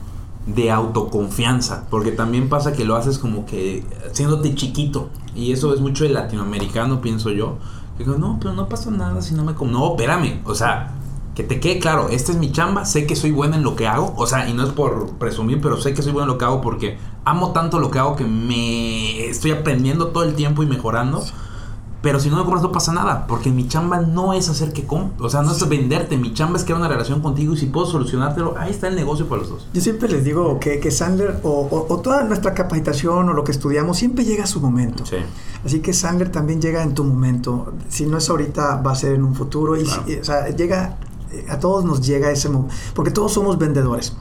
de 0.46 0.72
autoconfianza, 0.72 1.86
porque 1.90 2.12
también 2.12 2.50
pasa 2.50 2.74
que 2.74 2.86
lo 2.86 2.96
haces 2.96 3.20
como 3.20 3.46
que 3.46 3.84
haciéndote 4.10 4.56
chiquito, 4.56 5.10
y 5.36 5.52
eso 5.52 5.74
es 5.74 5.80
mucho 5.80 6.04
de 6.04 6.12
latinoamericano, 6.12 7.02
pienso 7.02 7.30
yo. 7.32 7.58
Que 7.98 8.06
Digo, 8.06 8.18
no, 8.18 8.38
pero 8.40 8.54
no 8.54 8.70
pasa 8.70 8.92
nada 8.92 9.22
si 9.22 9.36
no 9.36 9.44
me... 9.44 9.54
com-". 9.54 9.72
No, 9.72 9.92
espérame, 9.92 10.42
o 10.46 10.56
sea, 10.56 10.94
que 11.36 11.44
te 11.44 11.60
quede 11.60 11.80
claro, 11.80 12.10
esta 12.10 12.32
es 12.32 12.38
mi 12.38 12.52
chamba, 12.52 12.86
sé 12.86 13.06
que 13.06 13.16
soy 13.16 13.32
bueno 13.32 13.56
en 13.56 13.64
lo 13.64 13.76
que 13.76 13.88
hago, 13.88 14.14
o 14.18 14.26
sea, 14.26 14.50
y 14.50 14.54
no 14.54 14.64
es 14.64 14.72
por 14.72 15.12
presumir, 15.18 15.62
pero 15.62 15.80
sé 15.80 15.94
que 15.94 16.02
soy 16.02 16.12
bueno 16.12 16.26
en 16.26 16.34
lo 16.34 16.38
que 16.38 16.46
hago 16.46 16.62
porque 16.62 16.98
amo 17.26 17.52
tanto 17.52 17.80
lo 17.80 17.92
que 17.92 18.00
hago 18.00 18.16
que 18.16 18.26
me 18.26 19.26
estoy 19.26 19.52
aprendiendo 19.52 20.08
todo 20.08 20.24
el 20.24 20.36
tiempo 20.36 20.64
y 20.64 20.66
mejorando. 20.66 21.24
Pero 22.02 22.18
si 22.20 22.30
no 22.30 22.38
me 22.38 22.44
compras 22.44 22.64
no 22.64 22.72
pasa 22.72 22.94
nada, 22.94 23.28
porque 23.28 23.50
mi 23.52 23.68
chamba 23.68 24.00
no 24.00 24.32
es 24.34 24.48
hacer 24.48 24.72
que 24.72 24.86
com 24.86 25.12
o 25.20 25.30
sea, 25.30 25.42
no 25.42 25.52
es 25.52 25.68
venderte, 25.68 26.16
mi 26.18 26.34
chamba 26.34 26.58
es 26.58 26.64
crear 26.64 26.80
una 26.80 26.88
relación 26.88 27.20
contigo 27.22 27.54
y 27.54 27.58
si 27.58 27.66
puedo 27.66 27.86
solucionártelo, 27.88 28.56
ahí 28.58 28.72
está 28.72 28.88
el 28.88 28.96
negocio 28.96 29.28
para 29.28 29.42
los 29.42 29.50
dos. 29.50 29.68
Yo 29.74 29.82
siempre 29.82 30.08
les 30.08 30.24
digo 30.24 30.60
que, 30.62 30.80
que 30.80 30.92
Sandler 30.92 31.42
o, 31.44 31.50
o- 31.50 31.94
o 31.94 31.98
toda 32.00 32.24
nuestra 32.24 32.54
capacitación 32.54 33.28
o 33.28 33.34
lo 33.34 33.44
que 33.44 33.52
estudiamos 33.52 33.98
siempre 33.98 34.24
llega 34.24 34.46
a 34.46 34.48
su 34.48 34.62
momento. 34.62 35.06
Sí. 35.06 35.18
Así 35.66 35.82
que 35.82 35.92
Sandler 35.92 36.32
también 36.32 36.62
llega 36.62 36.84
en 36.84 36.94
tu 36.94 37.04
momento. 37.04 37.74
Si 37.90 38.06
no 38.06 38.18
es 38.18 38.30
ahorita, 38.30 38.78
va 38.78 38.92
a 38.92 38.96
ser 38.96 39.14
en 39.16 39.24
un 39.26 39.36
futuro. 39.36 39.76
Y, 39.76 39.84
Claro. 39.84 40.04
si- 40.08 40.16
o 40.16 40.24
sea, 40.24 40.48
llega, 40.50 40.98
eh, 41.34 41.48
a 41.50 41.60
todos 41.60 41.84
nos 41.84 42.00
llega 42.06 42.32
ese 42.32 42.48
momento. 42.48 42.74
Porque 42.94 43.12
todos 43.12 43.34
somos 43.34 43.58
vendedores. 43.58 44.14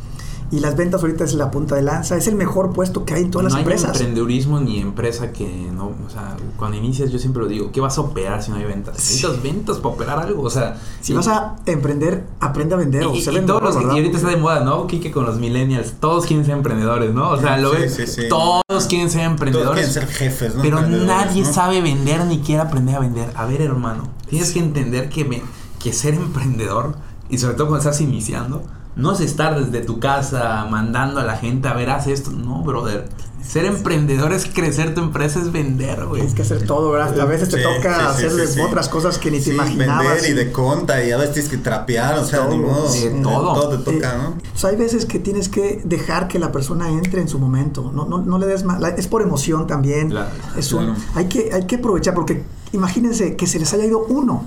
Y 0.50 0.60
las 0.60 0.76
ventas 0.76 1.02
ahorita 1.02 1.24
es 1.24 1.34
la 1.34 1.50
punta 1.50 1.74
de 1.74 1.82
lanza. 1.82 2.16
Es 2.16 2.26
el 2.26 2.34
mejor 2.34 2.72
puesto 2.72 3.04
que 3.04 3.12
hay 3.14 3.24
en 3.24 3.30
todas 3.30 3.42
no 3.44 3.48
las 3.50 3.54
hay 3.56 3.60
empresas. 3.62 3.90
emprendedurismo 3.90 4.58
ni 4.60 4.78
empresa 4.80 5.30
que 5.30 5.46
no, 5.70 5.92
o 6.06 6.10
sea, 6.10 6.36
cuando 6.56 6.78
inicias 6.78 7.10
yo 7.10 7.18
siempre 7.18 7.42
lo 7.42 7.48
digo, 7.48 7.70
¿qué 7.70 7.80
vas 7.82 7.98
a 7.98 8.00
operar 8.00 8.42
si 8.42 8.50
no 8.50 8.56
hay 8.56 8.64
ventas? 8.64 8.94
Necesitas 8.94 9.42
ventas 9.42 9.76
para 9.76 9.94
operar 9.94 10.18
algo, 10.20 10.42
o 10.42 10.48
sea, 10.48 10.78
Si 11.02 11.12
y- 11.12 11.16
vas 11.16 11.28
a 11.28 11.56
emprender, 11.66 12.24
aprende 12.40 12.74
a 12.74 12.78
vender. 12.78 13.04
o 13.04 13.14
y, 13.14 13.22
todos 13.22 13.62
los 13.62 13.76
que- 13.76 13.84
ahorita 13.84 14.16
está 14.16 14.30
de 14.30 14.36
moda, 14.38 14.60
¿no? 14.60 14.86
Kike 14.86 15.10
con 15.12 15.26
los 15.26 15.38
millennials, 15.38 15.92
todos 16.00 16.24
quieren 16.24 16.46
ser 16.46 16.54
emprendedores, 16.56 17.12
¿no? 17.12 17.28
O 17.30 17.36
sea, 17.38 17.58
lo 17.58 17.72
Sí, 17.74 17.82
ves, 17.82 17.94
sí, 17.94 18.06
sí. 18.06 18.22
todos 18.30 18.62
quieren 18.88 19.10
ser 19.10 19.20
Todos 19.20 19.32
emprendedores. 19.32 19.74
quieren 19.74 19.92
ser 19.92 20.06
jefes, 20.06 20.54
¿no? 20.54 20.62
Pero 20.62 20.80
nadie 20.80 21.42
¿no? 21.42 21.52
sabe 21.52 21.82
vender 21.82 22.24
ni 22.24 22.38
quiere 22.38 22.62
aprender 22.62 22.94
a 22.96 23.00
vender. 23.00 23.30
A 23.36 23.44
ver, 23.44 23.60
hermano, 23.60 24.04
tienes 24.30 24.50
que 24.52 24.60
entender 24.60 25.10
que, 25.10 25.26
me- 25.26 25.42
que 25.78 25.92
ser 25.92 26.14
emprendedor, 26.14 26.94
y 27.28 27.36
sobre 27.36 27.54
todo 27.54 27.66
cuando 27.68 27.86
estás 27.86 28.00
iniciando, 28.00 28.62
no 28.98 29.12
es 29.12 29.20
estar 29.20 29.58
desde 29.64 29.84
tu 29.86 29.98
casa 30.00 30.66
mandando 30.70 31.20
a 31.20 31.24
la 31.24 31.36
gente 31.38 31.68
a 31.68 31.72
ver, 31.74 31.88
haz 31.90 32.06
esto. 32.06 32.30
No, 32.30 32.62
brother. 32.62 33.08
Ser 33.42 33.64
emprendedor 33.64 34.32
es 34.34 34.44
crecer 34.44 34.94
tu 34.94 35.00
empresa, 35.00 35.40
es 35.40 35.50
vender, 35.52 36.04
güey. 36.04 36.20
Tienes 36.20 36.34
que 36.34 36.42
hacer 36.42 36.66
todo, 36.66 36.90
¿verdad? 36.90 37.18
A 37.18 37.24
veces 37.24 37.48
te 37.48 37.62
toca 37.62 38.12
sí, 38.14 38.60
otras 38.60 38.90
cosas 38.90 39.16
que 39.16 39.30
ni 39.30 39.40
te 39.40 39.54
imaginabas. 39.54 40.06
Vender 40.06 40.30
y 40.30 40.34
de 40.34 40.52
conta 40.52 41.02
y 41.02 41.12
a 41.12 41.16
veces 41.16 41.32
tienes 41.34 41.50
que 41.50 41.56
trapear, 41.56 42.18
o 42.18 42.24
sea, 42.26 42.40
Todo, 42.40 42.50
ni 42.50 42.58
modo. 42.58 42.92
de 42.92 43.10
todo. 43.22 43.54
Todo 43.54 43.78
te 43.78 43.84
toca, 43.92 44.14
Eh, 44.14 44.18
¿no? 44.18 44.28
o 44.54 44.58
sea, 44.58 44.68
hay 44.70 44.76
veces 44.76 45.06
que 45.06 45.18
tienes 45.18 45.48
que 45.48 45.80
dejar 45.84 46.28
que 46.28 46.38
la 46.38 46.52
persona 46.52 46.90
entre 46.90 47.22
en 47.22 47.28
su 47.28 47.38
momento. 47.38 47.90
No, 47.94 48.04
no, 48.04 48.18
no 48.18 48.38
le 48.38 48.46
des 48.46 48.64
más. 48.64 48.80
la- 48.80 48.90
Es 48.90 49.06
por 49.06 49.22
emoción 49.22 49.66
también. 49.66 50.10
Claro. 50.10 50.28
Es 50.56 50.70
un- 50.74 50.84
Claro. 50.84 51.00
hay, 51.14 51.24
que, 51.26 51.50
hay 51.50 51.64
que 51.66 51.76
aprovechar 51.76 52.12
porque 52.14 52.42
imagínense 52.72 53.34
que 53.36 53.46
se 53.46 53.58
les 53.58 53.72
haya 53.72 53.86
ido 53.86 54.04
uno 54.08 54.44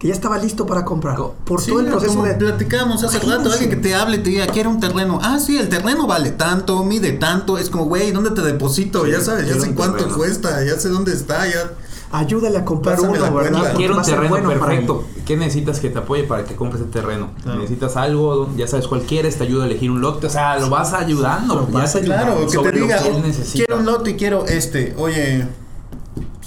que 0.00 0.08
ya 0.08 0.14
estaba 0.14 0.38
listo 0.38 0.66
para 0.66 0.84
comprar. 0.84 1.14
Co- 1.16 1.34
Por 1.44 1.60
Sí, 1.60 1.70
todo 1.70 1.80
el 1.80 1.86
proceso 1.86 2.14
como 2.14 2.24
de. 2.26 2.34
platicábamos 2.34 3.04
hace 3.04 3.18
rato, 3.20 3.52
alguien 3.52 3.68
que 3.70 3.76
te 3.76 3.94
hable 3.94 4.16
y 4.16 4.20
te 4.20 4.30
diga, 4.30 4.46
quiero 4.46 4.70
un 4.70 4.80
terreno. 4.80 5.20
Ah, 5.22 5.38
sí, 5.38 5.58
el 5.58 5.68
terreno 5.68 6.06
vale 6.06 6.30
tanto, 6.30 6.82
mide 6.84 7.12
tanto. 7.12 7.58
Es 7.58 7.68
como, 7.70 7.84
güey, 7.84 8.10
¿dónde 8.10 8.30
te 8.30 8.40
deposito? 8.40 9.04
Sí, 9.04 9.10
ya 9.12 9.20
sabes, 9.20 9.46
ya 9.46 9.60
sé 9.60 9.74
cuánto 9.74 9.98
terreno. 9.98 10.16
cuesta, 10.16 10.64
ya 10.64 10.76
sé 10.78 10.88
dónde 10.88 11.12
está, 11.12 11.46
ya. 11.46 11.72
Ayúdale 12.12 12.58
a 12.58 12.64
comprar 12.64 12.96
Pásame 12.96 13.18
uno, 13.20 13.72
Quiero 13.76 13.96
un 13.96 14.02
terreno 14.02 14.28
bueno 14.30 14.48
perfecto. 14.48 15.04
¿Qué 15.26 15.36
necesitas 15.36 15.78
que 15.78 15.90
te 15.90 15.98
apoye 16.00 16.24
para 16.24 16.42
que 16.44 16.56
compres 16.56 16.82
el 16.82 16.90
terreno? 16.90 17.30
Claro. 17.42 17.58
Necesitas 17.60 17.96
algo, 17.96 18.48
ya 18.56 18.66
sabes 18.66 18.88
cuál 18.88 19.02
quieres, 19.02 19.36
te 19.36 19.44
ayuda 19.44 19.62
a 19.62 19.66
elegir 19.66 19.92
un 19.92 20.00
lote. 20.00 20.26
O 20.26 20.30
sea, 20.30 20.58
lo 20.58 20.70
vas 20.70 20.92
ayudando. 20.92 21.54
Lo 21.54 21.66
ya 21.68 21.72
vas 21.78 21.92
te- 21.92 22.00
Claro, 22.00 22.38
que 22.50 22.58
te 22.58 22.72
diga, 22.72 23.00
que 23.00 23.08
él 23.10 23.14
"Oh, 23.22 23.26
necesita. 23.26 23.64
quiero 23.66 23.78
un 23.80 23.86
lote 23.86 24.10
y 24.10 24.16
quiero 24.16 24.44
este. 24.46 24.92
Oye, 24.98 25.46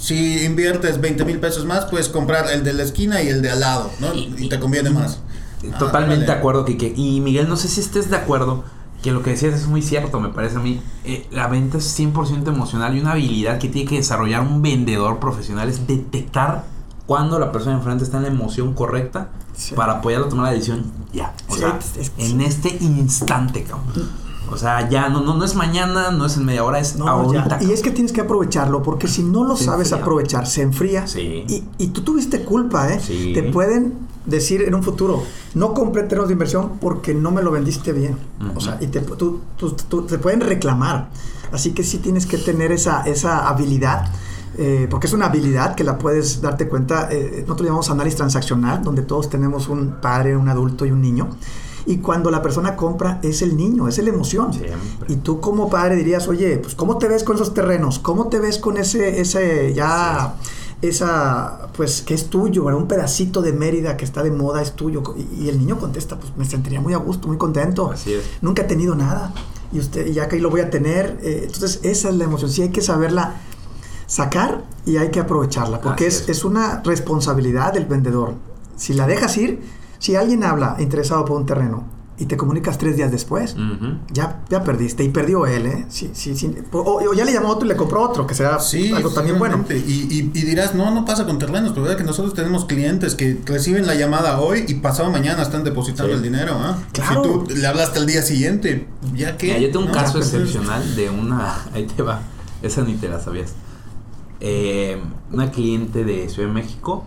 si 0.04 0.44
inviertes 0.44 1.00
20 1.00 1.24
mil 1.24 1.38
pesos 1.40 1.64
más, 1.64 1.86
puedes 1.86 2.08
comprar 2.08 2.50
el 2.50 2.62
de 2.64 2.72
la 2.74 2.82
esquina 2.82 3.22
y 3.22 3.28
el 3.28 3.40
de 3.42 3.50
al 3.50 3.60
lado, 3.60 3.90
¿no? 4.00 4.12
Y- 4.14 4.34
Y, 4.38 4.48
te 4.48 4.60
conviene 4.60 4.90
más. 4.90 5.20
Ah, 5.72 5.78
Totalmente 5.78 6.20
de 6.20 6.24
órale. 6.26 6.38
acuerdo, 6.38 6.64
Kike. 6.66 6.92
Y 6.96 7.20
Miguel, 7.20 7.48
no 7.48 7.56
sé 7.56 7.68
si 7.68 7.80
estés 7.80 8.10
de 8.10 8.16
acuerdo 8.16 8.64
que 9.02 9.12
lo 9.12 9.22
que 9.22 9.30
decías 9.30 9.54
es 9.54 9.66
muy 9.66 9.80
cierto, 9.82 10.20
me 10.20 10.28
parece 10.28 10.56
a 10.56 10.60
mí. 10.60 10.80
Eh, 11.04 11.26
la 11.30 11.46
venta 11.46 11.78
es 11.78 11.84
100% 11.98 12.48
emocional 12.50 12.94
y 12.96 13.00
una 13.00 13.12
habilidad 13.12 13.58
que 13.58 13.68
tiene 13.68 13.88
que 13.88 13.96
desarrollar 13.96 14.42
un 14.42 14.60
vendedor 14.62 15.18
profesional 15.20 15.68
es 15.70 15.86
detectar 15.86 16.64
cuando 17.06 17.38
la 17.38 17.50
persona 17.52 17.76
enfrente 17.76 18.04
está 18.04 18.16
en 18.18 18.22
la 18.24 18.28
emoción 18.30 18.74
correcta 18.74 19.28
Sí. 19.56 19.74
para 19.74 19.94
apoyarlo 19.94 20.26
a 20.26 20.28
tomar 20.30 20.46
la 20.46 20.52
decisión 20.52 20.84
ya. 21.12 21.32
O 21.48 21.54
Sí, 21.54 21.60
sea, 21.60 21.78
es- 21.98 22.12
es- 22.18 22.30
en 22.30 22.40
este 22.40 22.76
instante, 22.80 23.62
cabrón. 23.64 24.10
O 24.54 24.58
sea, 24.58 24.88
ya 24.88 25.08
no, 25.08 25.20
no, 25.20 25.34
no 25.34 25.44
es 25.44 25.54
mañana, 25.56 26.10
no 26.10 26.26
es 26.26 26.36
en 26.36 26.44
media 26.44 26.64
hora, 26.64 26.78
es 26.78 26.96
No, 26.96 27.08
ahorita. 27.08 27.58
ya. 27.60 27.66
Y 27.68 27.72
es 27.72 27.82
que 27.82 27.90
tienes 27.90 28.12
que 28.12 28.20
aprovecharlo, 28.20 28.82
porque 28.82 29.08
si 29.08 29.22
no 29.24 29.44
lo 29.44 29.56
Se 29.56 29.64
sabes 29.64 29.88
enfría. 29.88 30.02
aprovechar, 30.02 30.46
se 30.46 30.62
enfría. 30.62 31.06
Sí. 31.06 31.44
Y, 31.48 31.64
y 31.78 31.86
tú 31.88 32.02
tuviste 32.02 32.44
culpa, 32.44 32.92
¿eh? 32.92 33.00
Sí. 33.00 33.32
Te 33.34 33.42
pueden 33.42 33.94
decir 34.26 34.62
en 34.62 34.74
un 34.74 34.82
futuro, 34.82 35.22
no 35.54 35.74
compré 35.74 36.04
terrenos 36.04 36.28
de 36.28 36.32
inversión 36.32 36.78
porque 36.80 37.12
no 37.14 37.30
me 37.30 37.42
lo 37.42 37.50
vendiste 37.50 37.92
bien. 37.92 38.16
O 38.54 38.60
sea, 38.60 38.78
y 38.80 38.86
te, 38.86 39.00
tú- 39.00 39.40
tú- 39.58 39.76
tú- 39.88 40.02
te 40.06 40.18
pueden 40.18 40.40
reclamar. 40.40 41.10
Así 41.52 41.72
que 41.72 41.82
sí 41.84 41.98
tienes 41.98 42.24
que 42.26 42.38
tener 42.38 42.72
esa, 42.72 43.02
esa 43.02 43.48
habilidad. 43.48 44.06
eh, 44.56 44.86
porque 44.88 45.08
es 45.08 45.12
una 45.12 45.26
habilidad 45.26 45.74
que 45.74 45.82
la 45.82 45.98
puedes 45.98 46.40
darte 46.40 46.68
cuenta. 46.68 47.08
eh, 47.10 47.40
nosotros 47.42 47.66
llamamos 47.66 47.90
análisis 47.90 48.16
transaccional, 48.18 48.84
donde 48.84 49.02
todos 49.02 49.28
tenemos 49.28 49.68
un 49.68 49.96
padre, 50.00 50.36
un 50.36 50.48
adulto 50.48 50.86
y 50.86 50.92
un 50.92 51.00
niño. 51.02 51.28
Y 51.86 51.98
cuando 51.98 52.30
la 52.30 52.40
persona 52.40 52.76
compra, 52.76 53.20
es 53.22 53.42
el 53.42 53.56
niño, 53.56 53.88
es 53.88 53.98
la 53.98 54.08
emoción. 54.08 54.52
Siempre. 54.52 55.12
Y 55.12 55.16
tú 55.16 55.40
como 55.40 55.68
padre 55.68 55.96
dirías, 55.96 56.26
oye, 56.28 56.56
pues 56.58 56.74
¿cómo 56.74 56.96
te 56.98 57.08
ves 57.08 57.24
con 57.24 57.36
esos 57.36 57.52
terrenos? 57.52 57.98
¿Cómo 57.98 58.28
te 58.28 58.38
ves 58.38 58.58
con 58.58 58.78
ese, 58.78 59.20
ese 59.20 59.74
ya, 59.74 60.36
esa, 60.80 61.68
pues 61.76 62.02
que 62.02 62.14
es 62.14 62.30
tuyo, 62.30 62.64
un 62.64 62.88
pedacito 62.88 63.42
de 63.42 63.52
Mérida 63.52 63.96
que 63.96 64.04
está 64.04 64.22
de 64.22 64.30
moda 64.30 64.62
es 64.62 64.72
tuyo? 64.72 65.02
Y, 65.16 65.44
y 65.44 65.48
el 65.50 65.58
niño 65.58 65.78
contesta, 65.78 66.18
pues 66.18 66.32
me 66.36 66.44
sentiría 66.46 66.80
muy 66.80 66.94
a 66.94 66.98
gusto, 66.98 67.28
muy 67.28 67.36
contento. 67.36 67.90
Así 67.90 68.14
es. 68.14 68.22
Nunca 68.40 68.62
he 68.62 68.66
tenido 68.66 68.94
nada. 68.94 69.34
Y 69.72 69.80
usted, 69.80 70.06
ya 70.06 70.28
que 70.28 70.36
ahí 70.36 70.40
lo 70.40 70.50
voy 70.50 70.60
a 70.60 70.70
tener. 70.70 71.18
eh, 71.22 71.42
entonces, 71.44 71.80
esa 71.82 72.08
es 72.08 72.14
la 72.14 72.24
emoción. 72.24 72.50
Sí 72.50 72.62
hay 72.62 72.70
que 72.70 72.80
saberla 72.80 73.40
sacar 74.06 74.64
y 74.86 74.96
hay 74.98 75.10
que 75.10 75.20
aprovecharla. 75.20 75.80
Porque 75.80 76.06
es. 76.06 76.28
es 76.28 76.44
una 76.44 76.80
responsabilidad 76.84 77.72
del 77.72 77.86
vendedor. 77.86 78.34
Si 78.76 78.92
la 78.94 79.06
dejas 79.06 79.36
ir, 79.36 79.60
si 80.04 80.16
alguien 80.16 80.44
habla 80.44 80.76
interesado 80.80 81.24
por 81.24 81.38
un 81.40 81.46
terreno 81.46 81.84
y 82.18 82.26
te 82.26 82.36
comunicas 82.36 82.76
tres 82.78 82.94
días 82.96 83.10
después, 83.10 83.56
ya, 84.12 84.44
ya 84.50 84.62
perdiste 84.62 85.02
y 85.02 85.08
perdió 85.08 85.46
él, 85.46 85.64
¿eh? 85.66 85.86
Sí, 85.88 86.10
sí, 86.12 86.36
sí. 86.36 86.54
O, 86.72 87.00
o 87.02 87.14
ya 87.14 87.24
le 87.24 87.32
llamó 87.32 87.48
otro 87.48 87.64
y 87.64 87.68
le 87.70 87.74
compró 87.76 88.02
otro, 88.02 88.26
que 88.26 88.34
será 88.34 88.60
Sí, 88.60 88.92
algo 88.92 89.10
también 89.10 89.38
bueno. 89.38 89.64
Y, 89.70 89.72
y- 89.74 90.30
y 90.34 90.42
dirás, 90.42 90.74
no, 90.74 90.90
no 90.92 91.04
pasa 91.06 91.24
con 91.24 91.38
terrenos, 91.38 91.70
pero 91.70 91.82
verdad 91.84 91.96
que 91.96 92.04
nosotros 92.04 92.34
tenemos 92.34 92.66
clientes 92.66 93.14
que 93.14 93.40
reciben 93.46 93.86
la 93.86 93.94
llamada 93.94 94.40
hoy 94.40 94.64
y 94.68 94.74
pasado 94.74 95.10
mañana 95.10 95.42
están 95.42 95.64
depositando 95.64 96.12
Sí. 96.12 96.16
el 96.18 96.22
dinero. 96.22 96.52
¿ah? 96.56 96.78
Claro. 96.92 97.22
Si 97.48 97.54
tú 97.54 97.60
le 97.60 97.66
hablaste 97.66 97.98
al 97.98 98.06
día 98.06 98.20
siguiente, 98.22 98.86
ya 99.14 99.36
que. 99.38 99.60
Yo 99.60 99.68
tengo 99.72 99.86
un 99.86 99.86
¿no? 99.86 99.92
caso 99.94 100.18
excepcional 100.18 100.94
de 100.96 101.08
una. 101.10 101.64
Ahí 101.74 101.86
te 101.86 102.02
va. 102.02 102.20
Esa 102.62 102.82
ni 102.82 102.94
te 102.94 103.08
la 103.08 103.20
sabías. 103.20 103.54
Eh, 104.40 105.02
una 105.32 105.50
cliente 105.50 106.04
de 106.04 106.28
Ciudad 106.28 106.48
de 106.48 106.54
México, 106.54 107.06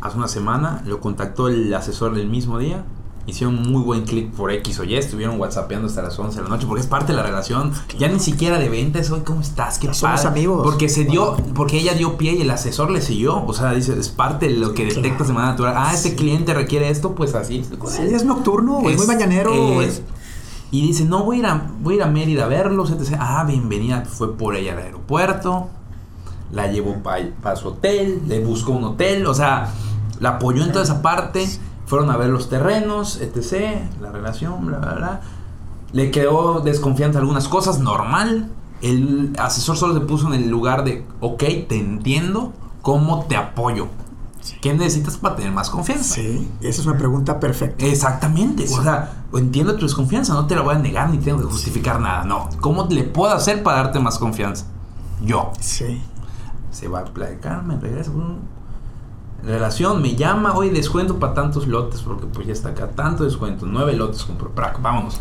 hace 0.00 0.16
una 0.16 0.28
semana, 0.28 0.82
lo 0.86 1.00
contactó 1.00 1.48
el 1.48 1.72
asesor 1.74 2.14
del 2.14 2.28
mismo 2.28 2.58
día. 2.58 2.84
Hicieron 3.28 3.60
muy 3.72 3.82
buen 3.82 4.04
clic 4.04 4.30
por 4.30 4.52
X 4.52 4.78
o 4.78 4.84
Y, 4.84 4.94
estuvieron 4.94 5.40
whatsappeando 5.40 5.88
hasta 5.88 6.00
las 6.00 6.16
11 6.16 6.36
de 6.36 6.42
la 6.44 6.48
noche 6.48 6.64
porque 6.68 6.80
es 6.82 6.86
parte 6.86 7.10
de 7.12 7.16
la 7.16 7.24
relación. 7.24 7.72
Ya 7.98 8.06
ni 8.06 8.20
siquiera 8.20 8.56
de 8.60 8.68
ventas, 8.68 9.10
hoy 9.10 9.22
¿cómo 9.24 9.40
estás? 9.40 9.78
¿Qué 9.80 9.92
Somos 9.92 10.20
padre". 10.20 10.28
amigos. 10.28 10.60
Porque 10.62 10.88
se 10.88 11.02
dio, 11.06 11.36
porque 11.56 11.78
ella 11.80 11.94
dio 11.94 12.16
pie 12.16 12.34
y 12.34 12.42
el 12.42 12.50
asesor 12.52 12.92
le 12.92 13.02
siguió. 13.02 13.44
O 13.44 13.52
sea, 13.52 13.72
dice, 13.72 13.98
es 13.98 14.10
parte 14.10 14.46
de 14.46 14.54
lo 14.54 14.74
que 14.74 14.84
detectas 14.86 15.26
de 15.26 15.32
manera 15.34 15.50
natural. 15.52 15.74
Ah, 15.76 15.90
este 15.92 16.14
cliente 16.14 16.54
requiere 16.54 16.88
esto, 16.88 17.16
pues 17.16 17.34
así. 17.34 17.64
Sí, 17.88 18.02
es 18.02 18.24
nocturno, 18.24 18.88
es, 18.88 18.96
muy 18.96 19.06
mañanero. 19.08 19.52
es- 19.82 19.88
es- 19.96 20.02
y 20.70 20.82
dice, 20.86 21.04
no, 21.04 21.24
voy 21.24 21.36
a, 21.36 21.38
ir 21.40 21.46
a, 21.46 21.66
voy 21.80 21.94
a 21.94 21.96
ir 21.96 22.02
a 22.04 22.06
Mérida 22.06 22.44
a 22.44 22.48
verlos, 22.48 22.92
etc. 22.92 23.16
Ah, 23.18 23.44
bienvenida. 23.44 24.04
Fue 24.04 24.36
por 24.36 24.54
ella 24.54 24.72
al 24.74 24.78
aeropuerto. 24.78 25.68
La 26.52 26.68
llevó 26.68 26.96
para 27.02 27.56
su 27.56 27.68
hotel. 27.68 28.22
Le 28.26 28.44
buscó 28.44 28.72
un 28.72 28.84
hotel. 28.84 29.26
O 29.26 29.34
sea, 29.34 29.72
la 30.20 30.30
apoyó 30.30 30.64
en 30.64 30.72
toda 30.72 30.84
esa 30.84 31.02
parte. 31.02 31.48
Fueron 31.86 32.10
a 32.10 32.16
ver 32.16 32.30
los 32.30 32.48
terrenos, 32.48 33.20
etc. 33.20 33.88
La 34.00 34.10
relación, 34.10 34.66
bla, 34.66 34.78
bla, 34.78 34.94
bla. 34.94 35.20
Le 35.92 36.10
quedó 36.10 36.60
desconfianza 36.60 37.18
algunas 37.18 37.48
cosas, 37.48 37.78
normal. 37.78 38.50
El 38.82 39.32
asesor 39.38 39.76
solo 39.76 39.94
se 39.94 40.00
puso 40.00 40.26
en 40.26 40.34
el 40.42 40.50
lugar 40.50 40.84
de, 40.84 41.06
ok, 41.20 41.38
te 41.68 41.78
entiendo, 41.78 42.52
¿cómo 42.82 43.24
te 43.24 43.36
apoyo? 43.36 43.88
¿Qué 44.60 44.72
necesitas 44.74 45.16
para 45.16 45.36
tener 45.36 45.52
más 45.52 45.70
confianza? 45.70 46.14
Sí, 46.14 46.48
esa 46.60 46.80
es 46.80 46.86
una 46.86 46.98
pregunta 46.98 47.40
perfecta. 47.40 47.84
Exactamente. 47.84 48.64
O 48.64 48.82
sea, 48.82 49.24
entiendo 49.34 49.76
tu 49.76 49.86
desconfianza, 49.86 50.34
no 50.34 50.46
te 50.46 50.54
la 50.54 50.62
voy 50.62 50.74
a 50.74 50.78
negar 50.78 51.10
ni 51.10 51.18
tengo 51.18 51.38
que 51.38 51.44
justificar 51.44 52.00
nada. 52.00 52.24
No. 52.24 52.48
¿Cómo 52.60 52.86
le 52.88 53.04
puedo 53.04 53.32
hacer 53.32 53.62
para 53.62 53.78
darte 53.78 53.98
más 53.98 54.18
confianza? 54.18 54.66
Yo. 55.22 55.52
Sí. 55.60 56.02
Se 56.76 56.88
va 56.88 56.98
a 57.00 57.04
platicar, 57.04 57.62
me 57.64 57.78
regresa. 57.78 58.10
Relación, 59.42 60.02
me 60.02 60.16
llama, 60.16 60.54
oye, 60.54 60.70
descuento 60.70 61.18
para 61.18 61.32
tantos 61.32 61.66
lotes, 61.68 62.00
porque 62.02 62.26
pues 62.26 62.46
ya 62.46 62.52
está 62.52 62.70
acá, 62.70 62.88
tanto 62.90 63.22
descuento, 63.24 63.64
nueve 63.66 63.94
lotes 63.94 64.24
compró, 64.24 64.50
prac, 64.50 64.80
vámonos. 64.82 65.18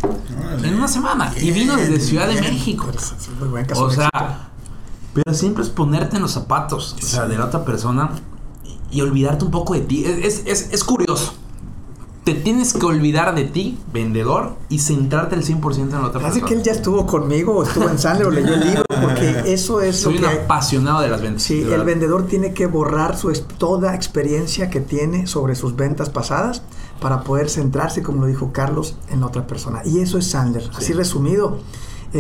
En 0.64 0.76
una 0.76 0.88
semana. 0.88 1.32
Y 1.40 1.52
vino 1.52 1.76
desde 1.76 2.00
Ciudad 2.00 2.28
de 2.28 2.42
México. 2.42 2.88
Pues, 2.92 3.14
O 3.78 3.90
sea, 3.92 4.10
pero 5.14 5.34
siempre 5.34 5.64
es 5.64 5.70
ponerte 5.70 6.16
en 6.16 6.24
los 6.24 6.32
zapatos, 6.32 6.96
o 7.02 7.06
sea, 7.06 7.26
de 7.28 7.38
la 7.38 7.46
otra 7.46 7.64
persona 7.64 8.10
y, 8.92 9.00
olvidarte 9.02 9.46
un 9.46 9.52
poco 9.52 9.74
de 9.76 9.82
ti. 9.82 10.04
Es, 10.06 10.44
es- 10.46 10.70
es 10.74 10.84
curioso. 10.84 11.34
Te 12.26 12.34
tienes 12.34 12.74
que 12.74 12.84
olvidar 12.86 13.36
de 13.36 13.46
ti, 13.46 13.78
vendedor, 13.94 14.56
y 14.68 14.80
centrarte 14.80 15.36
al 15.36 15.44
100% 15.44 15.76
en 15.78 15.92
la 15.92 16.08
otra 16.08 16.20
Parece 16.20 16.40
persona. 16.42 16.48
que 16.48 16.54
él 16.56 16.64
ya 16.64 16.72
estuvo 16.72 17.06
conmigo, 17.06 17.54
o 17.56 17.64
estuvo 17.64 17.88
en 17.88 18.00
Sandler 18.00 18.28
o 18.28 18.32
leyó 18.32 18.56
el 18.56 18.62
libro, 18.62 18.84
porque 19.00 19.44
eso 19.54 19.80
es 19.80 20.02
Soy 20.02 20.18
lo 20.18 20.28
un 20.30 20.34
que... 20.34 20.40
apasionado 20.42 21.02
de 21.02 21.10
las 21.10 21.22
ventas. 21.22 21.44
Sí, 21.44 21.62
el 21.62 21.84
vendedor 21.84 22.26
tiene 22.26 22.52
que 22.54 22.66
borrar 22.66 23.16
su 23.16 23.32
toda 23.60 23.94
experiencia 23.94 24.72
que 24.72 24.82
tiene 24.82 25.28
sobre 25.28 25.54
sus 25.54 25.76
ventas 25.76 26.10
pasadas 26.10 26.64
para 27.00 27.22
poder 27.22 27.48
centrarse, 27.48 28.02
como 28.02 28.22
lo 28.22 28.28
dijo 28.28 28.52
Carlos, 28.52 28.98
en 29.12 29.20
la 29.20 29.28
otra 29.28 29.46
persona. 29.46 29.82
Y 29.86 30.00
eso 30.00 30.18
es 30.18 30.28
Sandler. 30.32 30.68
Así 30.76 30.94
resumido, 30.94 31.60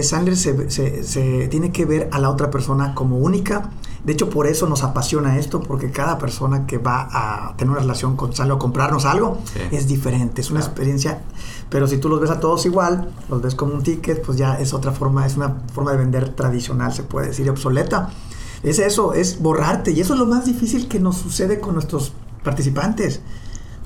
Sandler 0.03 0.37
se, 0.37 0.69
se- 0.69 1.03
se 1.03 1.47
tiene 1.47 1.71
que 1.71 1.85
ver 1.85 2.09
a 2.11 2.19
la 2.19 2.29
otra 2.29 2.51
persona 2.51 2.93
como 2.93 3.17
única. 3.17 3.71
De 4.05 4.13
hecho, 4.13 4.29
por 4.29 4.45
eso 4.45 4.67
nos 4.67 4.83
apasiona 4.83 5.37
esto, 5.39 5.61
porque 5.61 5.89
cada 5.91 6.17
persona 6.19 6.67
que 6.67 6.77
va 6.77 7.09
a 7.11 7.57
tener 7.57 7.71
una 7.71 7.79
relación 7.79 8.15
con 8.15 8.33
Sandler 8.35 8.55
o 8.55 8.59
comprarnos 8.59 9.05
algo 9.05 9.39
Sí. 9.51 9.59
es 9.71 9.87
diferente, 9.87 10.41
es 10.41 10.51
una 10.51 10.59
Claro. 10.59 10.71
experiencia. 10.73 11.23
Pero 11.69 11.87
si 11.87 11.97
tú 11.97 12.07
los 12.07 12.19
ves 12.21 12.29
a 12.29 12.39
todos 12.39 12.65
igual, 12.67 13.09
los 13.29 13.41
ves 13.41 13.55
como 13.55 13.73
un 13.73 13.81
ticket, 13.81 14.23
pues 14.23 14.37
ya 14.37 14.59
es 14.59 14.73
otra 14.75 14.91
forma, 14.91 15.25
es 15.25 15.35
una 15.37 15.55
forma 15.73 15.91
de 15.91 15.97
vender 15.97 16.29
tradicional, 16.35 16.93
se 16.93 17.01
puede 17.03 17.27
decir, 17.29 17.49
obsoleta. 17.49 18.09
Es 18.61 18.77
eso, 18.79 19.13
es 19.13 19.41
borrarte. 19.41 19.91
Y 19.91 20.01
eso 20.01 20.13
es 20.13 20.19
lo 20.19 20.25
más 20.27 20.45
difícil 20.45 20.87
que 20.87 20.99
nos 20.99 21.17
sucede 21.17 21.59
con 21.59 21.73
nuestros 21.73 22.13
participantes. 22.43 23.21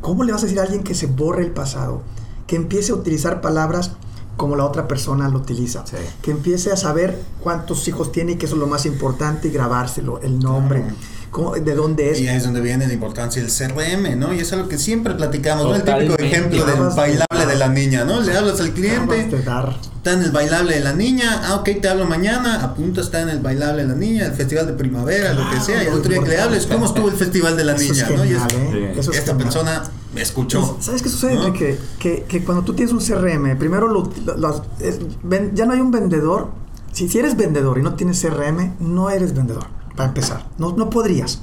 ¿Cómo 0.01 0.23
le 0.23 0.31
vas 0.33 0.41
a 0.43 0.45
decir 0.45 0.59
a 0.59 0.63
alguien 0.63 0.83
que 0.83 0.95
se 0.95 1.07
borre 1.07 1.43
el 1.43 1.51
pasado? 1.51 2.01
Que 2.47 2.55
empiece 2.57 2.91
a 2.91 2.95
utilizar 2.95 3.41
palabras 3.41 3.91
como 4.39 4.55
la 4.55 4.63
otra 4.65 4.87
persona 4.87 5.27
lo 5.27 5.37
utiliza. 5.39 5.85
Sí. 5.85 5.97
Que 6.21 6.31
empiece 6.31 6.71
a 6.71 6.77
saber 6.77 7.19
cuántos 7.43 7.85
hijos 7.89 8.11
tiene 8.13 8.31
y 8.31 8.35
que 8.37 8.45
eso 8.45 8.55
es 8.55 8.59
lo 8.61 8.67
más 8.67 8.85
importante 8.85 9.49
y 9.49 9.51
grabárselo, 9.51 10.21
el 10.21 10.39
nombre, 10.39 10.83
cómo- 11.29 11.55
de 11.55 11.75
dónde 11.75 12.11
es. 12.11 12.21
Y 12.21 12.27
ahí 12.29 12.37
es 12.37 12.43
donde 12.45 12.61
viene 12.61 12.87
la 12.87 12.93
importancia 12.93 13.41
del 13.41 13.51
CRM, 13.51 14.15
¿no? 14.15 14.33
Y 14.33 14.39
es 14.39 14.51
algo 14.53 14.69
que 14.69 14.77
siempre 14.77 15.13
platicamos, 15.13 15.65
¿no? 15.65 15.75
El 15.75 15.83
típico 15.83 16.15
ejemplo 16.17 16.65
del 16.65 16.79
bailable 16.95 17.45
de 17.45 17.55
la 17.57 17.67
niña, 17.67 18.05
¿no? 18.05 18.21
Le 18.21 18.35
hablas 18.35 18.59
al 18.61 18.71
cliente, 18.71 19.29
está 19.29 20.13
en 20.13 20.21
el 20.23 20.31
bailable 20.31 20.75
de 20.75 20.79
la 20.85 20.93
niña, 20.93 21.41
ah, 21.43 21.55
ok, 21.55 21.69
te 21.81 21.89
hablo 21.89 22.05
mañana, 22.05 22.63
apunta, 22.63 23.01
está 23.01 23.19
en 23.21 23.29
el 23.29 23.39
bailable 23.39 23.81
de 23.83 23.89
la 23.89 23.95
niña, 23.95 24.25
el 24.27 24.33
festival 24.33 24.67
de 24.67 24.73
primavera, 24.73 25.33
lo 25.33 25.43
que 25.43 25.49
Claro, 25.57 25.65
sea, 25.65 25.83
y 25.83 25.87
el 25.87 25.93
otro 25.93 26.11
día 26.13 26.23
que 26.23 26.29
le 26.29 26.39
hables, 26.41 26.65
¿cómo 26.65 26.85
estuvo 26.85 27.09
el 27.09 27.15
festival 27.15 27.57
de 27.57 27.63
la 27.65 27.75
Eso 27.75 27.83
niña? 27.93 28.07
es 28.09 28.17
¿no? 28.17 28.25
Y 28.25 28.31
es- 28.33 28.41
genial, 28.41 28.73
¿eh? 28.75 28.93
Es 28.97 29.07
esta 29.09 29.13
genial. 29.33 29.37
persona 29.37 29.83
me 30.13 30.21
escuchó. 30.21 30.77
¿Sabes 30.79 31.01
qué 31.01 31.09
sucede, 31.09 31.35
¿no? 31.35 31.45
Enrique? 31.47 31.77
Que, 31.99 32.23
que 32.23 32.43
cuando 32.43 32.63
tú 32.63 32.73
tienes 32.73 32.93
un 32.93 32.99
CRM, 32.99 33.55
primero 33.57 33.87
lo- 33.87 34.11
lo- 34.25 34.37
las- 34.37 34.61
es- 34.79 34.99
ven- 35.23 35.51
ya 35.55 35.65
no 35.65 35.73
hay 35.73 35.81
un 35.81 35.91
vendedor. 35.91 36.49
Si, 36.91 37.07
si 37.07 37.19
eres 37.19 37.37
vendedor 37.37 37.77
y 37.77 37.83
no 37.83 37.93
tienes 37.93 38.19
CRM, 38.21 38.73
no 38.79 39.09
eres 39.11 39.35
vendedor, 39.35 39.67
para 39.95 40.09
empezar. 40.09 40.47
No, 40.57 40.75
no 40.75 40.89
podrías. 40.89 41.41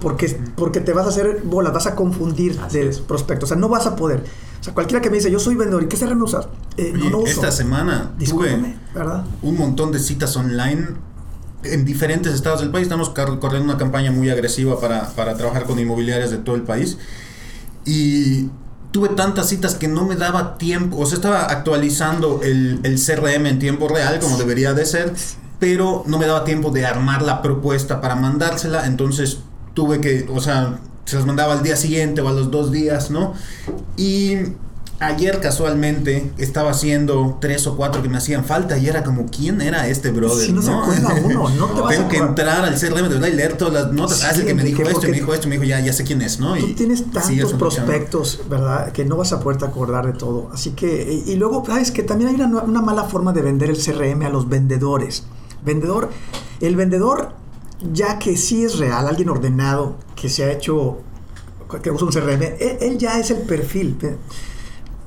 Porque, 0.00 0.38
porque 0.56 0.80
te 0.80 0.92
vas 0.92 1.06
a 1.06 1.08
hacer 1.08 1.40
bolas, 1.44 1.72
vas 1.72 1.86
a 1.86 1.94
confundir 1.94 2.58
Así 2.62 2.78
de 2.78 2.88
es. 2.90 3.00
prospectos. 3.00 3.44
O 3.50 3.54
sea, 3.54 3.56
no 3.56 3.70
vas 3.70 3.86
a 3.86 3.96
poder. 3.96 4.22
O 4.60 4.62
sea, 4.62 4.74
cualquiera 4.74 5.00
que 5.00 5.08
me 5.08 5.16
dice, 5.16 5.30
yo 5.30 5.38
soy 5.38 5.54
vendedor, 5.54 5.82
¿y 5.82 5.86
qué 5.88 5.96
CRM 5.96 6.20
usas? 6.22 6.48
Eh, 6.76 6.92
no 6.94 7.08
lo 7.08 7.18
uso. 7.20 7.30
esta 7.30 7.50
semana 7.50 8.10
Discúlpame, 8.18 8.76
tuve 8.92 8.94
¿verdad? 8.94 9.24
un 9.40 9.56
montón 9.56 9.92
de 9.92 9.98
citas 9.98 10.36
online 10.36 10.88
en 11.62 11.84
diferentes 11.86 12.34
estados 12.34 12.60
del 12.60 12.70
país. 12.70 12.82
Estamos 12.82 13.08
corriendo 13.08 13.64
una 13.64 13.78
campaña 13.78 14.12
muy 14.12 14.28
agresiva 14.28 14.78
para, 14.78 15.08
para 15.14 15.34
trabajar 15.34 15.64
con 15.64 15.78
inmobiliarias 15.78 16.30
de 16.30 16.36
todo 16.38 16.54
el 16.56 16.62
país. 16.62 16.98
Y 17.86 18.50
tuve 18.90 19.10
tantas 19.10 19.48
citas 19.48 19.74
que 19.74 19.88
no 19.88 20.04
me 20.04 20.16
daba 20.16 20.58
tiempo. 20.58 20.98
O 20.98 21.06
sea, 21.06 21.16
estaba 21.16 21.44
actualizando 21.44 22.40
el, 22.42 22.80
el 22.82 23.00
CRM 23.00 23.46
en 23.46 23.58
tiempo 23.58 23.88
real, 23.88 24.18
como 24.20 24.36
debería 24.36 24.74
de 24.74 24.84
ser. 24.84 25.14
Pero 25.58 26.02
no 26.06 26.18
me 26.18 26.26
daba 26.26 26.44
tiempo 26.44 26.70
de 26.70 26.84
armar 26.84 27.22
la 27.22 27.40
propuesta 27.40 28.00
para 28.00 28.16
mandársela. 28.16 28.86
Entonces 28.86 29.38
tuve 29.74 30.00
que, 30.00 30.28
o 30.30 30.40
sea, 30.40 30.78
se 31.06 31.16
las 31.16 31.24
mandaba 31.24 31.54
al 31.54 31.62
día 31.62 31.76
siguiente 31.76 32.20
o 32.20 32.28
a 32.28 32.32
los 32.32 32.50
dos 32.50 32.72
días, 32.72 33.10
¿no? 33.10 33.34
Y 33.96 34.36
ayer 34.98 35.40
casualmente 35.40 36.30
estaba 36.38 36.70
haciendo 36.70 37.36
tres 37.40 37.66
o 37.66 37.76
cuatro 37.76 38.02
que 38.02 38.08
me 38.08 38.16
hacían 38.16 38.44
falta 38.44 38.78
y 38.78 38.86
era 38.88 39.04
como, 39.04 39.26
¿quién 39.26 39.60
era 39.60 39.88
este 39.88 40.10
brother? 40.10 40.46
Si 40.46 40.52
no 40.52 40.62
se 40.62 40.72
acuerda 40.72 41.14
uno, 41.24 41.48
no 41.50 41.66
te 41.66 41.94
Tengo 41.94 42.08
que 42.08 42.16
entrar 42.16 42.64
al 42.64 42.74
CRM 42.78 42.94
de 42.94 43.02
verdad 43.08 43.28
y 43.28 43.32
leer 43.32 43.56
todas 43.58 43.74
las 43.74 43.92
notas. 43.92 44.24
ah, 44.24 44.30
es 44.30 44.38
el 44.38 44.46
que 44.46 44.54
me 44.54 44.62
Sí, 44.62 44.68
dijo 44.68 44.82
esto, 44.82 45.02
me 45.02 45.12
dijo 45.12 45.34
esto, 45.34 45.48
me 45.48 45.54
dijo, 45.56 45.64
ya, 45.64 45.80
ya 45.80 45.92
sé 45.92 46.04
quién 46.04 46.22
es, 46.22 46.40
¿no? 46.40 46.54
Tú 46.56 46.66
Y 46.66 46.74
tienes 46.74 47.10
tantos 47.10 47.52
prospectos, 47.54 48.40
¿verdad? 48.48 48.92
Que 48.92 49.04
no 49.04 49.16
vas 49.16 49.32
a 49.32 49.40
poderte 49.40 49.64
acordar 49.66 50.06
de 50.06 50.12
todo. 50.12 50.50
Así 50.52 50.70
que, 50.70 51.22
y, 51.26 51.30
y 51.32 51.36
luego, 51.36 51.62
¿sabes? 51.66 51.90
Que 51.90 52.02
también 52.02 52.30
hay 52.30 52.36
una, 52.40 52.62
una 52.62 52.80
mala 52.82 53.04
forma 53.04 53.32
de 53.32 53.42
vender 53.42 53.70
el 53.70 53.76
CRM 53.76 54.22
a 54.22 54.30
los 54.30 54.48
vendedores. 54.48 55.24
Vendedor, 55.64 56.10
el 56.60 56.76
vendedor, 56.76 57.32
ya 57.92 58.18
que 58.18 58.36
sí 58.36 58.64
es 58.64 58.78
real, 58.78 59.06
alguien 59.06 59.28
ordenado, 59.28 59.96
que 60.14 60.28
se 60.28 60.44
ha 60.44 60.52
hecho, 60.52 60.98
que 61.82 61.90
usa 61.90 62.06
un 62.06 62.12
CRM, 62.12 62.42
él, 62.42 62.78
él 62.80 62.98
ya 62.98 63.18
es 63.18 63.30
el 63.30 63.38
perfil. 63.42 63.96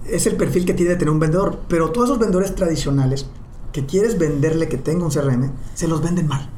Es 0.06 0.26
el 0.28 0.36
perfil 0.36 0.66
que 0.66 0.74
tiene 0.74 0.92
de 0.92 0.98
tener 0.98 1.12
un 1.12 1.20
vendedor. 1.20 1.60
Pero 1.68 1.92
todos 1.92 2.10
esos 2.10 2.20
vendedores 2.20 2.56
tradicionales 2.56 3.26
que 3.72 3.86
quieres 3.86 4.18
venderle 4.18 4.68
que 4.68 4.78
tenga 4.78 5.06
un 5.06 5.12
CRM, 5.12 5.52
se 5.76 5.88
los 5.88 6.02
venden 6.02 6.28
mal. 6.28 6.50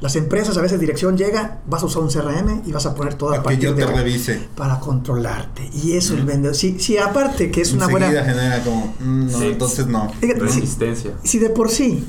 Las 0.00 0.16
empresas, 0.16 0.56
a 0.58 0.60
veces 0.60 0.80
dirección 0.80 1.16
llega, 1.16 1.60
vas 1.68 1.84
a 1.84 1.86
usar 1.86 2.02
un 2.02 2.08
CRM 2.10 2.62
y 2.66 2.72
vas 2.72 2.86
a 2.86 2.94
poner 2.96 3.14
toda 3.14 3.40
Para 3.40 3.56
que 3.56 3.62
yo 3.62 3.70
partir 3.70 3.86
te 3.86 3.92
de- 3.92 3.98
revise. 3.98 4.48
para 4.56 4.80
controlarte. 4.80 5.70
Y 5.72 5.92
eso 5.92 6.14
el 6.14 6.24
vendedor. 6.24 6.56
Si, 6.56 6.80
si 6.80 6.98
aparte 6.98 7.52
que 7.52 7.60
es 7.60 7.72
una 7.72 7.84
Enseguida 7.84 8.08
buena. 8.08 8.24
genera 8.24 8.64
como, 8.64 8.94
mm, 8.98 9.26
no, 9.30 9.38
Sí. 9.38 9.44
entonces 9.46 9.86
no. 9.86 10.10
Si, 10.20 10.32
Resistencia. 10.32 11.12
si 11.22 11.38
de 11.38 11.50
por 11.50 11.70
sí, 11.70 12.04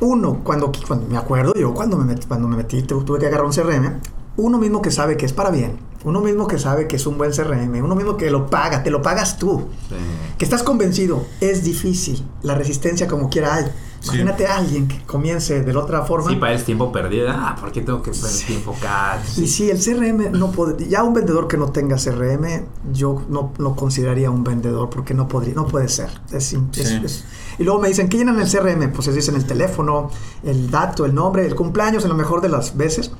uno, 0.00 0.40
cuando, 0.42 0.72
cuando 0.86 1.06
me 1.06 1.18
acuerdo 1.18 1.52
yo, 1.54 1.74
cuando 1.74 1.98
me 1.98 2.06
metí, 2.06 2.26
cuando 2.26 2.48
me 2.48 2.56
metí, 2.56 2.80
tu- 2.82 3.04
tuve 3.04 3.18
que 3.18 3.26
agarrar 3.26 3.44
un 3.44 3.52
CRM, 3.52 4.00
uno 4.38 4.58
mismo 4.58 4.80
que 4.80 4.90
sabe 4.90 5.18
que 5.18 5.26
es 5.26 5.34
para 5.34 5.50
bien, 5.50 5.76
uno 6.04 6.20
mismo 6.20 6.46
que 6.46 6.58
sabe 6.58 6.86
que 6.86 6.96
es 6.96 7.06
un 7.06 7.16
buen 7.18 7.32
CRM, 7.32 7.82
uno 7.82 7.94
mismo 7.94 8.16
que 8.16 8.30
lo 8.30 8.46
paga, 8.48 8.82
te 8.82 8.90
lo 8.90 9.02
pagas 9.02 9.38
tú, 9.38 9.68
Sí. 9.88 9.94
que 10.38 10.44
estás 10.44 10.62
convencido, 10.62 11.26
es 11.40 11.64
difícil, 11.64 12.24
la 12.42 12.54
resistencia 12.54 13.06
como 13.08 13.28
quiera 13.30 13.54
hay. 13.56 13.64
Sí. 14.00 14.10
Imagínate 14.10 14.46
a 14.46 14.58
alguien 14.58 14.86
que 14.86 15.02
comience 15.06 15.62
de 15.62 15.72
la 15.72 15.80
otra 15.80 16.02
forma. 16.02 16.28
Sí, 16.28 16.36
para 16.36 16.52
el 16.52 16.62
tiempo 16.62 16.92
perdido. 16.92 17.26
Ah, 17.30 17.56
¿por 17.58 17.72
qué 17.72 17.80
tengo 17.80 18.02
que 18.02 18.10
perder 18.10 18.46
tiempo 18.46 18.74
acá? 18.78 19.18
Y 19.38 19.46
si 19.46 19.70
el 19.70 19.78
CRM 19.78 20.28
no 20.38 20.50
puede, 20.50 20.86
ya 20.86 21.02
un 21.02 21.14
vendedor 21.14 21.48
que 21.48 21.56
no 21.56 21.72
tenga 21.72 21.96
CRM, 21.96 22.66
yo 22.92 23.22
no 23.30 23.54
lo 23.56 23.74
consideraría 23.74 24.30
un 24.30 24.44
vendedor 24.44 24.90
porque 24.90 25.14
no 25.14 25.26
podría, 25.26 25.54
no 25.54 25.66
puede 25.66 25.88
ser. 25.88 26.10
Es 26.30 26.52
es- 26.52 26.58
Sí. 26.72 27.00
es- 27.02 27.24
y 27.58 27.64
luego 27.64 27.80
me 27.80 27.88
dicen, 27.88 28.10
¿qué 28.10 28.18
llenan 28.18 28.38
el 28.38 28.46
CRM? 28.46 28.88
Pues 28.92 29.06
se 29.06 29.12
dicen 29.12 29.36
el 29.36 29.46
teléfono, 29.46 30.10
el 30.42 30.70
dato, 30.70 31.06
el 31.06 31.14
nombre, 31.14 31.46
el 31.46 31.54
cumpleaños 31.54 32.02
en 32.02 32.10
lo 32.10 32.14
mejor 32.14 32.42
de 32.42 32.50
las 32.50 32.76
veces. 32.76 33.10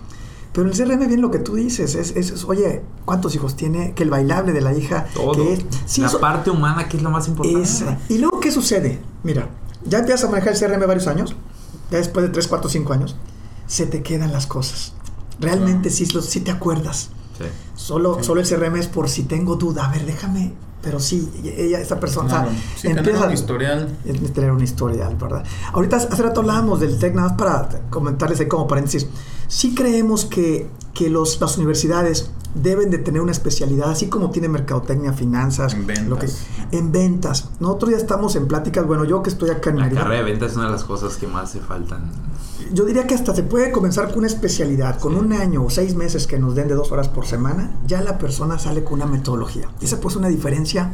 Pero 0.55 0.67
en 0.69 0.73
el 0.73 0.79
CRM 0.79 0.99
viene 1.09 1.17
lo 1.19 1.31
que 1.31 1.41
tú 1.41 1.57
dices, 1.57 1.95
es, 1.97 2.13
es- 2.17 2.31
es, 2.31 2.45
oye, 2.45 2.81
¿cuántos 3.05 3.35
hijos 3.35 3.57
tiene? 3.57 3.93
Que 3.93 4.05
el 4.05 4.11
bailable 4.11 4.53
de 4.53 4.61
la 4.63 4.73
hija, 4.73 5.05
Todo. 5.13 5.33
que 5.33 5.53
es... 5.55 5.65
Sí, 5.85 6.01
la 6.01 6.07
eso- 6.07 6.21
parte 6.21 6.49
humana 6.51 6.89
que 6.89 6.97
es 6.97 7.03
lo 7.03 7.11
más 7.11 7.27
importante. 7.29 7.61
esa. 7.63 7.99
Y 8.09 8.19
luego, 8.19 8.39
¿qué 8.41 8.51
sucede? 8.53 9.01
Mira, 9.25 9.49
ya 9.85 9.99
empiezas 9.99 10.25
a 10.25 10.31
manejar 10.31 10.55
el 10.55 10.59
CRM 10.61 10.87
varios 10.87 11.09
años, 11.09 11.35
ya 11.91 11.99
después 11.99 12.25
de 12.25 12.31
3, 12.33 12.47
4, 12.49 12.71
5 12.71 12.93
años, 12.93 13.17
se 13.67 13.87
te 13.87 14.03
quedan 14.03 14.31
las 14.33 14.47
cosas. 14.47 14.93
Realmente 15.41 15.91
sí, 15.91 16.07
lo- 16.07 16.23
sí 16.23 16.41
te 16.41 16.53
acuerdas. 16.53 17.11
Sí. 17.37 17.45
Solo, 17.75 18.23
solo 18.23 18.41
el 18.41 18.47
CRM 18.49 18.77
es 18.79 18.87
por 18.87 19.09
si 19.09 19.25
tengo 19.25 19.57
duda. 19.57 19.87
A 19.87 19.91
ver, 19.93 20.07
déjame. 20.07 20.53
Pero 20.83 21.01
sí, 21.01 21.29
ella, 21.57 21.81
esa 21.81 21.99
persona. 21.99 22.29
Claro. 22.29 22.49
o 22.51 22.53
sea, 22.53 22.61
Sí, 22.77 22.83
tener 22.83 22.99
empieza- 22.99 23.27
un 23.27 23.33
historial. 23.33 23.99
es 24.05 24.33
tener 24.33 24.53
un 24.53 24.63
historial, 24.63 25.17
¿verdad? 25.17 25.43
Ahorita 25.73 25.97
hace 25.97 26.23
rato 26.23 26.43
hablábamos 26.43 26.79
del 26.79 26.99
TEC, 26.99 27.15
nada 27.15 27.31
más 27.31 27.39
para 27.39 27.69
comentarles 27.91 28.39
ahí 28.39 28.47
como 28.47 28.69
paréntesis. 28.69 29.09
Sí 29.49 29.75
creemos 29.75 30.25
que, 30.25 30.69
que 30.95 31.11
los, 31.11 31.41
las 31.41 31.57
universidades 31.57 32.31
deben 32.55 32.91
de 32.91 32.99
tener 32.99 33.21
una 33.21 33.33
especialidad, 33.33 33.91
así 33.91 34.09
como 34.09 34.31
tiene 34.31 34.49
mercadotecnia, 34.49 35.13
finanzas, 35.13 35.75
En 35.75 35.87
ventas. 35.87 36.07
lo 36.07 36.19
que 36.19 36.29
en 36.71 36.93
ventas. 36.93 37.49
Nosotros 37.61 37.91
ya 37.93 37.97
estamos 37.97 38.37
en 38.37 38.47
pláticas, 38.47 38.87
bueno, 38.87 39.05
yo 39.05 39.23
que 39.23 39.31
estoy 39.31 39.51
acá 39.51 39.71
en 39.71 39.81
La 39.81 39.91
carrera 39.91 40.23
de 40.25 40.31
ventas 40.31 40.53
es 40.53 40.57
una 40.57 40.67
de 40.67 40.73
las 40.73 40.85
cosas 40.85 41.17
que 41.17 41.27
más 41.27 41.51
se 41.51 41.59
faltan. 41.61 42.11
yo 42.73 42.85
diría 42.85 43.07
que 43.07 43.15
hasta 43.15 43.35
se 43.35 43.43
puede 43.43 43.71
comenzar 43.73 44.09
con 44.09 44.19
una 44.19 44.27
especialidad, 44.29 44.99
con 45.01 45.13
Sí. 45.13 45.19
un 45.19 45.33
año 45.33 45.65
o 45.65 45.71
seis 45.71 45.95
meses 45.97 46.27
que 46.29 46.39
nos 46.39 46.55
den 46.55 46.69
de 46.69 46.75
dos 46.75 46.91
horas 46.93 47.09
por 47.09 47.27
semana, 47.27 47.77
ya 47.87 48.01
la 48.03 48.19
persona 48.19 48.59
sale 48.59 48.85
con 48.85 48.95
una 48.95 49.07
metodología. 49.07 49.69
Esa 49.81 50.01
pues 50.01 50.15
una 50.17 50.29
diferencia. 50.29 50.93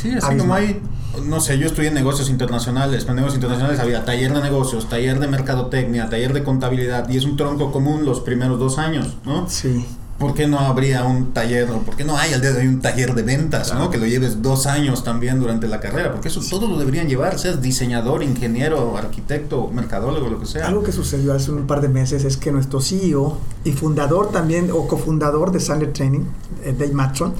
Sí, 0.00 0.08
así 0.10 0.26
abismal. 0.26 0.38
como 0.38 0.54
hay, 0.54 0.80
no 1.26 1.40
sé, 1.40 1.58
yo 1.58 1.66
estudié 1.66 1.90
negocios 1.90 2.30
internacionales, 2.30 3.04
en 3.08 3.14
negocios 3.16 3.36
internacionales 3.36 3.80
había 3.80 4.04
taller 4.04 4.32
de 4.32 4.40
negocios, 4.42 4.88
taller 4.88 5.18
de 5.18 5.26
mercadotecnia, 5.28 6.08
taller 6.08 6.32
de 6.32 6.42
contabilidad, 6.44 7.08
y 7.08 7.16
es 7.16 7.24
un 7.24 7.36
tronco 7.36 7.72
común 7.72 8.04
los 8.04 8.20
primeros 8.20 8.58
dos 8.58 8.78
años, 8.78 9.16
¿no? 9.24 9.48
Sí. 9.48 9.84
¿Por 10.18 10.34
qué 10.34 10.46
no 10.46 10.58
habría 10.58 11.04
un 11.04 11.32
taller, 11.32 11.70
o 11.70 11.78
por 11.78 11.96
qué 11.96 12.04
no 12.04 12.14
hay 12.18 12.34
al 12.34 12.42
día 12.42 12.52
de 12.52 12.60
hoy 12.60 12.66
un 12.66 12.80
taller 12.82 13.14
de 13.14 13.22
ventas, 13.22 13.68
Claro. 13.70 13.84
¿no? 13.86 13.90
Que 13.90 13.96
lo 13.96 14.04
lleves 14.04 14.42
dos 14.42 14.66
años 14.66 15.02
también 15.02 15.40
durante 15.40 15.66
la 15.66 15.80
carrera, 15.80 16.12
porque 16.12 16.28
eso 16.28 16.42
todos 16.48 16.68
lo 16.68 16.76
deberían 16.78 17.08
llevar, 17.08 17.38
seas 17.38 17.62
diseñador, 17.62 18.22
ingeniero, 18.22 18.98
arquitecto, 18.98 19.68
mercadólogo, 19.68 20.28
lo 20.28 20.38
que 20.38 20.44
sea. 20.44 20.66
Algo 20.68 20.82
que 20.82 20.92
sucedió 20.92 21.32
hace 21.32 21.50
un 21.52 21.66
par 21.66 21.80
de 21.80 21.88
meses 21.88 22.24
es 22.24 22.36
que 22.36 22.52
nuestro 22.52 22.82
CEO 22.82 23.38
y 23.64 23.72
fundador 23.72 24.30
también, 24.30 24.70
o 24.70 24.86
cofundador 24.86 25.52
de 25.52 25.60
Sandler 25.60 25.94
Training, 25.94 26.26
eh, 26.64 26.74
Dave 26.78 26.92
Matson, 26.92 27.32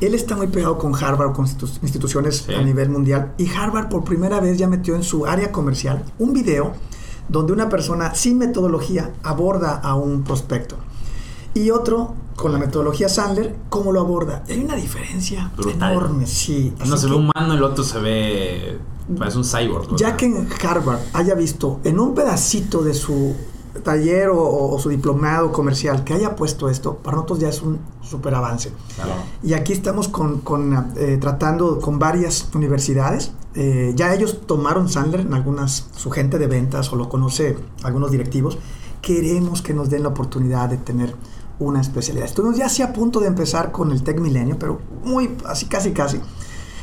él 0.00 0.14
está 0.14 0.36
muy 0.36 0.46
pegado 0.48 0.78
con 0.78 0.94
Harvard, 0.94 1.32
con 1.32 1.46
institu- 1.46 1.78
instituciones 1.82 2.44
Sí. 2.46 2.54
a 2.54 2.62
nivel 2.62 2.88
mundial, 2.90 3.32
y 3.38 3.48
Harvard 3.50 3.88
por 3.88 4.04
primera 4.04 4.40
vez 4.40 4.58
ya 4.58 4.68
metió 4.68 4.94
en 4.94 5.02
su 5.02 5.26
área 5.26 5.50
comercial 5.52 6.04
un 6.18 6.32
video 6.32 6.72
donde 7.28 7.52
una 7.52 7.68
persona 7.68 8.14
sin 8.14 8.38
metodología 8.38 9.12
aborda 9.22 9.76
a 9.76 9.94
un 9.96 10.22
prospecto. 10.24 10.76
Y 11.54 11.70
otro, 11.70 12.14
con 12.36 12.52
la 12.52 12.58
metodología 12.58 13.08
Sandler, 13.08 13.56
cómo 13.68 13.90
lo 13.92 14.00
aborda. 14.00 14.44
Y 14.48 14.52
hay 14.52 14.64
una 14.64 14.76
diferencia 14.76 15.50
Brutal. 15.56 15.92
enorme, 15.92 16.26
sí. 16.26 16.72
Uno 16.84 16.96
se 16.96 17.06
ve 17.08 17.14
humano, 17.16 17.54
el 17.54 17.62
otro 17.62 17.82
se 17.84 17.98
ve. 17.98 18.78
Parece 19.18 19.38
un 19.38 19.44
cyborg. 19.44 19.84
¿verdad? 19.84 19.96
ya 19.98 20.16
que 20.16 20.26
en 20.26 20.48
Harvard 20.62 21.00
haya 21.14 21.34
visto 21.34 21.80
en 21.84 21.98
un 21.98 22.14
pedacito 22.14 22.82
de 22.84 22.92
su 22.94 23.34
taller 23.82 24.28
o, 24.28 24.70
o 24.70 24.78
su 24.78 24.88
diplomado 24.88 25.52
comercial 25.52 26.04
que 26.04 26.14
haya 26.14 26.36
puesto 26.36 26.68
esto, 26.68 26.96
para 26.96 27.16
nosotros 27.16 27.38
ya 27.40 27.48
es 27.48 27.62
un 27.62 27.78
super 28.02 28.34
avance. 28.34 28.72
Claro. 28.96 29.12
Y 29.42 29.52
aquí 29.54 29.72
estamos 29.72 30.08
con, 30.08 30.40
con, 30.40 30.92
eh, 30.96 31.18
tratando 31.20 31.80
con 31.80 31.98
varias 31.98 32.48
universidades. 32.54 33.32
Eh, 33.54 33.92
ya 33.96 34.14
ellos 34.14 34.42
tomaron 34.46 34.88
Sandler 34.88 35.20
en 35.20 35.34
algunas, 35.34 35.86
su 35.96 36.10
gente 36.10 36.38
de 36.38 36.46
ventas 36.46 36.92
o 36.92 36.96
lo 36.96 37.08
conoce 37.08 37.56
algunos 37.82 38.10
directivos. 38.10 38.58
Queremos 39.02 39.62
que 39.62 39.74
nos 39.74 39.90
den 39.90 40.02
la 40.02 40.08
oportunidad 40.10 40.68
de 40.68 40.76
tener 40.78 41.14
una 41.58 41.80
especialidad. 41.80 42.26
Estuvimos 42.26 42.56
ya 42.56 42.66
así 42.66 42.82
a 42.82 42.92
punto 42.92 43.20
de 43.20 43.26
empezar 43.26 43.72
con 43.72 43.90
el 43.90 44.02
Tech 44.02 44.20
Milenio, 44.20 44.58
pero 44.58 44.80
muy 45.04 45.36
así 45.46 45.66
casi 45.66 45.92
casi. 45.92 46.20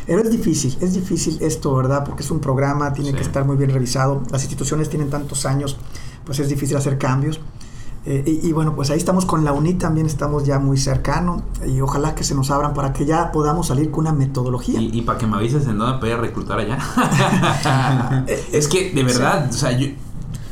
Pero 0.06 0.22
es 0.22 0.30
difícil, 0.30 0.78
es 0.82 0.94
difícil 0.94 1.38
esto, 1.42 1.74
¿verdad? 1.76 2.04
Porque 2.06 2.22
es 2.24 2.30
un 2.30 2.40
programa, 2.40 2.94
tiene 2.94 3.10
Sí. 3.12 3.16
que 3.18 3.24
estar 3.24 3.44
muy 3.46 3.56
bien 3.58 3.72
revisado. 3.72 4.22
Las 4.32 4.44
instituciones 4.44 4.88
tienen 4.90 5.10
tantos 5.10 5.46
años, 5.48 5.78
pues 6.26 6.40
es 6.40 6.50
difícil 6.50 6.76
hacer 6.78 6.98
cambios. 6.98 7.40
Eh, 8.08 8.24
y, 8.44 8.50
y 8.50 8.52
bueno, 8.52 8.76
pues 8.76 8.92
ahí 8.92 8.98
estamos 9.00 9.26
con 9.26 9.44
la 9.44 9.52
UNI, 9.52 9.76
también 9.76 10.06
estamos 10.06 10.44
ya 10.46 10.60
muy 10.60 10.78
cercano 10.78 11.42
y 11.66 11.82
ojalá 11.82 12.14
que 12.14 12.24
se 12.24 12.36
nos 12.36 12.52
abran 12.52 12.76
para 12.76 12.94
que 12.94 13.04
ya 13.06 13.32
podamos 13.32 13.68
salir 13.68 13.90
con 13.90 14.02
una 14.02 14.14
metodología. 14.14 14.80
Y, 14.80 15.00
y 15.00 15.02
para 15.02 15.18
que 15.18 15.26
me 15.26 15.38
avises 15.38 15.66
en 15.66 15.80
dónde 15.80 15.98
puedes 16.00 16.20
reclutar 16.20 16.60
allá. 16.60 16.78
es 18.52 18.68
que, 18.68 18.92
de 18.92 19.04
verdad, 19.04 19.48
o 19.50 19.54
sea, 19.54 19.72
yo. 19.72 19.88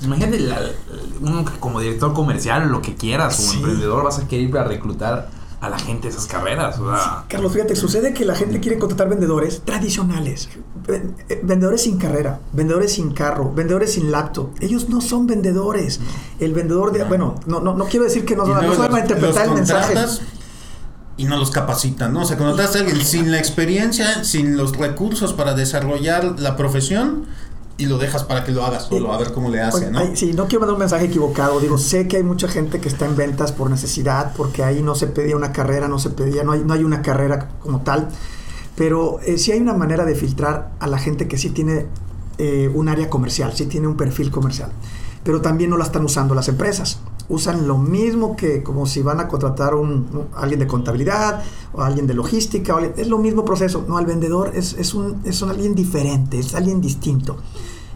Imagínate, 0.03 0.39
la- 0.39 0.59
como 1.59 1.79
director 1.79 2.11
comercial, 2.13 2.69
lo 2.69 2.81
que 2.81 2.95
quieras, 2.95 3.37
como 3.37 3.49
Sí. 3.51 3.57
emprendedor, 3.57 4.03
vas 4.03 4.19
a 4.19 4.27
querer 4.27 4.49
ir 4.49 4.57
a 4.57 4.63
reclutar 4.65 5.29
a 5.63 5.69
la 5.69 5.79
gente 5.79 6.09
esas 6.09 6.25
carreras. 6.27 6.77
O 6.77 6.95
sea, 6.95 7.23
Carlos, 7.29 7.53
fíjate, 7.53 7.75
sucede 7.75 8.13
que 8.13 8.25
la 8.25 8.35
gente 8.35 8.59
quiere 8.59 8.77
contratar 8.77 9.07
vendedores 9.09 9.61
tradicionales, 9.63 10.49
ven- 10.87 11.15
eh, 11.29 11.39
vendedores 11.43 11.83
sin 11.83 11.97
carrera, 11.97 12.39
vendedores 12.51 12.93
sin 12.93 13.13
carro, 13.13 13.51
vendedores 13.53 13.93
sin 13.93 14.11
laptop. 14.11 14.49
Ellos 14.59 14.89
no 14.89 14.99
son 14.99 15.25
vendedores. 15.25 16.01
El 16.39 16.53
vendedor 16.53 16.91
de, 16.91 17.03
bueno, 17.05 17.35
no, 17.45 17.61
no, 17.61 17.73
no 17.75 17.85
quiero 17.85 18.03
decir 18.05 18.25
que 18.25 18.35
no, 18.35 18.45
no 18.45 18.61
luego 18.61 18.75
saben 18.75 19.03
interpretar 19.03 19.47
el 19.47 19.53
mensaje. 19.53 19.93
Y 21.15 21.25
no 21.25 21.37
los 21.37 21.51
capacitan, 21.51 22.11
¿no? 22.11 22.23
O 22.23 22.25
sea, 22.25 22.37
contratas 22.37 22.75
a 22.75 22.79
alguien 22.79 22.99
sin 23.05 23.31
la 23.31 23.37
experiencia, 23.37 24.23
sin 24.23 24.57
los 24.57 24.75
recursos 24.75 25.31
para 25.33 25.53
desarrollar 25.53 26.39
la 26.39 26.55
profesión 26.57 27.25
y 27.77 27.85
lo 27.85 27.97
dejas 27.97 28.23
para 28.23 28.43
que 28.43 28.51
lo 28.51 28.63
haga 28.63 28.79
solo, 28.79 29.11
a 29.11 29.17
ver 29.17 29.33
cómo 29.33 29.49
le 29.49 29.61
hace, 29.61 29.89
¿no? 29.89 29.99
ay, 29.99 30.11
sí, 30.15 30.33
no 30.33 30.45
quiero 30.45 30.61
mandar 30.61 30.73
un 30.73 30.79
mensaje 30.79 31.05
equivocado. 31.05 31.59
Digo, 31.59 31.77
sé 31.77 32.07
que 32.07 32.17
hay 32.17 32.23
mucha 32.23 32.47
gente 32.47 32.79
que 32.79 32.87
está 32.87 33.05
en 33.05 33.15
ventas 33.15 33.51
por 33.51 33.69
necesidad, 33.69 34.33
porque 34.37 34.63
ahí 34.63 34.81
no 34.81 34.95
se 34.95 35.07
pedía 35.07 35.35
una 35.35 35.51
carrera, 35.51 35.87
no 35.87 35.97
se 35.97 36.11
pedía, 36.11 36.43
no 36.43 36.51
hay, 36.51 36.63
no 36.63 36.73
hay 36.73 36.83
una 36.83 37.01
carrera 37.01 37.49
como 37.61 37.81
tal. 37.81 38.09
Pero 38.75 39.19
eh, 39.21 39.37
sí 39.37 39.51
hay 39.51 39.59
una 39.59 39.73
manera 39.73 40.05
de 40.05 40.15
filtrar 40.15 40.71
a 40.79 40.87
la 40.87 40.97
gente 40.97 41.27
que 41.27 41.37
sí 41.37 41.49
tiene 41.49 41.87
eh, 42.37 42.69
un 42.73 42.89
área 42.89 43.09
comercial, 43.09 43.53
sí 43.53 43.65
tiene 43.65 43.87
un 43.87 43.97
perfil 43.97 44.31
comercial. 44.31 44.71
Pero 45.23 45.41
también 45.41 45.69
no 45.69 45.77
la 45.77 45.85
están 45.85 46.03
usando 46.03 46.35
las 46.35 46.47
empresas. 46.49 46.99
Usan 47.29 47.67
lo 47.67 47.77
mismo 47.77 48.35
que 48.35 48.63
como 48.63 48.85
si 48.85 49.01
van 49.01 49.19
a 49.19 49.27
contratar 49.27 49.75
un, 49.75 49.89
un- 49.89 50.27
alguien 50.35 50.59
de 50.59 50.67
contabilidad 50.67 51.41
o 51.73 51.81
alguien 51.81 52.05
de 52.07 52.13
logística. 52.13 52.73
o 52.75 52.77
alguien- 52.77 52.93
es 52.97 53.07
lo 53.07 53.17
mismo 53.17 53.45
proceso. 53.45 53.85
No, 53.87 53.97
el 53.99 54.05
vendedor 54.05 54.51
es, 54.55 54.73
es, 54.73 54.93
un, 54.93 55.21
es 55.23 55.41
un 55.41 55.49
alguien 55.49 55.73
diferente, 55.75 56.37
es 56.39 56.53
alguien 56.53 56.81
distinto. 56.81 57.37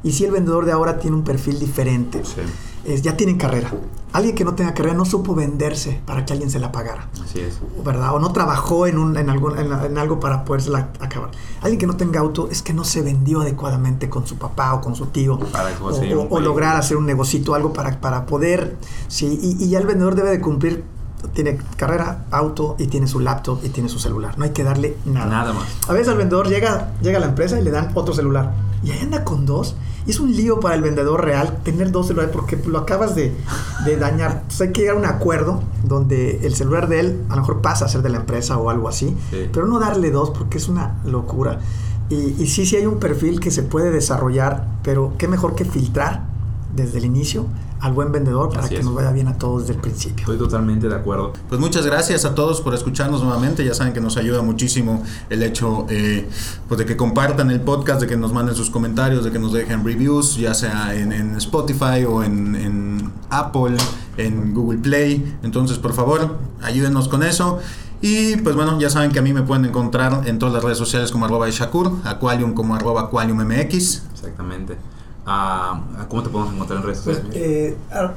Y 0.04 0.12
si 0.14 0.24
el 0.26 0.32
vendedor 0.32 0.66
de 0.66 0.72
ahora 0.72 0.98
tiene 1.00 1.18
un 1.18 1.24
perfil 1.24 1.60
diferente, 1.60 2.24
sí, 2.24 2.42
es- 2.86 3.02
ya 3.02 3.18
tienen 3.18 3.38
carrera. 3.38 3.72
Alguien 4.14 4.36
que 4.36 4.44
no 4.46 4.56
tenga 4.56 4.74
carrera 4.74 4.96
no 4.96 5.06
supo 5.06 5.36
venderse 5.36 6.00
para 6.06 6.26
que 6.26 6.34
alguien 6.34 6.50
se 6.50 6.60
la 6.60 6.72
pagara. 6.72 7.10
así 7.24 7.40
es. 7.42 7.60
¿verdad? 7.86 8.16
O 8.16 8.20
no 8.20 8.32
trabajó 8.32 8.88
en, 8.88 8.98
un, 8.98 9.16
en, 9.18 9.30
algo, 9.30 9.56
en, 9.56 9.72
en 9.72 9.98
algo 9.98 10.20
para 10.20 10.44
podérsela 10.46 10.90
acabar. 11.00 11.32
Alguien 11.62 11.78
que 11.80 11.88
no 11.88 11.98
tenga 11.98 12.20
auto 12.22 12.48
es 12.50 12.62
que 12.62 12.74
no 12.74 12.84
se 12.84 13.02
vendió 13.02 13.42
adecuadamente 13.42 14.10
con 14.10 14.26
su 14.26 14.38
papá 14.38 14.74
o 14.74 14.82
con 14.82 14.96
su 14.96 15.08
tío. 15.08 15.38
Para 15.40 15.70
o, 15.82 15.92
o- 16.16 16.28
o 16.30 16.40
lograr 16.40 16.76
hacer 16.78 16.98
un 16.98 17.06
negocito, 17.06 17.54
algo 17.54 17.74
para, 17.74 18.00
para 18.02 18.26
poder. 18.26 18.78
Sí, 19.08 19.40
y, 19.42 19.64
y 19.64 19.70
ya 19.70 19.80
el 19.80 19.86
vendedor 19.88 20.16
debe 20.16 20.32
de 20.32 20.42
cumplir. 20.42 20.84
Tiene 21.34 21.58
carrera, 21.76 22.26
auto 22.32 22.76
y 22.78 22.88
tiene 22.88 23.08
su 23.08 23.20
laptop 23.20 23.60
y 23.64 23.70
tiene 23.70 23.90
su 23.90 24.00
celular. 24.00 24.38
No 24.38 24.46
hay 24.46 24.52
que 24.52 24.64
darle 24.64 24.98
nada. 25.06 25.26
Nada 25.26 25.54
más. 25.54 25.66
A 25.88 25.94
veces 25.94 26.10
al 26.10 26.18
vendedor 26.18 26.48
llega, 26.48 26.94
llega 27.02 27.18
a 27.18 27.20
la 27.20 27.28
empresa 27.28 27.60
y 27.60 27.64
le 27.64 27.72
dan 27.72 27.92
otro 27.96 28.14
celular. 28.14 28.54
Y 28.84 28.92
ahí 28.92 29.00
anda 29.02 29.24
con 29.24 29.46
dos. 29.46 29.76
Y 30.06 30.12
es 30.12 30.20
un 30.20 30.34
lío 30.34 30.60
para 30.60 30.76
el 30.76 30.82
vendedor 30.82 31.26
real 31.26 31.60
tener 31.64 31.92
dos 31.92 32.08
celulares 32.08 32.34
porque 32.34 32.58
lo 32.68 32.78
acabas 32.78 33.16
de, 33.16 33.36
de 33.86 33.98
dañar. 33.98 34.32
Entonces 34.44 34.62
hay 34.62 34.72
que 34.72 34.82
llegar 34.82 34.96
a 34.96 35.00
un 35.00 35.06
acuerdo 35.06 35.62
donde 35.84 36.46
el 36.46 36.56
celular 36.56 36.88
de 36.88 37.00
él 37.00 37.24
a 37.30 37.36
lo 37.36 37.42
mejor 37.42 37.62
pasa 37.62 37.86
a 37.86 37.88
ser 37.90 38.04
de 38.04 38.10
la 38.10 38.18
empresa 38.18 38.58
o 38.58 38.70
algo 38.70 38.88
así. 38.88 39.18
Sí. 39.32 39.50
Pero 39.52 39.66
no 39.66 39.80
darle 39.80 40.12
dos 40.12 40.30
porque 40.30 40.60
es 40.60 40.70
una 40.70 41.02
locura. 41.04 41.60
Y, 42.10 42.42
y 42.42 42.48
sí, 42.48 42.66
sí 42.66 42.78
hay 42.78 42.86
un 42.86 43.00
perfil 43.00 43.40
que 43.40 43.52
se 43.52 43.64
puede 43.64 43.92
desarrollar, 43.92 44.68
pero 44.82 45.14
qué 45.18 45.28
mejor 45.28 45.56
que 45.56 45.66
filtrar 45.66 46.24
desde 46.74 47.00
el 47.00 47.06
inicio 47.06 47.48
al 47.80 47.94
buen 47.94 48.12
vendedor 48.12 48.50
para 48.50 48.62
Así 48.62 48.76
que 48.76 48.80
es. 48.80 48.86
nos 48.86 48.96
vaya 48.96 49.12
bien 49.12 49.28
a 49.28 49.38
todos 49.38 49.62
desde 49.64 49.74
el 49.76 49.80
principio. 49.82 50.22
Estoy 50.22 50.38
totalmente 50.38 50.88
de 50.88 50.96
acuerdo. 50.96 51.34
Pues 51.50 51.60
muchas 51.62 51.86
gracias 51.86 52.26
a 52.26 52.36
todos 52.36 52.62
por 52.62 52.74
escucharnos 52.74 53.22
nuevamente. 53.24 53.64
Ya 53.64 53.74
saben 53.74 53.94
que 53.94 54.02
nos 54.02 54.18
ayuda 54.18 54.42
muchísimo 54.42 55.04
el 55.30 55.44
hecho 55.44 55.86
eh, 55.90 56.28
pues 56.68 56.80
de 56.80 56.86
que 56.86 56.98
compartan 56.98 57.52
el 57.52 57.62
podcast, 57.62 58.02
de 58.02 58.08
que 58.08 58.18
nos 58.18 58.34
manden 58.34 58.56
sus 58.56 58.70
comentarios, 58.70 59.24
de 59.24 59.32
que 59.32 59.40
nos 59.40 59.54
dejen 59.54 59.84
reviews, 59.86 60.38
ya 60.38 60.54
sea 60.54 60.96
en, 60.96 61.12
en 61.12 61.36
Spotify 61.36 62.06
o 62.08 62.24
en, 62.24 62.56
en 62.56 63.12
Apple, 63.30 63.78
en 64.18 64.54
Google 64.54 64.80
Play. 64.80 65.38
Entonces, 65.44 65.78
por 65.78 65.94
favor, 65.94 66.38
ayúdenos 66.62 67.08
con 67.08 67.24
eso. 67.24 67.60
Y 68.02 68.38
pues 68.38 68.56
bueno, 68.56 68.80
ya 68.80 68.90
saben 68.92 69.12
que 69.12 69.20
a 69.20 69.22
mí 69.24 69.34
me 69.34 69.42
pueden 69.42 69.66
encontrar 69.66 70.22
en 70.28 70.38
todas 70.38 70.54
las 70.54 70.64
redes 70.64 70.78
sociales 70.78 71.12
como 71.12 71.26
arroba 71.26 71.50
Shakur, 71.50 71.94
Aqualium 72.04 72.54
como 72.54 72.76
arroba 72.76 73.02
Aqualium 73.02 73.40
MX. 73.44 74.04
Exactamente. 75.28 76.02
Ah, 76.02 76.06
¿Cómo 76.08 76.24
te 76.24 76.30
podemos 76.30 76.54
encontrar 76.54 76.80
en 76.80 76.86
redes 76.86 77.02
Pues, 77.04 77.18
sociales? 77.18 77.42
eh, 77.42 77.78
ah, 77.92 78.12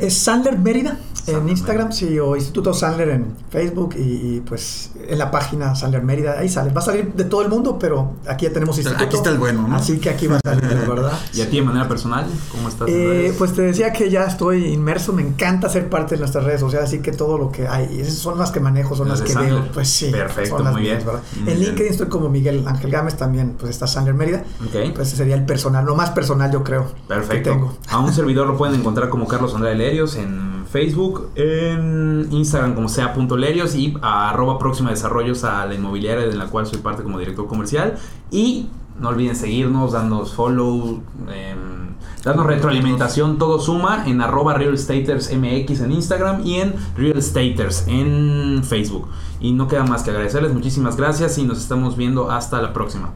es 0.00 0.18
Sandler 0.18 0.58
Mérida. 0.58 0.98
En 1.26 1.48
Instagram, 1.48 1.90
sí, 1.90 2.20
o 2.20 2.36
Instituto 2.36 2.72
Sandler 2.72 3.08
en 3.08 3.26
Facebook 3.50 3.96
y, 3.98 4.40
pues 4.40 4.92
en 5.08 5.18
la 5.18 5.28
página 5.28 5.74
Sandler 5.74 6.02
Mérida, 6.02 6.38
ahí 6.38 6.48
sale. 6.48 6.72
Va 6.72 6.80
a 6.80 6.84
salir 6.84 7.14
de 7.14 7.24
todo 7.24 7.42
el 7.42 7.48
mundo, 7.48 7.78
pero 7.80 8.12
aquí 8.28 8.46
ya 8.46 8.52
tenemos 8.52 8.78
instituto. 8.78 9.04
Aquí 9.04 9.16
está 9.16 9.30
el 9.30 9.38
bueno, 9.38 9.66
¿no? 9.66 9.74
Así 9.74 9.98
que 9.98 10.08
aquí 10.08 10.28
va 10.28 10.36
a 10.36 10.40
salir, 10.44 10.62
¿verdad? 10.88 11.12
¿Y 11.34 11.40
a 11.40 11.50
ti 11.50 11.56
de 11.56 11.62
manera 11.62 11.88
personal? 11.88 12.26
¿Cómo 12.52 12.68
estás? 12.68 12.88
Eh, 12.88 13.34
pues 13.36 13.54
te 13.54 13.62
decía 13.62 13.92
que 13.92 14.08
ya 14.08 14.24
estoy 14.24 14.66
inmerso, 14.66 15.12
me 15.12 15.22
encanta 15.22 15.68
ser 15.68 15.88
parte 15.90 16.14
de 16.14 16.20
nuestras 16.20 16.44
redes 16.44 16.60
sociales, 16.60 16.88
así 16.88 17.00
que 17.00 17.10
todo 17.10 17.38
lo 17.38 17.50
que 17.50 17.66
hay, 17.66 18.00
esas 18.00 18.14
son 18.14 18.38
las 18.38 18.52
que 18.52 18.60
manejo, 18.60 18.94
son 18.94 19.08
las, 19.08 19.20
que 19.22 19.34
veo. 19.34 19.66
Pues 19.74 19.88
sí, 19.88 20.12
Perfecto, 20.12 20.58
son 20.58 20.64
las 20.64 20.74
muy 20.74 20.82
mías, 20.82 20.98
bien. 20.98 21.06
¿verdad? 21.06 21.22
Muy 21.40 21.40
en 21.40 21.58
bien. 21.58 21.68
LinkedIn 21.70 21.90
estoy 21.92 22.06
como 22.06 22.28
Miguel 22.28 22.62
Ángel 22.68 22.90
Gámez, 22.92 23.16
también 23.16 23.56
pues 23.58 23.70
está 23.70 23.88
Sandler 23.88 24.14
Mérida. 24.14 24.44
Ok. 24.64 24.94
Pues 24.94 25.08
ese 25.08 25.16
sería 25.16 25.34
el 25.34 25.44
personal, 25.44 25.84
lo 25.84 25.96
más 25.96 26.10
personal 26.10 26.52
yo 26.52 26.62
creo. 26.62 26.86
Perfecto. 27.08 27.50
Que 27.50 27.56
tengo. 27.56 27.76
A 27.90 27.98
un 27.98 28.12
servidor 28.12 28.46
lo 28.46 28.56
pueden 28.56 28.78
encontrar 28.78 29.08
como 29.08 29.26
Carlos 29.26 29.52
Andrade 29.66 29.76
Lerios 29.76 30.16
en 30.16 30.64
Facebook, 30.70 31.30
en 31.34 32.28
Instagram 32.30 32.74
como 32.74 32.88
sea.lerios 32.88 33.74
y 33.74 33.96
arroba 34.00 34.58
próxima 34.58 34.90
desarrollos 34.90 35.44
a 35.44 35.66
la 35.66 35.74
inmobiliaria 35.74 36.26
de 36.26 36.34
la 36.34 36.46
cual 36.46 36.66
soy 36.66 36.78
parte 36.78 37.02
como 37.02 37.18
director 37.18 37.46
comercial. 37.46 37.96
Y 38.30 38.68
no 39.00 39.08
olviden 39.08 39.34
seguirnos, 39.34 39.92
darnos 39.92 40.34
follow, 40.34 41.00
em, 41.32 41.94
darnos 42.24 42.46
retroalimentación, 42.46 43.38
todo 43.38 43.58
suma 43.58 44.04
en 44.06 44.20
arroba 44.20 44.54
Real 44.54 44.76
Staters 44.78 45.32
MX 45.32 45.80
en 45.80 45.92
Instagram 45.92 46.46
y 46.46 46.60
en 46.60 46.74
Real 46.96 47.20
Staters 47.20 47.86
en 47.88 48.62
Facebook. 48.64 49.08
Y 49.40 49.52
no 49.52 49.66
queda 49.68 49.84
más 49.84 50.02
que 50.02 50.10
agradecerles, 50.10 50.52
muchísimas 50.54 50.96
gracias 50.96 51.38
y 51.38 51.44
nos 51.44 51.58
estamos 51.58 51.96
viendo 51.96 52.30
hasta 52.30 52.62
la 52.62 52.72
próxima. 52.72 53.10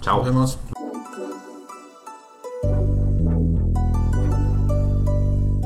Chao. 0.00 0.18
Nos 0.18 0.26
vemos. 0.26 0.58